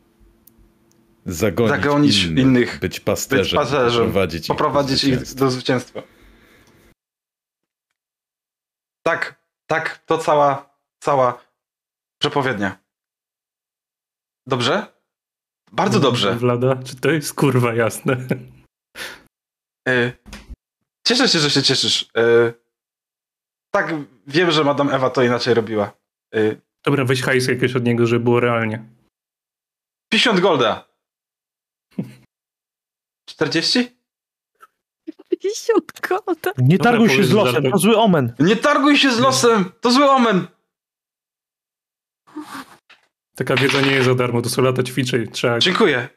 [1.25, 5.45] zagonić, zagonić innych, innych, być pasterzem, być pasterzem, poprowadzić, poprowadzić ich ich do zwycięstwa.
[5.45, 6.01] do zwycięstwa.
[9.03, 11.45] Tak, tak, to cała, cała
[12.21, 12.77] przepowiednia.
[14.47, 14.87] Dobrze?
[15.71, 16.35] Bardzo dobrze.
[16.35, 18.17] Vlada, czy to jest kurwa jasne?
[19.89, 20.13] Y,
[21.07, 22.01] Cieszę się, że się cieszysz.
[22.17, 22.53] Y,
[23.73, 23.93] Tak,
[24.27, 25.93] wiem, że Madame Ewa to inaczej robiła.
[26.35, 28.85] Y, Dobra, weź hajs jakieś od niego, żeby było realnie.
[30.11, 30.87] 50 golda.
[33.29, 34.00] 40?
[35.55, 36.51] 50 kota.
[36.57, 37.71] Nie Dobra, targuj się z losem, żartem.
[37.71, 38.33] to zły omen.
[38.39, 39.71] Nie targuj się z losem!
[39.81, 40.47] To zły omen!
[43.35, 45.27] Taka wiedza nie jest za darmo, to są lata ćwiczeń.
[45.31, 45.59] Trzeba...
[45.59, 46.09] Dziękuję.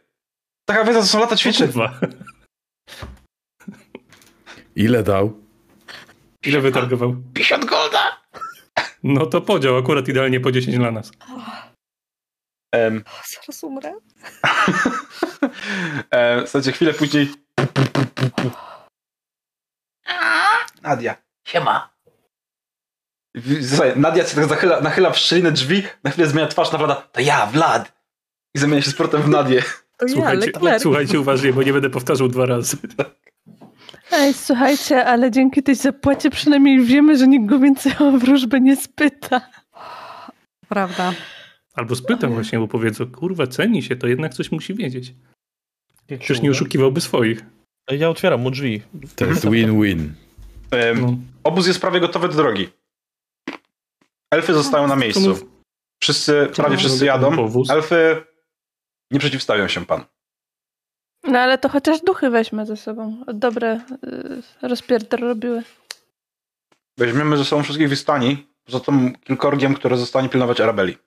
[0.69, 1.67] Taka wiedza to są lata ćwiczeń.
[1.67, 2.01] Kurwa.
[4.77, 5.41] Ile dał?
[6.47, 7.17] Ile wytargował?
[7.35, 8.21] 50 golda!
[9.03, 11.11] No to podział, akurat idealnie po 10 dla nas.
[12.75, 13.93] Em, Zaraz umrę.
[16.47, 17.33] słuchajcie, chwilę później.
[20.83, 21.17] Nadia.
[21.45, 21.95] Siema.
[23.69, 26.95] Słuchaj, Nadia się tak zachyla, nachyla w szczelinę drzwi, na chwilę zmienia twarz na Vlada.
[26.95, 27.93] To ja, Vlad!
[28.55, 29.63] I zamienia się z portem w Nadię.
[29.97, 30.83] To ja, Słuchajcie, Leclerc.
[30.83, 32.77] słuchajcie uważnie, bo nie będę powtarzał dwa razy.
[34.13, 38.77] Ej, słuchajcie, ale dzięki tej zapłacie przynajmniej wiemy, że nikt go więcej o wróżbę nie
[38.77, 39.41] spyta.
[40.69, 41.15] Prawda.
[41.75, 45.15] Albo spytam właśnie, bo powiedzą, kurwa, ceni się, to jednak coś musi wiedzieć.
[46.07, 47.45] Przecież nie oszukiwałby swoich.
[47.91, 48.83] Ja otwieram mu drzwi.
[49.17, 50.15] To jest win-win.
[51.01, 51.17] No.
[51.45, 52.69] Obóz jest prawie gotowy do drogi.
[54.31, 55.49] Elfy zostają na miejscu.
[56.03, 57.53] Wszyscy, prawie wszyscy jadą.
[57.71, 58.25] Elfy
[59.11, 60.05] nie przeciwstawią się pan.
[61.25, 63.25] No ale to chociaż duchy weźmy ze sobą.
[63.35, 63.81] Dobre
[64.63, 65.63] y, rozpierdol robiły.
[66.99, 70.99] Weźmiemy ze sobą wszystkich wystani, poza tą kilkorgiem, które zostanie pilnować Arabeli.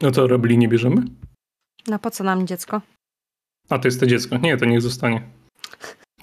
[0.00, 1.02] No to robili nie bierzemy?
[1.86, 2.80] No po co nam dziecko?
[3.68, 4.36] A to jest to dziecko.
[4.36, 5.22] Nie, to niech zostanie.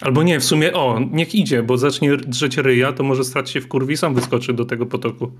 [0.02, 3.62] Albo nie, w sumie, o, niech idzie, bo zacznie drzeć ryja, to może strać się
[3.62, 5.32] w kurwi i sam wyskoczy do tego potoku.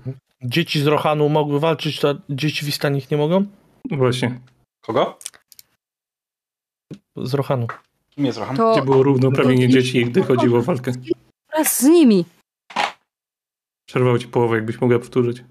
[0.42, 3.46] Dzieci z Rohanu mogły walczyć, a dzieci w Istanich nie mogą?
[3.90, 4.40] Właśnie.
[4.80, 5.18] Kogo?
[7.16, 7.66] Z Rohanu.
[8.10, 8.56] Kim jest Rohan?
[8.56, 10.92] To Gdzie było równoprawienie dzieci, gdy chodziło o walkę.
[11.52, 12.24] wraz z nimi.
[13.88, 15.44] Przerwało ci połowę, jakbyś mogła powtórzyć.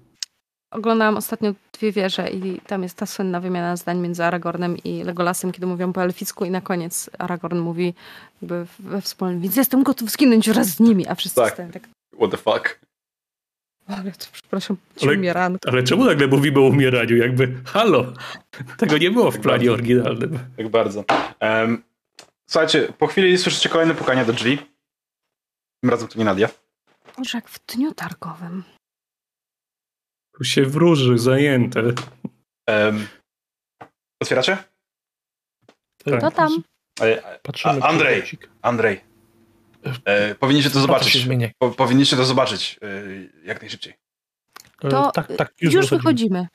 [0.70, 5.52] Oglądałam ostatnio dwie wieże i tam jest ta słynna wymiana zdań między Aragornem i Legolasem,
[5.52, 7.94] kiedy mówią po elficku i na koniec Aragorn mówi
[8.42, 11.52] jakby we wspólnym, więc jestem gotów skinąć wraz z nimi, a wszyscy Tak.
[11.52, 11.88] stoją tak,
[12.18, 12.80] What the fuck?
[13.88, 15.68] ale to, przepraszam, Ale- umieranko.
[15.68, 17.16] Ale czemu nagle mówimy o umieraniu?
[17.16, 18.12] Jakby, halo,
[18.78, 20.38] tego nie było w planie oryginalnym.
[20.56, 21.04] Tak bardzo.
[21.40, 21.82] Em,
[22.50, 24.58] słuchajcie, po chwili słyszycie kolejne pukanie do drzwi.
[25.82, 26.48] Tym razem to nie Nadia.
[27.18, 28.62] Może jak w dniu targowym.
[30.36, 31.82] Tu się wróży, zajęte.
[32.68, 33.06] Em,
[34.22, 34.56] otwieracie?
[36.04, 36.20] Tak.
[36.20, 36.62] To tam.
[37.00, 37.82] E, Patrzymy.
[37.82, 38.22] A- Andrzej.
[38.62, 39.00] Andrzej.
[40.04, 41.28] E, powinniście to zobaczyć.
[41.58, 42.88] Po, powinniście to zobaczyć e,
[43.46, 43.94] jak najszybciej.
[44.84, 45.98] E, To tak, tak, już, już, wychodzimy.
[46.38, 46.48] wychodzimy.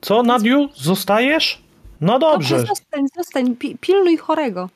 [0.00, 0.68] Co, Nadiu?
[0.74, 1.62] Zostajesz?
[2.00, 2.56] No dobrze.
[2.56, 4.70] Dobrze, zostań, zostań, pi- pilnuj chorego.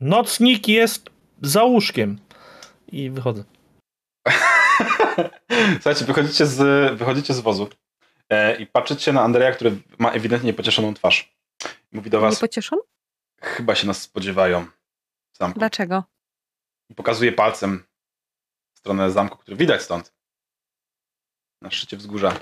[0.00, 1.10] Nocnik jest
[1.42, 2.18] za łóżkiem.
[2.92, 3.44] I wychodzę.
[5.74, 7.68] Słuchajcie, wychodzicie z, wychodzicie z wozu
[8.30, 11.36] e, i patrzycie na Andrzeja, który ma ewidentnie pocieszoną twarz.
[11.92, 12.82] Mówi do Nie was, pocieszony?
[13.42, 14.66] chyba się nas spodziewają
[15.32, 15.58] w zamku.
[15.58, 16.04] Dlaczego?
[16.90, 17.84] I pokazuje palcem
[18.74, 20.14] w stronę zamku, który widać stąd.
[21.62, 22.32] Na szczycie wzgórza.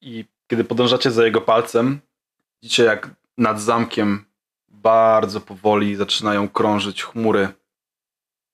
[0.00, 2.00] I kiedy podążacie za jego palcem,
[2.62, 4.24] widzicie jak nad zamkiem
[4.68, 7.48] bardzo powoli zaczynają krążyć chmury.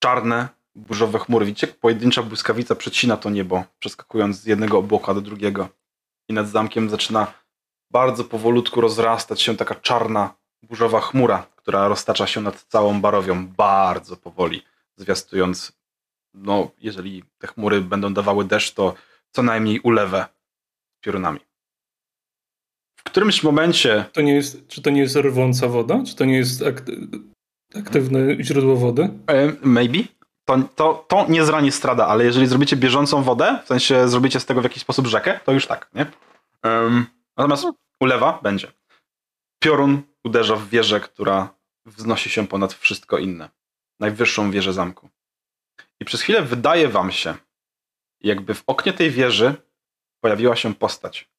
[0.02, 1.46] Czarne, burzowe chmury.
[1.46, 5.68] Widzicie, pojedyncza błyskawica przecina to niebo, przeskakując z jednego obłoka do drugiego.
[6.28, 7.32] I nad zamkiem zaczyna
[7.90, 14.16] bardzo powolutku rozrastać się taka czarna, burzowa chmura, która roztacza się nad całą barowią bardzo
[14.16, 14.62] powoli,
[14.96, 15.72] zwiastując,
[16.34, 18.94] no, jeżeli te chmury będą dawały deszcz, to
[19.30, 20.26] co najmniej ulewę
[21.00, 21.40] piorunami.
[22.96, 26.02] W którymś momencie To nie jest, czy to nie jest rwąca woda?
[26.06, 27.22] Czy to nie jest akty-
[27.74, 29.02] aktywne źródło wody?
[29.26, 29.98] E, Maybe.
[30.44, 34.46] To, to, to nie zrani strada, ale jeżeli zrobicie bieżącą wodę, w sensie zrobicie z
[34.46, 36.06] tego w jakiś sposób rzekę, to już tak, nie?
[36.62, 37.06] Em,
[37.36, 37.66] natomiast
[38.00, 38.72] ulewa będzie.
[39.58, 41.54] Piorun uderza w wieżę, która
[41.86, 43.50] wznosi się ponad wszystko inne.
[44.00, 45.08] Najwyższą wieżę zamku.
[46.00, 47.34] I przez chwilę wydaje wam się,
[48.20, 49.54] jakby w oknie tej wieży
[50.20, 51.34] pojawiła się postać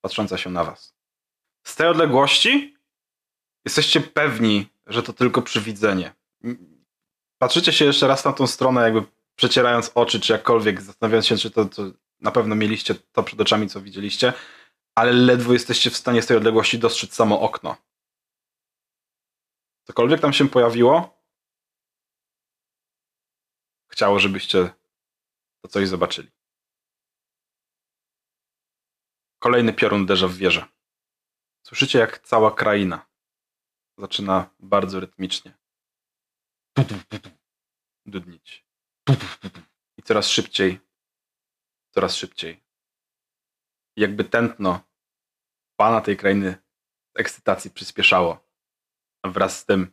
[0.00, 0.94] patrząca się na was.
[1.66, 2.76] Z tej odległości
[3.64, 6.14] jesteście pewni, że to tylko przywidzenie
[7.40, 9.02] patrzycie się jeszcze raz na tą stronę, jakby
[9.36, 11.82] przecierając oczy, czy jakkolwiek, zastanawiając się, czy to, to
[12.20, 14.32] na pewno mieliście to przed oczami, co widzieliście,
[14.94, 17.76] ale ledwo jesteście w stanie z tej odległości dostrzec samo okno.
[19.86, 21.22] Cokolwiek tam się pojawiło,
[23.88, 24.70] chciało, żebyście
[25.62, 26.30] to coś zobaczyli.
[29.38, 30.64] Kolejny piorun uderza w wieżę.
[31.66, 33.06] Słyszycie, jak cała kraina
[33.98, 35.60] zaczyna bardzo rytmicznie
[38.06, 38.66] dudnić.
[39.98, 40.80] I coraz szybciej,
[41.94, 42.60] coraz szybciej.
[43.96, 44.80] Jakby tętno
[45.76, 46.56] pana tej krainy
[47.16, 48.50] z ekscytacji przyspieszało.
[49.22, 49.92] A wraz z tym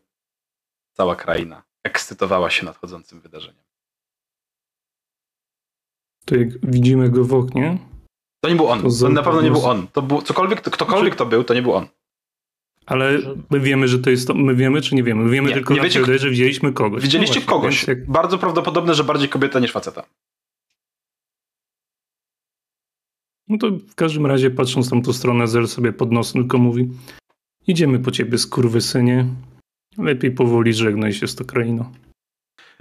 [0.93, 3.63] cała kraina ekscytowała się nadchodzącym wydarzeniem.
[6.25, 7.77] To jak widzimy go w oknie,
[8.43, 8.81] To nie był on.
[8.81, 9.87] To To na pewno nie był on.
[9.87, 11.87] To był, cokolwiek, ktokolwiek to był, to nie był on.
[12.87, 13.19] Ale
[13.49, 14.33] my wiemy, że to jest to.
[14.33, 15.23] My wiemy, czy nie wiemy?
[15.23, 17.03] My wiemy Nie, tylko, nie wiecie, że widzieliśmy kogoś.
[17.03, 17.87] Widzieliście No właśnie, kogoś.
[17.87, 20.03] Jak, Bardzo prawdopodobne, że bardziej kobieta niż faceta.
[23.47, 26.89] no to w każdym razie, patrząc w tamtą stronę, Zer sobie pod nos tylko mówi:
[27.67, 29.25] Idziemy po ciebie, skurwysynie.
[29.97, 31.91] Lepiej powoli żegnaj się z tą krainą.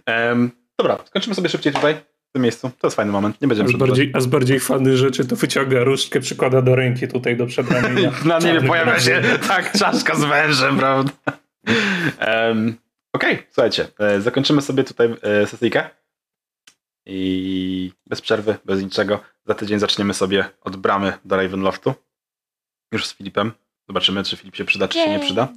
[0.06, 1.94] Em, dobra, skończymy sobie szybciej tutaj.
[2.36, 2.70] Tym miejscu.
[2.78, 3.40] To jest fajny moment.
[3.40, 7.36] Nie będziemy bardziej, a z bardziej fany rzeczy to wyciąga różdżkę, przykłada do ręki tutaj
[7.36, 8.12] do przedramienia.
[8.24, 11.12] Na niebie pojawia się tak, czaszka z wężem, prawda?
[12.28, 12.76] Um,
[13.12, 15.90] Okej, słuchajcie, e, zakończymy sobie tutaj e, sesyjkę.
[17.06, 19.20] I bez przerwy, bez niczego.
[19.46, 21.94] Za tydzień zaczniemy sobie od bramy do Ravenloftu.
[22.92, 23.52] Już z Filipem.
[23.88, 25.48] Zobaczymy, czy Filip się przyda, czy się nie przyda.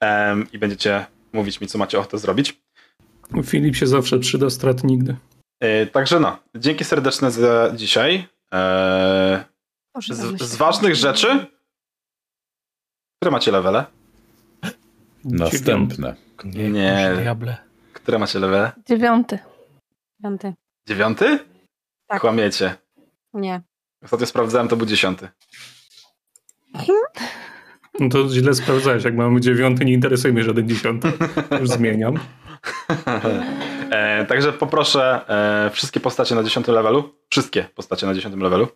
[0.00, 2.60] Em, I będziecie mówić mi, co macie ochotę zrobić.
[3.44, 5.16] Filip się zawsze przyda, strat nigdy.
[5.60, 8.28] E, Także no, dzięki serdeczne za dzisiaj.
[8.52, 9.44] E,
[10.08, 11.46] Z, z ważnych rzeczy,
[13.18, 13.84] które macie levele?
[15.24, 16.16] Następne.
[16.44, 17.34] Nie.
[17.92, 18.72] Które macie levele?
[18.88, 19.38] Dziewiąty.
[20.22, 20.54] Piąty.
[20.88, 21.38] Dziewiąty?
[22.06, 22.20] Tak.
[22.20, 22.74] Kłamiecie.
[23.34, 23.60] Nie.
[24.04, 25.28] Ostatnio sprawdzałem, to był dziesiąty.
[28.00, 29.04] No to źle sprawdzałeś.
[29.04, 31.12] Jak mamy dziewiąty, nie interesuje mnie żaden dziesiąty.
[31.60, 32.14] Już zmieniam.
[33.90, 37.14] e, także poproszę e, wszystkie postacie na dziesiątym levelu.
[37.30, 38.68] Wszystkie postacie na dziesiątym levelu.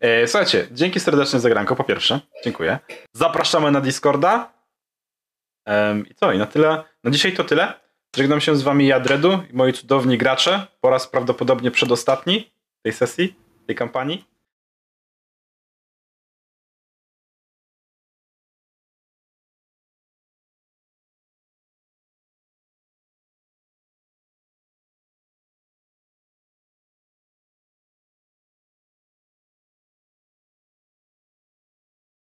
[0.00, 2.20] E, słuchajcie, dzięki serdecznie za granko, po pierwsze.
[2.44, 2.78] Dziękuję.
[3.12, 4.52] Zapraszamy na Discorda.
[6.10, 6.32] I co?
[6.32, 6.84] I na tyle.
[7.04, 7.72] Na dzisiaj to tyle.
[8.16, 10.66] Żegnam się z wami ja, Dredu i moi cudowni gracze.
[10.80, 12.50] Po raz prawdopodobnie przedostatni
[12.82, 13.34] tej sesji,
[13.66, 14.24] tej kampanii.